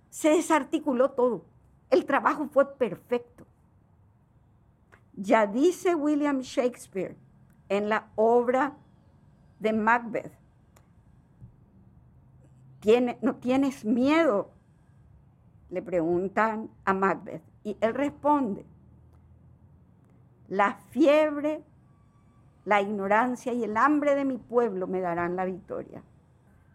se 0.09 0.29
desarticuló 0.29 1.11
todo. 1.11 1.45
El 1.89 2.05
trabajo 2.05 2.47
fue 2.51 2.75
perfecto. 2.75 3.45
Ya 5.13 5.47
dice 5.47 5.95
William 5.95 6.39
Shakespeare 6.39 7.15
en 7.69 7.89
la 7.89 8.09
obra 8.15 8.75
de 9.59 9.73
Macbeth, 9.73 10.33
¿no 13.21 13.35
tienes 13.35 13.83
miedo? 13.85 14.51
Le 15.69 15.81
preguntan 15.81 16.69
a 16.85 16.93
Macbeth 16.93 17.43
y 17.63 17.77
él 17.81 17.93
responde, 17.93 18.65
la 20.47 20.75
fiebre, 20.89 21.63
la 22.69 22.83
ignorancia 22.83 23.51
y 23.51 23.63
el 23.63 23.75
hambre 23.77 24.13
de 24.13 24.25
mi 24.25 24.37
pueblo 24.37 24.85
me 24.85 25.01
darán 25.01 25.35
la 25.35 25.43
victoria. 25.43 26.03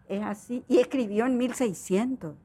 Es 0.09 0.21
así. 0.23 0.65
Y 0.67 0.79
escribió 0.79 1.25
en 1.25 1.37
1600. 1.37 2.35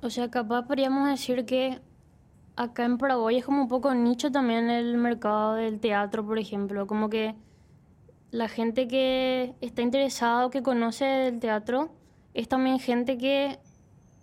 O 0.00 0.10
sea, 0.10 0.30
capaz 0.30 0.62
podríamos 0.62 1.06
decir 1.10 1.44
que 1.44 1.78
acá 2.56 2.86
en 2.86 2.96
Paraguay 2.96 3.36
es 3.36 3.44
como 3.44 3.60
un 3.60 3.68
poco 3.68 3.94
nicho 3.94 4.32
también 4.32 4.70
el 4.70 4.96
mercado 4.96 5.56
del 5.56 5.78
teatro, 5.78 6.24
por 6.24 6.38
ejemplo. 6.38 6.86
Como 6.86 7.10
que 7.10 7.34
la 8.30 8.48
gente 8.48 8.88
que 8.88 9.54
está 9.60 9.82
interesada 9.82 10.46
o 10.46 10.50
que 10.50 10.62
conoce 10.62 11.28
el 11.28 11.38
teatro 11.38 11.90
es 12.32 12.48
también 12.48 12.78
gente 12.78 13.18
que 13.18 13.58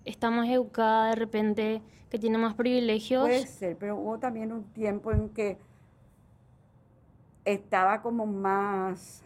está 0.04 0.32
más 0.32 0.50
educada 0.50 1.10
de 1.10 1.16
repente, 1.16 1.82
que 2.10 2.18
tiene 2.18 2.40
más 2.40 2.56
privilegios. 2.56 3.22
Puede 3.22 3.46
ser, 3.46 3.78
pero 3.78 3.98
hubo 3.98 4.18
también 4.18 4.52
un 4.52 4.64
tiempo 4.74 5.12
en 5.12 5.30
que 5.30 5.60
estaba 7.46 8.02
como 8.02 8.26
más... 8.26 9.24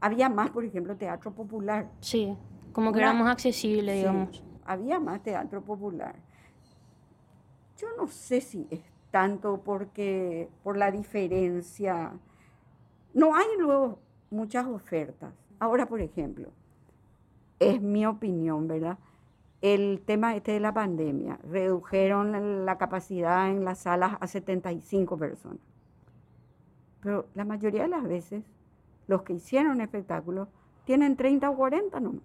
Había 0.00 0.28
más, 0.28 0.50
por 0.50 0.64
ejemplo, 0.64 0.96
teatro 0.96 1.32
popular. 1.32 1.90
Sí, 2.00 2.36
como 2.72 2.92
que 2.92 3.00
era 3.00 3.12
más 3.12 3.32
accesible, 3.32 3.94
digamos 3.94 4.42
había 4.68 5.00
más 5.00 5.22
teatro 5.22 5.62
popular. 5.62 6.14
Yo 7.78 7.88
no 7.96 8.06
sé 8.06 8.40
si 8.42 8.66
es 8.70 8.80
tanto 9.10 9.62
porque 9.64 10.48
por 10.62 10.76
la 10.76 10.90
diferencia. 10.90 12.12
No 13.14 13.34
hay 13.34 13.46
luego 13.58 13.98
muchas 14.30 14.66
ofertas. 14.66 15.32
Ahora, 15.58 15.86
por 15.86 16.02
ejemplo, 16.02 16.50
es 17.58 17.80
mi 17.80 18.04
opinión, 18.04 18.68
¿verdad? 18.68 18.98
El 19.62 20.02
tema 20.04 20.36
este 20.36 20.52
de 20.52 20.60
la 20.60 20.74
pandemia, 20.74 21.40
redujeron 21.42 22.66
la 22.66 22.76
capacidad 22.76 23.50
en 23.50 23.64
las 23.64 23.78
salas 23.78 24.18
a 24.20 24.26
75 24.26 25.16
personas. 25.16 25.60
Pero 27.02 27.26
la 27.34 27.44
mayoría 27.44 27.82
de 27.82 27.88
las 27.88 28.04
veces, 28.04 28.44
los 29.06 29.22
que 29.22 29.34
hicieron 29.34 29.80
espectáculos 29.80 30.48
tienen 30.84 31.16
30 31.16 31.50
o 31.50 31.56
40 31.56 32.00
nomás. 32.00 32.22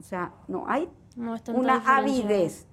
O 0.00 0.02
sea, 0.02 0.32
no 0.48 0.64
hay 0.68 0.88
una 1.54 1.96
avidez. 1.96 2.66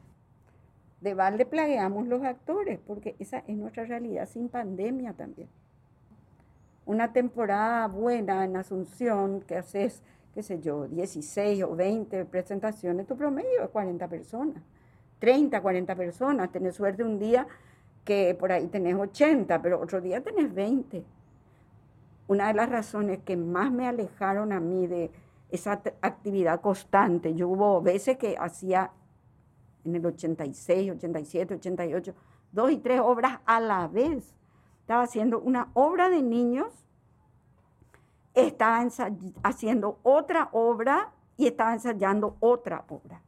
De 0.99 1.13
balde 1.13 1.45
plagueamos 1.45 2.07
los 2.07 2.23
actores, 2.23 2.79
porque 2.85 3.15
esa 3.19 3.39
es 3.47 3.55
nuestra 3.55 3.85
realidad 3.85 4.27
sin 4.27 4.49
pandemia 4.49 5.13
también. 5.13 5.47
Una 6.85 7.13
temporada 7.13 7.87
buena 7.87 8.43
en 8.43 8.57
Asunción, 8.57 9.41
que 9.41 9.55
haces, 9.55 10.01
qué 10.33 10.43
sé 10.43 10.59
yo, 10.59 10.87
16 10.87 11.63
o 11.63 11.75
20 11.75 12.25
presentaciones, 12.25 13.07
tu 13.07 13.15
promedio 13.15 13.63
es 13.63 13.69
40 13.69 14.07
personas. 14.09 14.61
30, 15.19 15.61
40 15.61 15.95
personas. 15.95 16.51
Tenés 16.51 16.75
suerte 16.75 17.03
un 17.03 17.19
día 17.19 17.47
que 18.09 18.33
por 18.33 18.51
ahí 18.51 18.65
tenés 18.65 18.95
80, 18.95 19.61
pero 19.61 19.79
otro 19.79 20.01
día 20.01 20.19
tenés 20.23 20.51
20. 20.51 21.05
Una 22.27 22.47
de 22.47 22.55
las 22.55 22.67
razones 22.67 23.19
que 23.19 23.37
más 23.37 23.71
me 23.71 23.87
alejaron 23.87 24.51
a 24.51 24.59
mí 24.59 24.87
de, 24.87 25.11
esa 25.51 25.81
actividad 26.01 26.59
constante. 26.59 27.35
Yo 27.35 27.49
hubo 27.49 27.81
veces 27.83 28.17
que 28.17 28.35
hacía 28.35 28.91
en 29.85 29.95
el 29.95 30.05
86, 30.05 30.91
87, 30.91 31.53
88, 31.55 32.13
dos 32.51 32.71
y 32.71 32.77
tres 32.77 32.99
obras 32.99 33.39
a 33.45 33.59
la 33.59 33.87
vez. 33.87 34.35
Estaba 34.81 35.03
haciendo 35.03 35.39
una 35.39 35.69
obra 35.75 36.09
de 36.09 36.23
niños, 36.23 36.73
estaba 38.33 38.87
haciendo 39.43 39.99
otra 40.01 40.49
obra 40.51 41.11
y 41.37 41.45
estaba 41.45 41.73
ensayando 41.73 42.37
otra 42.39 42.85
obra. 42.89 43.21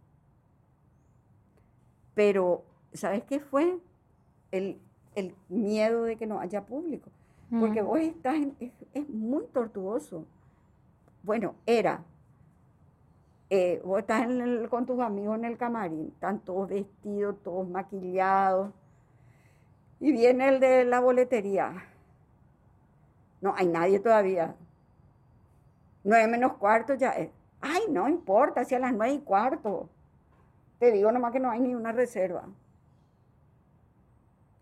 Pero, 2.15 2.65
¿sabes 2.93 3.23
qué 3.25 3.39
fue? 3.39 3.79
El, 4.51 4.79
miedo 5.49 6.03
de 6.03 6.15
que 6.15 6.25
no 6.25 6.39
haya 6.39 6.65
público. 6.65 7.09
Porque 7.59 7.81
vos 7.81 7.99
estás, 7.99 8.37
es, 8.61 8.71
es 8.93 9.09
muy 9.09 9.45
tortuoso. 9.47 10.25
Bueno, 11.23 11.55
era 11.65 12.01
eh, 13.53 13.81
vos 13.83 13.99
estás 13.99 14.25
con 14.69 14.85
tus 14.85 14.97
amigos 15.01 15.37
en 15.37 15.43
el 15.43 15.57
camarín, 15.57 16.07
están 16.13 16.39
todos 16.39 16.69
vestidos, 16.69 17.35
todos 17.43 17.67
maquillados, 17.67 18.71
y 19.99 20.13
viene 20.13 20.47
el 20.47 20.61
de 20.61 20.85
la 20.85 21.01
boletería. 21.01 21.73
No, 23.41 23.53
hay 23.57 23.67
nadie 23.67 23.99
todavía. 23.99 24.55
Nueve 26.05 26.27
menos 26.29 26.53
cuarto 26.53 26.93
ya 26.93 27.09
es. 27.09 27.29
Ay, 27.59 27.81
no 27.89 28.07
importa, 28.07 28.63
si 28.63 28.73
a 28.73 28.79
las 28.79 28.93
nueve 28.93 29.15
y 29.15 29.19
cuarto. 29.19 29.89
Te 30.79 30.89
digo 30.93 31.11
nomás 31.11 31.33
que 31.33 31.41
no 31.41 31.51
hay 31.51 31.59
ni 31.59 31.75
una 31.75 31.91
reserva. 31.91 32.45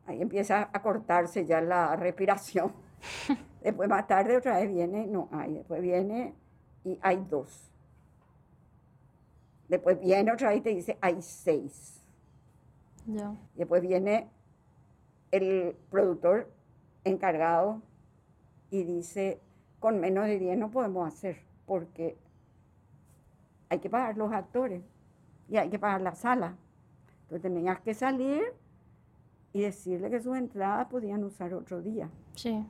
Ahí 0.10 0.24
empieza 0.24 0.72
a 0.74 0.82
cortarse 0.82 1.46
ya 1.46 1.62
la 1.62 1.96
respiración. 1.96 2.74
Después 3.62 3.88
más 3.88 4.08
tarde 4.08 4.38
otra 4.38 4.58
vez 4.58 4.68
viene, 4.68 5.06
no 5.06 5.30
hay, 5.32 5.54
después 5.54 5.84
viene 5.84 6.34
y 6.84 6.98
hay 7.04 7.24
dos. 7.30 7.70
Después 9.68 10.00
viene 10.00 10.32
otra 10.32 10.50
vez 10.50 10.58
y 10.58 10.62
te 10.62 10.70
dice, 10.72 10.98
hay 11.00 11.22
seis. 11.22 12.02
Después 13.54 13.84
viene 13.84 14.30
el 15.30 15.76
productor 15.92 16.50
encargado 17.04 17.84
y 18.72 18.84
dice, 18.84 19.40
con 19.80 20.00
menos 20.00 20.26
de 20.26 20.40
10 20.40 20.58
no 20.58 20.72
podemos 20.72 21.08
hacer, 21.08 21.44
porque 21.68 22.18
hay 23.70 23.78
que 23.78 23.92
pagar 23.92 24.18
los 24.18 24.32
actores 24.34 24.82
y 25.50 25.58
hay 25.58 25.70
que 25.70 25.78
pagar 25.78 26.02
la 26.02 26.16
sala. 26.16 26.56
Entonces 27.24 27.44
tenías 27.44 27.80
que 27.82 27.94
salir 27.94 28.54
y 29.54 29.62
decirle 29.62 30.10
que 30.10 30.22
sus 30.22 30.38
entradas 30.38 30.88
podían 30.88 31.24
usar 31.24 31.54
otro 31.54 31.82
día. 31.82 32.10
Sí 32.36 32.66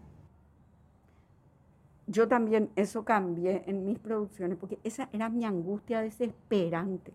yo 2.10 2.28
también 2.28 2.72
eso 2.76 3.06
cambié 3.06 3.64
en 3.68 3.86
mis 3.86 4.00
producciones, 4.00 4.58
porque 4.58 4.80
esa 4.84 5.10
era 5.14 5.30
mi 5.30 5.46
angustia 5.46 6.02
desesperante. 6.02 7.14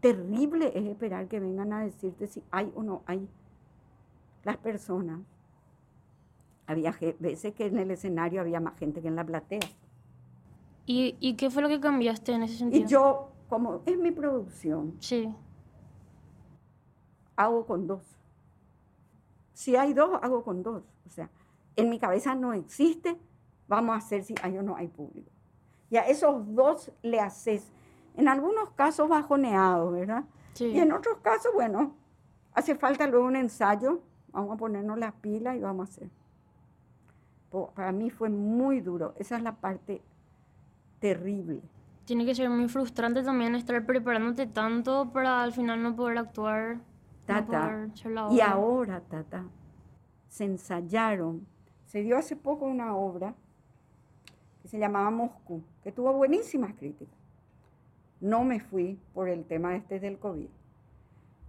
Terrible 0.00 0.72
es 0.74 0.86
esperar 0.86 1.28
que 1.28 1.38
vengan 1.38 1.72
a 1.72 1.84
decirte 1.84 2.26
si 2.26 2.42
hay 2.50 2.72
o 2.74 2.82
no 2.82 3.02
hay 3.06 3.28
las 4.42 4.56
personas. 4.56 5.20
Había 6.66 6.94
veces 7.20 7.54
que 7.54 7.66
en 7.66 7.78
el 7.78 7.92
escenario 7.92 8.40
había 8.40 8.60
más 8.60 8.76
gente 8.76 9.00
que 9.00 9.08
en 9.08 9.16
la 9.16 9.24
platea. 9.24 9.60
¿Y, 10.84 11.16
¿Y, 11.20 11.34
qué 11.34 11.50
fue 11.50 11.62
lo 11.62 11.68
que 11.68 11.80
cambiaste 11.80 12.32
en 12.32 12.42
ese 12.42 12.56
sentido? 12.56 12.84
Y 12.84 12.88
yo, 12.88 13.30
como 13.48 13.82
es 13.86 13.98
mi 13.98 14.10
producción, 14.10 14.96
sí. 14.98 15.32
hago 17.36 17.66
con 17.66 17.86
dos. 17.86 18.17
Si 19.58 19.74
hay 19.74 19.92
dos, 19.92 20.20
hago 20.22 20.44
con 20.44 20.62
dos. 20.62 20.84
O 21.04 21.08
sea, 21.08 21.28
en 21.74 21.90
mi 21.90 21.98
cabeza 21.98 22.36
no 22.36 22.52
existe 22.52 23.18
vamos 23.66 23.92
a 23.92 23.98
hacer 23.98 24.22
si 24.22 24.36
hay 24.40 24.56
o 24.56 24.62
no 24.62 24.76
hay 24.76 24.86
público. 24.86 25.32
Y 25.90 25.96
a 25.96 26.02
esos 26.02 26.54
dos 26.54 26.92
le 27.02 27.18
haces, 27.18 27.72
en 28.16 28.28
algunos 28.28 28.70
casos 28.70 29.08
bajoneados, 29.08 29.92
¿verdad? 29.92 30.22
Sí. 30.52 30.66
Y 30.66 30.78
en 30.78 30.92
otros 30.92 31.18
casos, 31.22 31.52
bueno, 31.52 31.96
hace 32.54 32.76
falta 32.76 33.08
luego 33.08 33.26
un 33.26 33.34
ensayo, 33.34 34.00
vamos 34.30 34.54
a 34.54 34.56
ponernos 34.56 34.96
las 34.96 35.14
pilas 35.14 35.56
y 35.56 35.60
vamos 35.60 35.88
a 35.88 35.90
hacer. 35.90 36.10
Para 37.74 37.90
mí 37.90 38.10
fue 38.10 38.28
muy 38.28 38.80
duro, 38.80 39.12
esa 39.18 39.38
es 39.38 39.42
la 39.42 39.56
parte 39.56 40.02
terrible. 41.00 41.62
Tiene 42.04 42.24
que 42.24 42.36
ser 42.36 42.48
muy 42.48 42.68
frustrante 42.68 43.24
también 43.24 43.56
estar 43.56 43.84
preparándote 43.84 44.46
tanto 44.46 45.10
para 45.12 45.42
al 45.42 45.52
final 45.52 45.82
no 45.82 45.96
poder 45.96 46.18
actuar, 46.18 46.78
Tata. 47.28 47.88
Y 48.32 48.40
ahora, 48.40 49.00
Tata, 49.00 49.44
se 50.28 50.44
ensayaron. 50.44 51.46
Se 51.86 52.02
dio 52.02 52.16
hace 52.18 52.36
poco 52.36 52.64
una 52.66 52.94
obra 52.96 53.34
que 54.62 54.68
se 54.68 54.78
llamaba 54.78 55.10
Moscú, 55.10 55.62
que 55.82 55.92
tuvo 55.92 56.12
buenísimas 56.12 56.74
críticas. 56.74 57.16
No 58.20 58.44
me 58.44 58.58
fui 58.60 58.98
por 59.14 59.28
el 59.28 59.44
tema 59.44 59.76
este 59.76 60.00
del 60.00 60.18
COVID. 60.18 60.48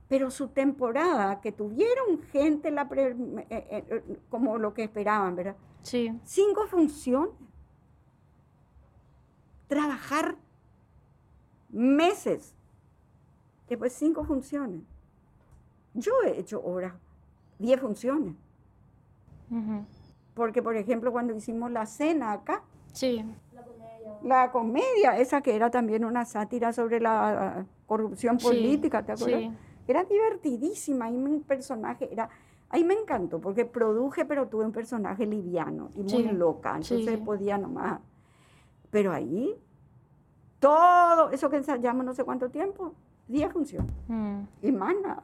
Pero 0.07 0.31
su 0.31 0.47
temporada, 0.49 1.39
que 1.41 1.51
tuvieron 1.51 2.21
gente 2.31 2.71
la 2.71 2.87
pre- 2.89 3.15
eh, 3.49 3.85
eh, 3.89 4.19
como 4.29 4.57
lo 4.57 4.73
que 4.73 4.83
esperaban, 4.83 5.35
¿verdad? 5.35 5.55
Sí, 5.83 6.11
Cinco 6.23 6.67
funciones. 6.67 7.33
Trabajar 9.67 10.35
meses. 11.69 12.53
Después 13.67 13.93
cinco 13.93 14.23
funciones. 14.23 14.81
Yo 15.93 16.11
he 16.25 16.39
hecho 16.39 16.61
horas, 16.63 16.93
diez 17.57 17.79
funciones. 17.79 18.35
ujú. 19.49 19.85
Porque, 20.33 20.61
por 20.61 20.75
ejemplo, 20.77 21.11
cuando 21.11 21.35
hicimos 21.35 21.71
la 21.71 21.85
cena 21.85 22.31
acá, 22.31 22.63
sí, 22.93 23.25
la 24.23 24.51
comedia, 24.51 25.17
esa 25.17 25.41
que 25.41 25.55
era 25.55 25.69
también 25.69 26.05
una 26.05 26.25
sátira 26.25 26.71
sobre 26.73 26.99
la 26.99 27.65
corrupción 27.87 28.39
Sí, 28.39 28.45
política, 28.45 29.03
¿te 29.03 29.13
acuerdas? 29.13 29.41
sí. 29.41 29.51
Era 29.87 30.03
divertidísima. 30.03 31.05
Ahí 31.05 31.17
mi 31.17 31.39
personaje 31.39 32.07
era. 32.11 32.29
Ahí 32.69 32.83
me 32.83 32.93
encantó, 32.93 33.39
porque 33.41 33.65
produje, 33.65 34.25
pero 34.25 34.47
tuve 34.47 34.63
un 34.65 34.71
personaje 34.71 35.25
liviano 35.25 35.89
y 35.95 36.03
muy 36.03 36.23
Sí, 36.23 36.31
loca. 36.33 36.73
sí, 36.81 36.93
Entonces 36.93 37.17
sí. 37.17 37.25
podía 37.25 37.57
nomás. 37.57 37.99
Pero 38.91 39.11
ahí, 39.11 39.55
todo 40.59 41.31
eso 41.31 41.49
que 41.49 41.57
ensayamos 41.57 42.05
no 42.05 42.13
sé 42.13 42.23
cuánto 42.23 42.49
tiempo, 42.49 42.93
10 43.27 43.51
funciones 43.51 43.91
mm, 44.07 44.41
y 44.61 44.71
más 44.71 44.93
nada. 45.01 45.23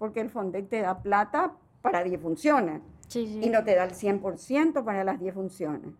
Porque 0.00 0.20
el 0.20 0.30
Fondec 0.30 0.70
te 0.70 0.80
da 0.80 1.02
plata 1.02 1.52
para 1.82 2.02
10 2.02 2.22
funciones 2.22 2.80
sí, 3.06 3.26
sí. 3.26 3.40
y 3.44 3.50
no 3.50 3.62
te 3.62 3.74
da 3.74 3.84
el 3.84 3.90
100% 3.90 4.82
para 4.82 5.04
las 5.04 5.20
10 5.20 5.34
funciones. 5.34 5.92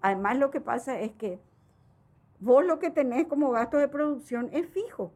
Además, 0.00 0.38
lo 0.38 0.50
que 0.50 0.60
pasa 0.60 0.98
es 0.98 1.12
que 1.12 1.40
vos 2.40 2.64
lo 2.64 2.80
que 2.80 2.90
tenés 2.90 3.28
como 3.28 3.50
gasto 3.52 3.78
de 3.78 3.86
producción 3.86 4.50
es 4.52 4.66
fijo. 4.66 5.12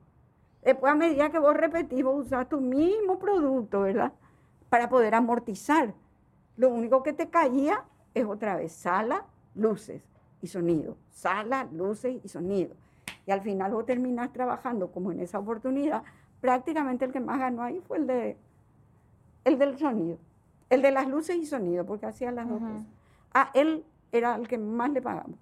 Después, 0.62 0.92
a 0.92 0.94
medida 0.94 1.30
que 1.30 1.40
vos 1.40 1.56
repetís, 1.56 2.04
vos 2.04 2.26
usás 2.26 2.48
tu 2.48 2.60
mismo 2.60 3.18
producto, 3.18 3.80
¿verdad? 3.80 4.12
Para 4.68 4.88
poder 4.88 5.16
amortizar. 5.16 5.92
Lo 6.56 6.68
único 6.68 7.02
que 7.02 7.12
te 7.12 7.28
caía 7.28 7.84
es 8.14 8.24
otra 8.24 8.54
vez 8.54 8.72
sala, 8.72 9.26
luces 9.56 10.00
y 10.40 10.46
sonido. 10.46 10.96
Sala, 11.10 11.68
luces 11.72 12.20
y 12.22 12.28
sonido. 12.28 12.76
Y 13.26 13.32
al 13.32 13.40
final 13.40 13.72
vos 13.72 13.84
terminás 13.84 14.32
trabajando 14.32 14.92
como 14.92 15.10
en 15.10 15.18
esa 15.18 15.40
oportunidad. 15.40 16.04
Prácticamente 16.42 17.04
el 17.04 17.12
que 17.12 17.20
más 17.20 17.38
ganó 17.38 17.62
ahí 17.62 17.80
fue 17.86 17.98
el, 17.98 18.06
de, 18.08 18.36
el 19.44 19.58
del 19.60 19.78
sonido. 19.78 20.18
El 20.68 20.82
de 20.82 20.90
las 20.90 21.06
luces 21.08 21.36
y 21.36 21.46
sonido, 21.46 21.86
porque 21.86 22.04
hacía 22.06 22.32
las 22.32 22.48
dos 22.48 22.60
cosas. 22.60 22.84
A 23.32 23.50
él 23.54 23.84
era 24.10 24.34
el 24.34 24.48
que 24.48 24.58
más 24.58 24.90
le 24.90 25.00
pagamos. 25.00 25.38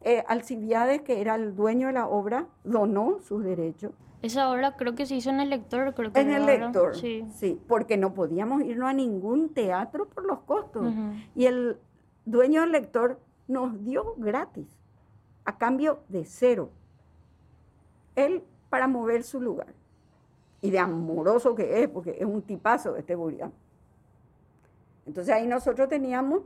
Eh, 0.00 0.24
Alcibiades, 0.26 1.02
que 1.02 1.20
era 1.20 1.34
el 1.34 1.54
dueño 1.54 1.88
de 1.88 1.92
la 1.92 2.06
obra, 2.08 2.46
donó 2.64 3.18
sus 3.20 3.44
derechos. 3.44 3.92
Esa 4.22 4.50
obra 4.50 4.76
creo 4.76 4.94
que 4.94 5.04
se 5.04 5.14
hizo 5.14 5.28
en 5.28 5.40
el 5.40 5.50
lector, 5.50 5.92
creo 5.94 6.10
que 6.10 6.20
En 6.20 6.30
el 6.32 6.46
lector, 6.46 6.96
Sí. 6.96 7.26
sí, 7.34 7.60
porque 7.68 7.98
no 7.98 8.14
podíamos 8.14 8.62
irnos 8.62 8.88
a 8.88 8.94
ningún 8.94 9.50
teatro 9.52 10.08
por 10.08 10.24
los 10.24 10.38
costos. 10.40 10.90
Y 11.34 11.44
el 11.44 11.76
dueño 12.24 12.62
del 12.62 12.72
lector 12.72 13.20
nos 13.46 13.84
dio 13.84 14.14
gratis, 14.16 14.66
a 15.44 15.58
cambio 15.58 16.00
de 16.08 16.24
cero. 16.24 16.70
Él 18.16 18.42
para 18.70 18.88
mover 18.88 19.22
su 19.22 19.40
lugar. 19.40 19.74
Y 20.60 20.70
de 20.70 20.78
amoroso 20.78 21.54
que 21.54 21.82
es, 21.82 21.88
porque 21.88 22.16
es 22.18 22.24
un 22.26 22.42
tipazo 22.42 22.96
este 22.96 23.14
Burián. 23.14 23.52
Entonces 25.06 25.34
ahí 25.34 25.46
nosotros 25.46 25.88
teníamos 25.88 26.42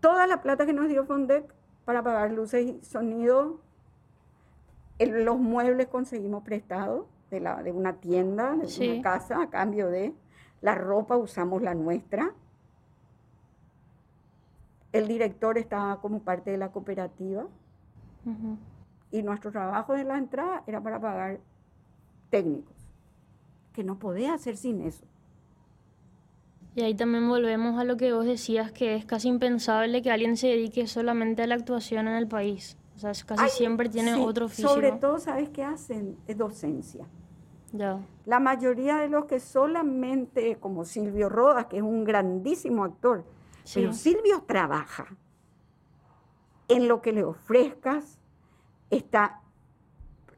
toda 0.00 0.26
la 0.26 0.42
plata 0.42 0.66
que 0.66 0.72
nos 0.72 0.88
dio 0.88 1.04
Fondec 1.06 1.44
para 1.84 2.02
pagar 2.02 2.32
luces 2.32 2.66
y 2.66 2.80
sonido. 2.84 3.60
El- 4.98 5.24
los 5.24 5.38
muebles 5.38 5.86
conseguimos 5.88 6.42
prestados 6.44 7.06
de, 7.30 7.40
la, 7.40 7.62
de 7.62 7.72
una 7.72 7.94
tienda, 7.94 8.54
de 8.56 8.68
Sí. 8.68 8.88
una 8.90 9.02
casa, 9.02 9.40
a 9.42 9.50
cambio 9.50 9.88
de 9.88 10.14
la 10.60 10.74
ropa 10.74 11.16
usamos 11.16 11.62
la 11.62 11.74
nuestra. 11.74 12.32
El 14.92 15.08
director 15.08 15.58
estaba 15.58 16.00
como 16.00 16.20
parte 16.20 16.50
de 16.52 16.58
la 16.58 16.70
cooperativa 16.70 17.46
y 19.10 19.22
nuestro 19.22 19.50
trabajo 19.50 19.92
de 19.94 20.04
la 20.04 20.16
entrada 20.18 20.62
era 20.66 20.80
para 20.80 21.00
pagar 21.00 21.40
técnicos, 22.30 22.74
que 23.74 23.84
no 23.84 23.98
podía 23.98 24.32
hacer 24.32 24.56
sin 24.56 24.80
eso. 24.80 25.04
Y 26.76 26.82
ahí 26.82 26.94
también 26.94 27.28
volvemos 27.28 27.78
a 27.78 27.84
lo 27.84 27.96
que 27.96 28.12
vos 28.12 28.24
decías, 28.24 28.72
que 28.72 28.96
es 28.96 29.04
casi 29.04 29.28
impensable 29.28 30.00
que 30.02 30.10
alguien 30.10 30.36
se 30.36 30.48
dedique 30.48 30.86
solamente 30.86 31.42
a 31.42 31.46
la 31.46 31.54
actuación 31.56 32.08
en 32.08 32.14
el 32.14 32.26
país. 32.26 32.76
O 32.96 32.98
sea, 32.98 33.12
casi 33.26 33.44
Ay, 33.44 33.50
siempre 33.50 33.88
tiene 33.88 34.14
sí, 34.14 34.20
otro 34.20 34.46
oficio. 34.46 34.68
Sobre 34.68 34.92
todo, 34.92 35.18
¿sabes 35.18 35.50
qué 35.50 35.62
hacen? 35.62 36.16
Es 36.26 36.38
docencia. 36.38 37.06
Ya. 37.72 38.00
La 38.24 38.38
mayoría 38.40 38.96
de 38.98 39.08
los 39.08 39.24
que 39.26 39.40
solamente, 39.40 40.56
como 40.56 40.84
Silvio 40.84 41.28
Rodas, 41.28 41.66
que 41.66 41.76
es 41.78 41.82
un 41.82 42.04
grandísimo 42.04 42.84
actor, 42.84 43.24
Sí. 43.64 43.80
pero 43.80 43.92
Silvio 43.92 44.42
trabaja 44.46 45.16
en 46.68 46.86
lo 46.86 47.02
que 47.02 47.12
le 47.12 47.24
ofrezcas, 47.24 48.18
está 48.90 49.40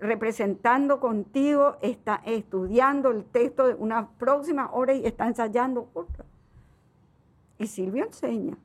representando 0.01 1.01
contigo, 1.01 1.77
está 1.83 2.23
estudiando 2.25 3.11
el 3.11 3.25
texto 3.25 3.67
de 3.67 3.75
una 3.75 4.09
próxima 4.19 4.71
hora 4.73 4.95
y 4.95 5.07
está 5.07 5.27
ensayando 5.27 5.89
otra. 5.95 6.25
Y 7.59 7.67
Silvio 7.67 8.05
enseña, 8.05 8.57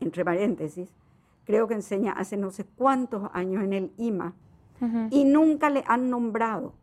entre 0.00 0.24
paréntesis, 0.24 0.90
creo 1.44 1.66
que 1.68 1.74
enseña 1.74 2.12
hace 2.12 2.36
no 2.36 2.50
sé 2.50 2.64
cuántos 2.64 3.30
años 3.32 3.62
en 3.64 3.72
el 3.72 3.92
IMA 3.96 4.34
y 5.10 5.24
nunca 5.24 5.70
le 5.70 5.84
han 5.86 6.10
nombrado. 6.10 6.74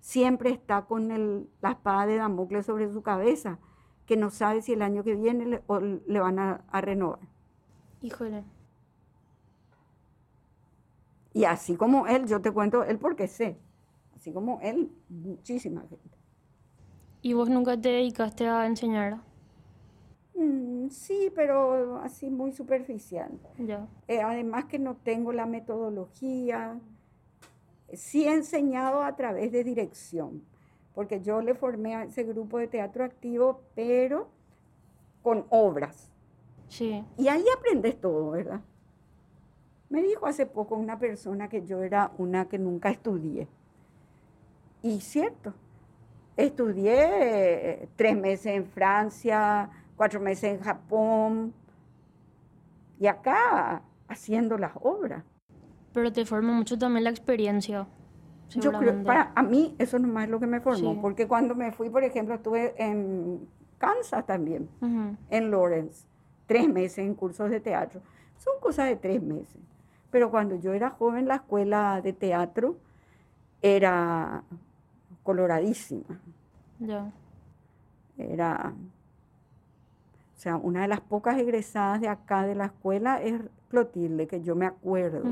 Siempre 0.00 0.50
está 0.50 0.82
con 0.86 1.10
el- 1.10 1.48
la 1.60 1.70
espada 1.72 2.06
de 2.06 2.16
Damocles 2.16 2.66
sobre 2.66 2.90
su 2.92 3.02
cabeza, 3.02 3.58
que 4.06 4.16
no 4.16 4.30
sabe 4.30 4.62
si 4.62 4.72
el 4.72 4.82
año 4.82 5.04
que 5.04 5.14
viene 5.14 5.46
le, 5.46 5.62
o 5.68 5.78
le 5.78 6.20
van 6.20 6.38
a, 6.40 6.64
a 6.72 6.80
renovar. 6.80 7.20
Híjole. 8.02 8.42
Y 11.32 11.44
así 11.44 11.76
como 11.76 12.06
él, 12.06 12.26
yo 12.26 12.40
te 12.40 12.50
cuento 12.50 12.84
él 12.84 12.98
porque 12.98 13.28
sé, 13.28 13.56
así 14.16 14.32
como 14.32 14.60
él, 14.62 14.90
muchísima 15.08 15.82
gente. 15.82 16.18
¿Y 17.22 17.34
vos 17.34 17.48
nunca 17.48 17.80
te 17.80 17.90
dedicaste 17.90 18.46
a 18.46 18.66
enseñar? 18.66 19.20
Mm, 20.34 20.88
sí, 20.88 21.30
pero 21.34 21.98
así 21.98 22.30
muy 22.30 22.52
superficial. 22.52 23.30
Ya. 23.58 23.86
Eh, 24.08 24.20
además 24.22 24.64
que 24.64 24.78
no 24.78 24.96
tengo 24.96 25.32
la 25.32 25.46
metodología. 25.46 26.80
Sí 27.92 28.24
he 28.24 28.32
enseñado 28.32 29.02
a 29.02 29.16
través 29.16 29.52
de 29.52 29.64
dirección, 29.64 30.42
porque 30.94 31.20
yo 31.20 31.42
le 31.42 31.54
formé 31.54 31.94
a 31.94 32.04
ese 32.04 32.22
grupo 32.24 32.58
de 32.58 32.68
teatro 32.68 33.04
activo, 33.04 33.62
pero 33.74 34.28
con 35.22 35.44
obras. 35.50 36.10
Sí. 36.68 37.04
Y 37.18 37.28
ahí 37.28 37.44
aprendes 37.56 38.00
todo, 38.00 38.30
¿verdad? 38.30 38.60
Me 39.90 40.00
dijo 40.02 40.26
hace 40.26 40.46
poco 40.46 40.76
una 40.76 40.98
persona 40.98 41.48
que 41.48 41.66
yo 41.66 41.82
era 41.82 42.12
una 42.16 42.46
que 42.48 42.58
nunca 42.58 42.90
estudié. 42.90 43.48
Y 44.82 45.00
cierto, 45.00 45.52
estudié 46.36 46.94
eh, 47.82 47.88
tres 47.96 48.16
meses 48.16 48.46
en 48.54 48.66
Francia, 48.66 49.68
cuatro 49.96 50.20
meses 50.20 50.54
en 50.54 50.60
Japón, 50.60 51.52
y 53.00 53.08
acá 53.08 53.82
haciendo 54.08 54.56
las 54.56 54.72
obras. 54.80 55.24
Pero 55.92 56.12
te 56.12 56.24
forma 56.24 56.52
mucho 56.52 56.78
también 56.78 57.02
la 57.04 57.10
experiencia. 57.10 57.86
Yo 58.50 58.72
creo, 58.72 59.02
para 59.04 59.32
a 59.34 59.42
mí 59.42 59.74
eso 59.78 59.98
nomás 59.98 60.24
es 60.24 60.30
lo 60.30 60.38
que 60.40 60.46
me 60.46 60.60
formó, 60.60 60.92
Sí. 60.94 60.98
porque 61.02 61.26
cuando 61.26 61.54
me 61.54 61.72
fui, 61.72 61.90
por 61.90 62.04
ejemplo, 62.04 62.34
estuve 62.36 62.74
en 62.82 63.46
Kansas 63.78 64.24
también, 64.24 64.68
en 65.30 65.50
Lawrence, 65.50 66.06
tres 66.46 66.68
meses 66.68 66.98
en 66.98 67.14
cursos 67.14 67.50
de 67.50 67.60
teatro. 67.60 68.00
Son 68.38 68.54
cosas 68.60 68.88
de 68.88 68.96
tres 68.96 69.20
meses. 69.22 69.60
Pero 70.10 70.30
cuando 70.30 70.56
yo 70.56 70.72
era 70.72 70.90
joven, 70.90 71.28
la 71.28 71.36
escuela 71.36 72.00
de 72.02 72.12
teatro 72.12 72.76
era 73.62 74.42
coloradísima. 75.22 76.20
Ya. 76.80 77.12
Era, 78.18 78.74
o 80.36 80.40
sea, 80.40 80.56
una 80.56 80.82
de 80.82 80.88
las 80.88 81.00
pocas 81.00 81.38
egresadas 81.38 82.00
de 82.00 82.08
acá 82.08 82.46
de 82.46 82.54
la 82.54 82.66
escuela 82.66 83.22
es 83.22 83.40
Clotilde, 83.68 84.26
que 84.26 84.42
yo 84.42 84.56
me 84.56 84.66
acuerdo. 84.66 85.22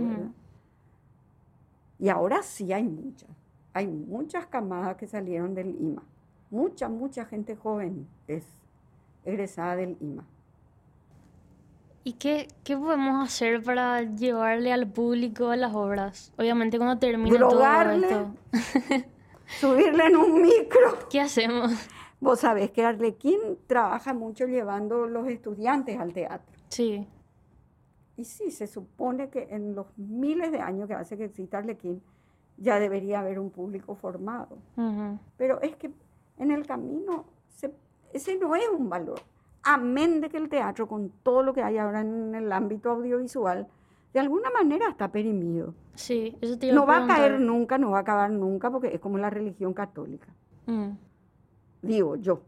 Y 1.99 2.09
ahora 2.09 2.43
sí 2.43 2.73
hay 2.73 2.85
muchas. 2.85 3.29
hay 3.75 3.87
muchas 3.87 4.47
camadas 4.47 4.97
que 4.97 5.07
salieron 5.07 5.55
del 5.55 5.77
IMA. 5.81 6.03
Mucha, 6.51 6.89
mucha 6.89 7.25
gente 7.25 7.57
joven 7.57 8.07
es 8.27 8.45
egresada 9.25 9.77
del 9.77 9.97
IMA. 10.01 10.25
¿Y 12.09 12.15
qué, 12.15 12.49
qué 12.65 12.75
podemos 12.75 13.23
hacer 13.23 13.63
para 13.63 14.01
llevarle 14.01 14.73
al 14.73 14.91
público 14.91 15.51
a 15.51 15.57
las 15.57 15.75
obras? 15.75 16.33
Obviamente 16.39 16.79
cuando 16.79 16.99
termine 16.99 17.37
Drogarle. 17.37 18.07
todo 18.09 18.31
esto. 18.53 19.09
Subirle 19.61 20.07
en 20.07 20.17
un 20.17 20.41
micro. 20.41 20.99
¿Qué 21.11 21.21
hacemos? 21.21 21.71
Vos 22.19 22.41
sabés 22.41 22.71
que 22.71 22.83
Arlequín 22.83 23.39
trabaja 23.67 24.15
mucho 24.15 24.47
llevando 24.47 25.07
los 25.07 25.29
estudiantes 25.29 25.99
al 26.01 26.15
teatro. 26.15 26.57
Sí, 26.71 27.07
Y 28.17 28.25
sí, 28.25 28.51
se 28.53 28.67
supone 28.67 29.29
que 29.29 29.49
en 29.51 29.75
los 29.75 29.87
miles 29.99 30.51
de 30.51 30.61
años 30.61 30.89
que 30.89 30.95
hace 30.95 31.19
que 31.19 31.27
exista 31.27 31.59
Arlequín, 31.59 32.03
ya 32.57 32.81
debería 32.81 33.21
haber 33.21 33.39
un 33.39 33.51
público 33.51 33.95
formado. 33.95 34.57
Pero 35.37 35.61
es 35.61 35.77
que 35.77 35.91
en 36.39 36.53
el 36.53 36.67
camino 36.67 37.27
se- 37.49 37.75
ese 38.15 38.39
no 38.39 38.57
es 38.57 38.65
un 38.75 38.89
valor. 38.89 39.21
Amén 39.63 40.21
de 40.21 40.29
que 40.29 40.37
el 40.39 40.49
teatro, 40.49 40.87
con 40.89 41.11
todo 41.23 41.43
lo 41.43 41.53
que 41.53 41.63
hay 41.63 41.79
ahora 41.79 42.01
en 42.01 42.35
el 42.35 42.51
ámbito 42.53 42.91
audiovisual, 42.91 43.67
de 44.13 44.21
alguna 44.21 44.51
manera 44.51 44.89
está 44.89 45.11
perimido. 45.13 45.75
sí, 45.95 46.37
eso 46.41 46.59
te 46.59 46.67
iba 46.67 46.75
No 46.75 46.87
va 46.87 47.05
a 47.05 47.07
caer 47.07 47.41
nunca, 47.41 47.77
no 47.79 47.91
va 47.91 47.99
a 47.99 48.01
acabar 48.03 48.31
nunca, 48.31 48.71
porque 48.71 48.95
es 48.95 49.01
como 49.01 49.19
la 49.19 49.31
religión 49.31 49.75
católica, 49.75 50.29
Mm, 50.67 50.91
digo 51.83 52.17
yo, 52.17 52.43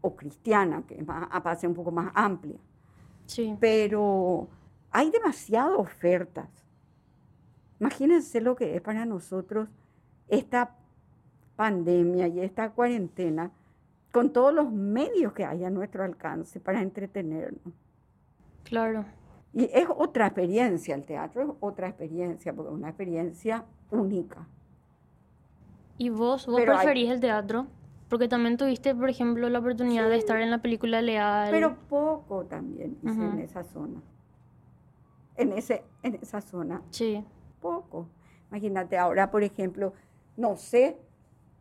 o 0.00 0.14
cristiana, 0.16 0.82
que 0.86 0.94
es 1.00 1.06
más, 1.06 1.28
aparte 1.30 1.66
un 1.66 1.74
poco 1.74 1.90
más 1.90 2.10
amplia. 2.14 2.56
sí, 3.26 3.56
Pero 3.60 4.48
hay 4.90 5.10
demasiadas 5.10 5.76
ofertas. 5.78 6.48
Imagínense 7.80 8.40
lo 8.40 8.56
que 8.56 8.74
es 8.76 8.80
para 8.80 9.04
nosotros 9.04 9.68
esta 10.28 10.76
pandemia 11.56 12.28
y 12.28 12.40
esta 12.40 12.70
cuarentena 12.70 13.50
con 14.12 14.32
todos 14.32 14.52
los 14.54 14.70
medios 14.72 15.32
que 15.32 15.44
hay 15.44 15.64
a 15.64 15.70
nuestro 15.70 16.04
alcance 16.04 16.60
para 16.60 16.80
entretenernos. 16.82 17.74
claro. 18.64 19.04
Y 19.54 19.64
es 19.72 19.86
otra 19.88 20.26
experiencia, 20.26 20.94
el 20.94 21.04
teatro 21.04 21.42
es 21.42 21.48
otra 21.60 21.88
experiencia, 21.88 22.52
porque 22.52 22.70
es 22.70 22.74
una 22.76 22.88
experiencia 22.90 23.64
única. 23.90 24.46
¿Y 25.96 26.10
vos, 26.10 26.46
vos 26.46 26.56
Pero 26.60 26.72
hay- 26.72 26.78
preferís 26.84 27.10
el 27.10 27.20
teatro? 27.20 27.66
Porque 28.10 28.28
también 28.28 28.56
tuviste, 28.58 28.94
por 28.94 29.08
ejemplo, 29.08 29.48
la 29.48 29.58
oportunidad 29.58 30.08
de 30.10 30.16
estar 30.16 30.40
en 30.40 30.50
la 30.50 30.60
película 30.60 31.00
Leal. 31.00 31.48
Pero 31.50 31.76
poco 31.88 32.44
también 32.44 32.98
hice 33.02 33.22
en 33.24 33.38
esa 33.40 33.64
zona. 33.64 34.00
En, 35.36 35.52
ese, 35.52 35.82
en 36.02 36.16
esa 36.16 36.40
zona. 36.42 36.82
Sí, 36.90 37.24
poco. 37.60 38.06
Imagínate 38.50 38.98
ahora, 38.98 39.30
por 39.30 39.42
ejemplo, 39.42 39.92
no 40.36 40.56
sé 40.56 40.98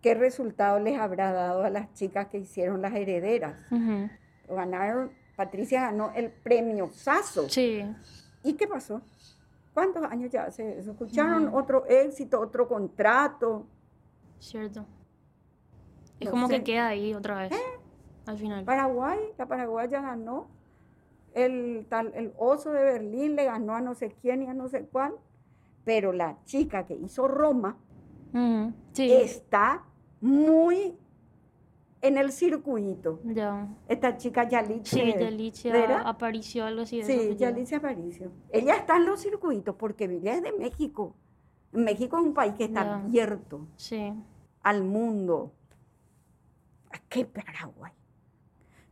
qué 0.07 0.15
resultado 0.15 0.79
les 0.79 0.99
habrá 0.99 1.31
dado 1.31 1.63
a 1.63 1.69
las 1.69 1.93
chicas 1.93 2.27
que 2.27 2.37
hicieron 2.37 2.81
las 2.81 2.93
herederas. 2.93 3.55
Ganaron, 4.49 5.11
Patricia 5.35 5.81
ganó 5.81 6.11
el 6.15 6.29
premio 6.31 6.89
Saso. 6.93 7.49
sí, 7.49 7.83
¿Y 8.43 8.53
qué 8.53 8.67
pasó? 8.67 9.01
¿Cuántos 9.73 10.03
años 10.03 10.31
ya 10.31 10.45
eso? 10.45 10.61
¿Escucharon 10.63 11.53
otro 11.53 11.85
éxito, 11.87 12.39
otro 12.39 12.67
contrato? 12.67 13.65
cierto. 14.39 14.85
Es 16.19 16.25
No 16.25 16.31
como 16.31 16.47
sé. 16.47 16.55
¿Eh? 16.55 16.57
que 16.59 16.63
queda 16.63 16.87
ahí 16.87 17.13
otra 17.13 17.41
vez, 17.41 17.51
al 18.25 18.37
final. 18.37 18.63
Paraguay, 18.63 19.19
la 19.37 19.45
paraguaya 19.45 20.01
ganó. 20.01 20.47
El, 21.33 21.85
tal, 21.89 22.11
el 22.15 22.33
oso 22.37 22.71
de 22.71 22.83
Berlín 22.83 23.35
le 23.35 23.45
ganó 23.45 23.75
a 23.75 23.81
no 23.81 23.93
sé 23.93 24.15
quién 24.21 24.41
y 24.41 24.47
a 24.47 24.53
no 24.53 24.67
sé 24.69 24.85
cuál. 24.85 25.13
Pero 25.85 26.11
la 26.11 26.37
chica 26.45 26.85
que 26.85 26.95
hizo 26.95 27.27
Roma 27.27 27.77
Sí, 28.93 29.11
está 29.11 29.83
muy 30.21 30.95
en 32.01 32.17
el 32.17 32.31
circuito. 32.31 33.19
ya. 33.23 33.67
Esta 33.87 34.17
chica 34.17 34.47
Yalitza. 34.47 34.95
Sí, 34.97 35.13
Yalicia. 35.19 35.99
Aparicio, 36.07 36.65
algo 36.65 36.81
así. 36.81 36.97
de 37.01 37.03
Sí. 37.03 37.35
Yalitza 37.37 37.77
Aparicio. 37.77 38.31
Ella 38.51 38.75
está 38.75 38.97
en 38.97 39.05
los 39.05 39.19
circuitos 39.21 39.75
porque 39.75 40.05
ella 40.05 40.35
es 40.35 40.43
de 40.43 40.53
México. 40.53 41.15
México 41.71 42.17
es 42.17 42.23
un 42.23 42.33
país 42.33 42.53
que 42.53 42.65
está 42.65 42.83
Ya. 42.83 42.95
abierto 42.95 43.67
Sí, 43.75 44.13
al 44.63 44.83
mundo. 44.83 45.51
¿A 46.91 46.99
qué 47.09 47.25
Paraguay? 47.25 47.91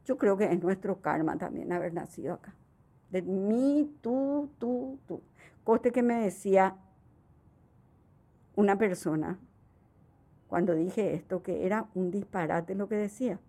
Yo 0.06 0.18
creo 0.18 0.36
que 0.38 0.46
es 0.46 0.62
nuestro 0.62 1.00
karma 1.02 1.38
también 1.38 1.72
haber 1.72 1.94
nacido 1.94 2.34
acá. 2.34 2.54
De 3.10 3.22
mí, 3.22 3.90
tú, 4.02 4.50
tú, 4.60 5.00
tú. 5.08 5.22
Coste 5.64 5.92
que 5.92 6.04
me 6.04 6.16
decía 6.22 6.76
una 8.56 8.78
persona 8.78 9.40
cuando 10.56 10.74
dije 10.74 11.14
esto, 11.14 11.44
que 11.44 11.66
era 11.66 11.90
un 11.96 12.12
disparate 12.12 12.76
lo 12.76 12.88
que 12.88 12.96
decía. 12.96 13.42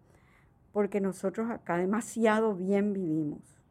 Porque 0.73 1.01
nosotros 1.01 1.49
acá 1.49 1.77
demasiado 1.77 2.57
bien 2.57 2.93
vivimos. 2.93 3.63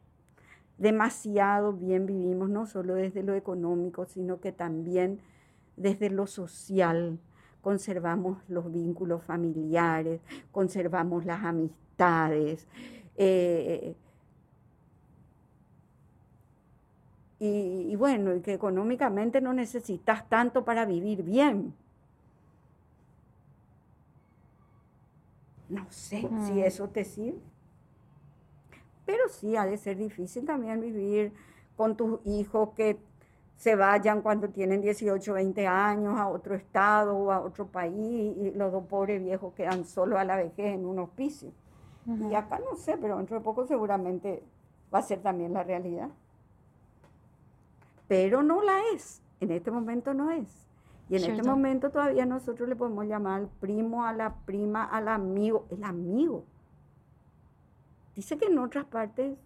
Demasiado 0.78 1.74
bien 1.74 2.06
vivimos, 2.06 2.48
no 2.48 2.64
solo 2.64 2.94
desde 2.94 3.22
lo 3.22 3.34
económico, 3.34 4.06
sino 4.06 4.40
que 4.40 4.52
también 4.52 5.20
desde 5.76 6.08
lo 6.08 6.26
social. 6.26 7.18
Conservamos 7.60 8.38
los 8.48 8.72
vínculos 8.72 9.22
familiares, 9.22 10.22
conservamos 10.50 11.26
las 11.26 11.44
amistades. 11.44 12.66
eh, 13.16 13.96
y, 17.38 17.94
bueno, 17.96 18.40
que 18.40 18.54
económicamente 18.54 19.42
no 19.42 19.52
necesitas 19.52 20.26
tanto 20.30 20.64
para 20.64 20.86
vivir 20.86 21.22
bien. 21.22 21.74
No 25.68 25.86
sé 25.90 26.28
si 26.46 26.62
eso 26.62 26.88
te 26.88 27.04
sirve. 27.04 27.40
Pero 29.04 29.28
sí, 29.28 29.56
ha 29.56 29.64
de 29.64 29.76
ser 29.78 29.96
difícil 29.96 30.44
también 30.44 30.80
vivir 30.80 31.32
con 31.76 31.96
tus 31.96 32.24
hijos 32.26 32.70
que 32.74 32.98
se 33.56 33.74
vayan 33.74 34.20
cuando 34.20 34.48
tienen 34.48 34.82
18, 34.82 35.32
20 35.32 35.66
años 35.66 36.18
a 36.18 36.28
otro 36.28 36.54
estado 36.54 37.16
o 37.16 37.32
a 37.32 37.40
otro 37.40 37.66
país 37.66 38.36
y 38.36 38.50
los 38.52 38.70
dos 38.70 38.84
pobres 38.86 39.22
viejos 39.22 39.54
quedan 39.54 39.84
solos 39.84 40.18
a 40.18 40.24
la 40.24 40.36
vejez 40.36 40.74
en 40.74 40.84
un 40.84 40.98
hospicio. 40.98 41.52
Y 42.30 42.34
acá 42.34 42.60
no 42.60 42.76
sé, 42.76 42.96
pero 42.98 43.16
dentro 43.16 43.36
de 43.36 43.42
poco 43.42 43.66
seguramente 43.66 44.42
va 44.94 45.00
a 45.00 45.02
ser 45.02 45.20
también 45.22 45.52
la 45.52 45.64
realidad. 45.64 46.08
Pero 48.06 48.44
no 48.44 48.62
la 48.62 48.78
es. 48.94 49.22
En 49.40 49.50
este 49.50 49.72
momento 49.72 50.14
no 50.14 50.30
es. 50.30 50.68
Y 51.08 51.16
en 51.16 51.30
este 51.30 51.42
momento 51.42 51.90
todavía 51.90 52.26
nosotros 52.26 52.68
le 52.68 52.74
podemos 52.74 53.06
llamar 53.06 53.40
al 53.40 53.48
primo, 53.48 54.04
a 54.04 54.12
la 54.12 54.34
prima, 54.44 54.84
al 54.84 55.08
amigo, 55.08 55.66
el 55.70 55.84
amigo. 55.84 56.44
Dice 58.14 58.36
que 58.36 58.46
en 58.46 58.58
otras 58.58 58.86
partes 58.86 59.38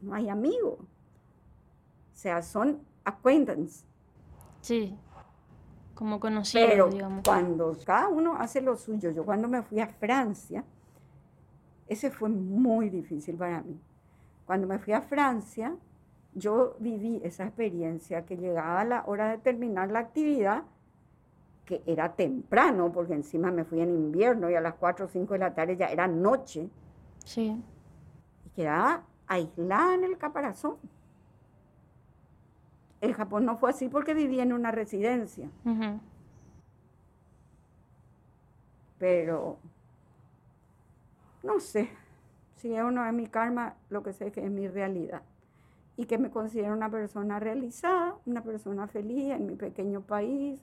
no 0.00 0.14
hay 0.14 0.28
amigo. 0.28 0.78
O 0.78 2.18
sea, 2.18 2.42
son 2.42 2.80
acquaintance. 3.04 3.84
sí. 4.60 4.96
Como 5.94 6.20
conocido, 6.20 6.66
Pero 6.68 6.88
digamos. 6.90 7.22
cuando 7.24 7.74
cada 7.86 8.08
uno 8.08 8.36
hace 8.36 8.60
lo 8.60 8.76
suyo, 8.76 9.12
yo 9.12 9.24
cuando 9.24 9.48
me 9.48 9.62
fui 9.62 9.80
a 9.80 9.86
Francia, 9.86 10.62
ese 11.88 12.10
fue 12.10 12.28
muy 12.28 12.90
difícil 12.90 13.34
para 13.36 13.62
mí. 13.62 13.80
Cuando 14.44 14.66
me 14.66 14.78
fui 14.78 14.92
a 14.92 15.00
Francia, 15.00 15.74
yo 16.34 16.76
viví 16.80 17.22
esa 17.24 17.44
experiencia 17.44 18.26
que 18.26 18.36
llegaba 18.36 18.84
la 18.84 19.04
hora 19.06 19.30
de 19.30 19.38
terminar 19.38 19.90
la 19.90 20.00
actividad, 20.00 20.64
que 21.66 21.82
era 21.84 22.14
temprano, 22.14 22.92
porque 22.92 23.12
encima 23.12 23.50
me 23.50 23.64
fui 23.64 23.80
en 23.80 23.90
invierno 23.90 24.48
y 24.48 24.54
a 24.54 24.60
las 24.60 24.74
4 24.74 25.04
o 25.06 25.08
5 25.08 25.34
de 25.34 25.38
la 25.40 25.52
tarde 25.54 25.76
ya 25.76 25.86
era 25.86 26.06
noche, 26.06 26.70
Sí, 27.24 27.60
y 28.44 28.48
quedaba 28.50 29.02
aislada 29.26 29.94
en 29.96 30.04
el 30.04 30.16
caparazón. 30.16 30.76
El 33.00 33.14
Japón 33.14 33.44
no 33.44 33.56
fue 33.56 33.70
así 33.70 33.88
porque 33.88 34.14
vivía 34.14 34.44
en 34.44 34.52
una 34.52 34.70
residencia. 34.70 35.50
pero 38.98 39.58
no 41.42 41.60
sé, 41.60 41.90
si 42.56 42.74
es 42.74 42.82
o 42.82 42.90
no 42.90 43.04
es 43.04 43.12
mi 43.12 43.26
karma, 43.26 43.74
lo 43.90 44.02
que 44.02 44.12
sé 44.12 44.28
es 44.28 44.32
que 44.32 44.44
es 44.44 44.50
mi 44.50 44.68
realidad. 44.68 45.22
Y 45.98 46.06
que 46.06 46.16
me 46.18 46.30
considero 46.30 46.72
una 46.72 46.90
persona 46.90 47.38
realizada, 47.38 48.14
una 48.24 48.42
persona 48.42 48.86
feliz 48.86 49.30
en 49.32 49.46
mi 49.46 49.54
pequeño 49.56 50.00
país, 50.00 50.58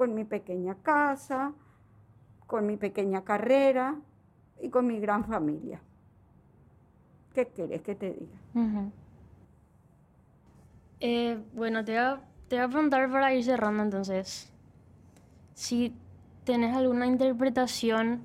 con 0.00 0.14
mi 0.14 0.24
pequeña 0.24 0.76
casa, 0.76 1.52
con 2.46 2.66
mi 2.66 2.78
pequeña 2.78 3.22
carrera 3.22 3.96
y 4.62 4.70
con 4.70 4.86
mi 4.86 4.98
gran 4.98 5.26
familia. 5.26 5.78
¿Qué 7.34 7.48
quieres 7.48 7.82
que 7.82 7.94
te 7.94 8.14
diga? 8.14 8.88
Eh, 11.00 11.38
bueno, 11.52 11.84
te 11.84 11.92
voy, 11.92 12.00
a, 12.00 12.20
te 12.48 12.56
voy 12.56 12.64
a 12.64 12.68
preguntar 12.68 13.12
para 13.12 13.34
ir 13.34 13.44
cerrando 13.44 13.82
entonces. 13.82 14.50
Si 15.52 15.94
tenés 16.44 16.74
alguna 16.74 17.06
interpretación 17.06 18.22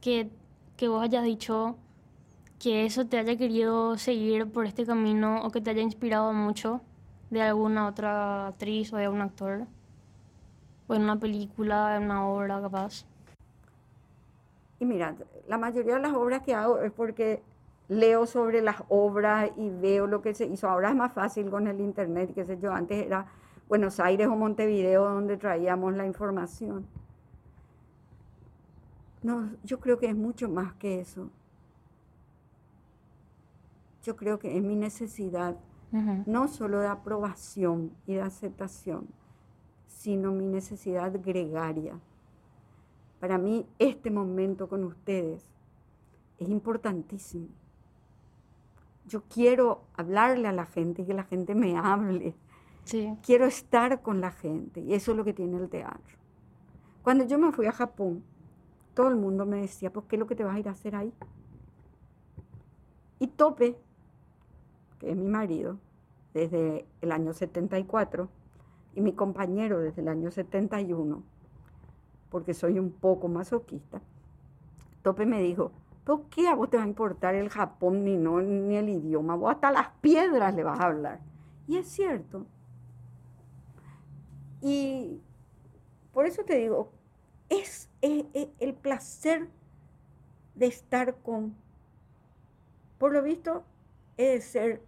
que, 0.00 0.30
que 0.76 0.86
vos 0.86 1.02
hayas 1.02 1.24
dicho 1.24 1.76
que 2.60 2.86
eso 2.86 3.08
te 3.08 3.18
haya 3.18 3.34
querido 3.34 3.98
seguir 3.98 4.46
por 4.46 4.64
este 4.64 4.86
camino 4.86 5.42
o 5.42 5.50
que 5.50 5.60
te 5.60 5.70
haya 5.70 5.82
inspirado 5.82 6.32
mucho 6.32 6.82
de 7.30 7.42
alguna 7.42 7.88
otra 7.88 8.46
actriz 8.46 8.92
o 8.92 8.96
de 8.96 9.06
algún 9.06 9.22
actor. 9.22 9.66
O 10.90 10.94
en 10.96 11.02
una 11.02 11.20
película, 11.20 11.96
en 11.96 12.02
una 12.02 12.26
obra, 12.26 12.60
capaz. 12.60 13.04
Y 14.80 14.84
mira, 14.84 15.14
la 15.46 15.56
mayoría 15.56 15.94
de 15.94 16.00
las 16.00 16.14
obras 16.14 16.42
que 16.42 16.52
hago 16.52 16.80
es 16.80 16.90
porque 16.90 17.44
leo 17.86 18.26
sobre 18.26 18.60
las 18.60 18.82
obras 18.88 19.52
y 19.56 19.70
veo 19.70 20.08
lo 20.08 20.20
que 20.20 20.34
se 20.34 20.46
hizo. 20.46 20.68
Ahora 20.68 20.88
es 20.88 20.96
más 20.96 21.12
fácil 21.12 21.48
con 21.48 21.68
el 21.68 21.80
internet, 21.80 22.32
qué 22.34 22.44
sé 22.44 22.58
yo. 22.58 22.72
Antes 22.72 23.06
era 23.06 23.26
Buenos 23.68 24.00
Aires 24.00 24.26
o 24.26 24.34
Montevideo 24.34 25.08
donde 25.08 25.36
traíamos 25.36 25.94
la 25.94 26.06
información. 26.06 26.84
No, 29.22 29.48
yo 29.62 29.78
creo 29.78 29.96
que 29.96 30.06
es 30.06 30.16
mucho 30.16 30.48
más 30.48 30.74
que 30.74 30.98
eso. 30.98 31.30
Yo 34.02 34.16
creo 34.16 34.40
que 34.40 34.56
es 34.56 34.64
mi 34.64 34.74
necesidad, 34.74 35.54
no 36.26 36.48
solo 36.48 36.80
de 36.80 36.88
aprobación 36.88 37.92
y 38.08 38.14
de 38.14 38.22
aceptación, 38.22 39.06
sino 40.00 40.32
mi 40.32 40.46
necesidad 40.46 41.12
gregaria. 41.22 42.00
Para 43.20 43.36
mí 43.36 43.66
este 43.78 44.10
momento 44.10 44.66
con 44.66 44.84
ustedes 44.84 45.44
es 46.38 46.48
importantísimo. 46.48 47.48
Yo 49.06 49.24
quiero 49.24 49.82
hablarle 49.92 50.48
a 50.48 50.52
la 50.52 50.64
gente 50.64 51.02
y 51.02 51.04
que 51.04 51.12
la 51.12 51.24
gente 51.24 51.54
me 51.54 51.76
hable. 51.76 52.34
Sí. 52.84 53.14
Quiero 53.22 53.44
estar 53.44 54.00
con 54.00 54.22
la 54.22 54.30
gente 54.30 54.80
y 54.80 54.94
eso 54.94 55.10
es 55.10 55.18
lo 55.18 55.24
que 55.24 55.34
tiene 55.34 55.58
el 55.58 55.68
teatro. 55.68 56.16
Cuando 57.02 57.26
yo 57.26 57.38
me 57.38 57.52
fui 57.52 57.66
a 57.66 57.72
Japón, 57.72 58.24
todo 58.94 59.08
el 59.08 59.16
mundo 59.16 59.44
me 59.44 59.60
decía, 59.60 59.92
¿por 59.92 60.04
qué 60.04 60.16
es 60.16 60.20
lo 60.20 60.26
que 60.26 60.34
te 60.34 60.44
vas 60.44 60.56
a 60.56 60.60
ir 60.60 60.68
a 60.68 60.72
hacer 60.72 60.96
ahí? 60.96 61.12
Y 63.18 63.26
Tope, 63.26 63.76
que 64.98 65.10
es 65.10 65.16
mi 65.16 65.28
marido, 65.28 65.76
desde 66.32 66.86
el 67.02 67.12
año 67.12 67.34
74, 67.34 68.30
y 68.94 69.00
mi 69.00 69.12
compañero 69.12 69.78
desde 69.78 70.02
el 70.02 70.08
año 70.08 70.30
71, 70.30 71.22
porque 72.30 72.54
soy 72.54 72.78
un 72.78 72.90
poco 72.90 73.28
masoquista, 73.28 74.00
Tope 75.02 75.26
me 75.26 75.40
dijo, 75.40 75.72
¿por 76.04 76.22
qué 76.24 76.48
a 76.48 76.54
vos 76.54 76.70
te 76.70 76.76
va 76.76 76.84
a 76.84 76.86
importar 76.86 77.34
el 77.34 77.48
Japón 77.48 78.04
ni, 78.04 78.16
no, 78.16 78.40
ni 78.40 78.76
el 78.76 78.88
idioma? 78.88 79.34
Vos 79.34 79.52
hasta 79.52 79.70
las 79.70 79.88
piedras 80.00 80.54
le 80.54 80.64
vas 80.64 80.80
a 80.80 80.86
hablar. 80.86 81.20
Y 81.66 81.76
es 81.76 81.88
cierto. 81.88 82.46
Y 84.60 85.20
por 86.12 86.26
eso 86.26 86.44
te 86.44 86.56
digo, 86.56 86.90
es, 87.48 87.88
el 88.02 88.74
placer 88.74 89.48
de 90.54 90.66
estar 90.66 91.16
con, 91.16 91.54
por 92.98 93.12
lo 93.12 93.22
visto, 93.22 93.64
es 94.16 94.44
ser 94.44 94.82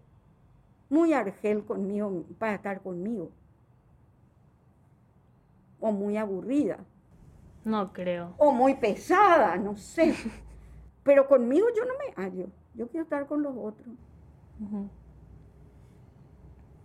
muy 0.90 1.14
argel 1.14 1.64
conmigo 1.64 2.24
para 2.38 2.54
estar 2.54 2.82
conmigo. 2.82 3.30
O 5.82 5.92
muy 5.92 6.16
aburrida. 6.16 6.78
No 7.64 7.92
creo. 7.92 8.34
O 8.38 8.52
muy 8.52 8.74
pesada, 8.76 9.56
no 9.56 9.76
sé. 9.76 10.14
Pero 11.04 11.28
conmigo 11.28 11.66
yo 11.76 11.84
no 11.84 11.92
me 11.98 12.14
hallo. 12.14 12.46
Yo 12.74 12.88
quiero 12.88 13.04
estar 13.04 13.26
con 13.26 13.42
los 13.42 13.54
otros. 13.54 13.94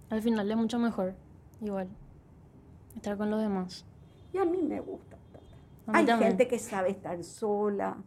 Al 0.09 0.21
final 0.21 0.49
es 0.49 0.57
mucho 0.57 0.79
mejor, 0.79 1.13
igual, 1.61 1.87
estar 2.95 3.17
con 3.17 3.29
los 3.29 3.39
demás. 3.39 3.85
Y 4.33 4.37
a 4.37 4.45
mí 4.45 4.61
me 4.61 4.79
gusta. 4.79 5.17
Hay 5.87 6.05
gente 6.05 6.47
que 6.47 6.59
sabe 6.59 6.89
estar 6.89 7.23
sola. 7.23 7.97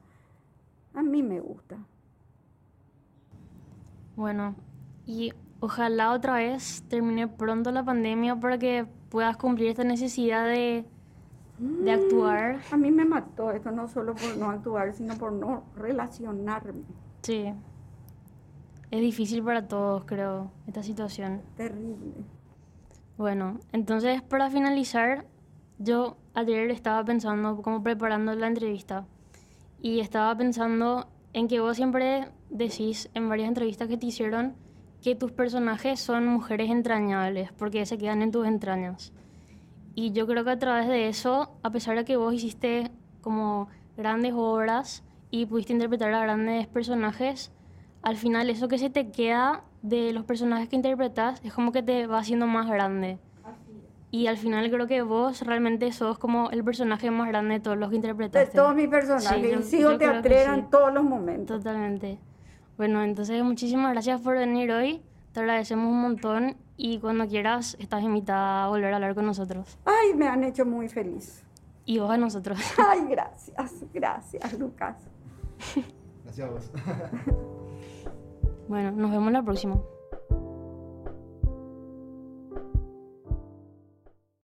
A 0.93 1.03
mí 1.03 1.22
me 1.22 1.41
gusta. 1.41 1.78
Bueno, 4.16 4.55
y 5.07 5.32
ojalá 5.61 6.12
otra 6.12 6.34
vez 6.34 6.84
termine 6.88 7.26
pronto 7.28 7.70
la 7.70 7.84
pandemia 7.84 8.36
para 8.38 8.59
que 8.59 8.86
puedas 9.11 9.36
cumplir 9.36 9.68
esta 9.68 9.84
necesidad 9.84 10.46
de, 10.46 10.84
de 11.58 11.96
mm, 11.96 12.00
actuar. 12.00 12.61
A 12.70 12.76
mí 12.76 12.90
me 12.90 13.04
mató 13.04 13.50
esto, 13.50 13.70
no 13.70 13.86
solo 13.88 14.14
por 14.14 14.36
no 14.38 14.50
actuar, 14.50 14.94
sino 14.94 15.16
por 15.16 15.32
no 15.32 15.64
relacionarme. 15.76 16.84
Sí. 17.22 17.52
Es 18.90 19.00
difícil 19.00 19.42
para 19.42 19.68
todos, 19.68 20.04
creo, 20.04 20.50
esta 20.66 20.82
situación. 20.82 21.42
Terrible. 21.56 22.24
Bueno, 23.18 23.61
entonces 23.72 24.22
para 24.22 24.48
finalizar, 24.48 25.26
yo 25.78 26.16
ayer 26.34 26.70
estaba 26.70 27.04
pensando, 27.04 27.61
como 27.62 27.82
preparando 27.82 28.34
la 28.34 28.46
entrevista, 28.46 29.06
y 29.82 30.00
estaba 30.00 30.36
pensando 30.36 31.08
en 31.32 31.48
que 31.48 31.61
vos 31.61 31.76
siempre 31.76 32.28
decís 32.48 33.11
en 33.14 33.28
varias 33.28 33.48
entrevistas 33.48 33.88
que 33.88 33.96
te 33.96 34.06
hicieron 34.06 34.54
que 35.03 35.14
tus 35.14 35.32
personajes 35.32 36.01
son 36.01 36.26
mujeres 36.26 36.70
entrañables, 36.70 37.53
porque 37.53 37.86
se 37.86 37.98
quedan 37.98 38.22
en 38.22 38.30
tus 38.30 38.46
entrañas. 38.46 39.12
Y 39.94 40.12
yo 40.12 40.26
creo 40.26 40.44
que 40.44 40.51
a 40.51 40.59
través 40.59 40.88
de 40.88 41.09
eso, 41.09 41.59
a 41.62 41.70
pesar 41.70 41.96
de 41.96 42.05
que 42.05 42.16
vos 42.16 42.34
hiciste 42.34 42.90
como 43.20 43.68
grandes 43.96 44.32
obras 44.34 45.05
y 45.30 45.46
pudiste 45.46 45.72
interpretar 45.72 46.12
a 46.14 46.20
grandes 46.20 46.66
personajes, 46.66 47.53
al 48.03 48.16
final 48.16 48.51
eso 48.51 48.68
que 48.68 48.78
se 48.78 48.90
te 48.90 49.11
queda 49.11 49.64
de 49.82 50.12
los 50.12 50.24
personajes 50.24 50.68
que 50.68 50.76
interpretas 50.76 51.40
es 51.44 51.53
como 51.53 51.72
que 51.72 51.82
te 51.82 52.07
va 52.07 52.18
haciendo 52.18 52.46
más 52.46 52.68
grande. 52.68 53.18
Y 54.12 54.26
al 54.26 54.36
final 54.36 54.68
creo 54.70 54.86
que 54.86 55.03
vos 55.03 55.42
realmente 55.42 55.92
sos 55.92 56.18
como 56.18 56.51
el 56.51 56.64
personaje 56.64 57.11
más 57.11 57.28
grande 57.28 57.55
de 57.55 57.61
todos 57.61 57.76
los 57.76 57.90
que 57.90 57.96
interpretaste. 57.96 58.51
De 58.51 58.55
todos 58.57 58.74
mis 58.74 58.88
personajes. 58.88 59.66
Sí, 59.66 59.76
y 59.76 59.78
sigo 59.78 59.96
teatrera 59.98 60.55
en 60.55 60.68
todos 60.68 60.92
los 60.92 61.05
momentos. 61.05 61.59
Totalmente. 61.59 62.18
Bueno, 62.81 63.05
entonces 63.05 63.45
muchísimas 63.45 63.93
gracias 63.93 64.22
por 64.22 64.39
venir 64.39 64.72
hoy. 64.72 65.03
Te 65.35 65.41
agradecemos 65.41 65.93
un 65.93 66.01
montón 66.01 66.57
y 66.78 66.99
cuando 66.99 67.28
quieras 67.28 67.76
estás 67.78 68.03
invitada 68.03 68.64
a 68.64 68.68
volver 68.68 68.91
a 68.91 68.97
hablar 68.97 69.14
con 69.14 69.26
nosotros. 69.26 69.76
Ay, 69.85 70.14
me 70.14 70.26
han 70.26 70.45
hecho 70.45 70.64
muy 70.64 70.89
feliz. 70.89 71.45
Y 71.85 71.99
vos 71.99 72.11
a 72.11 72.16
nosotros. 72.16 72.59
Ay, 72.78 73.01
gracias, 73.07 73.85
gracias, 73.93 74.59
Lucas. 74.59 74.97
Gracias 76.24 76.49
a 76.49 76.51
vos. 76.51 76.70
bueno, 78.66 78.93
nos 78.93 79.11
vemos 79.11 79.31
la 79.31 79.43
próxima. 79.43 79.78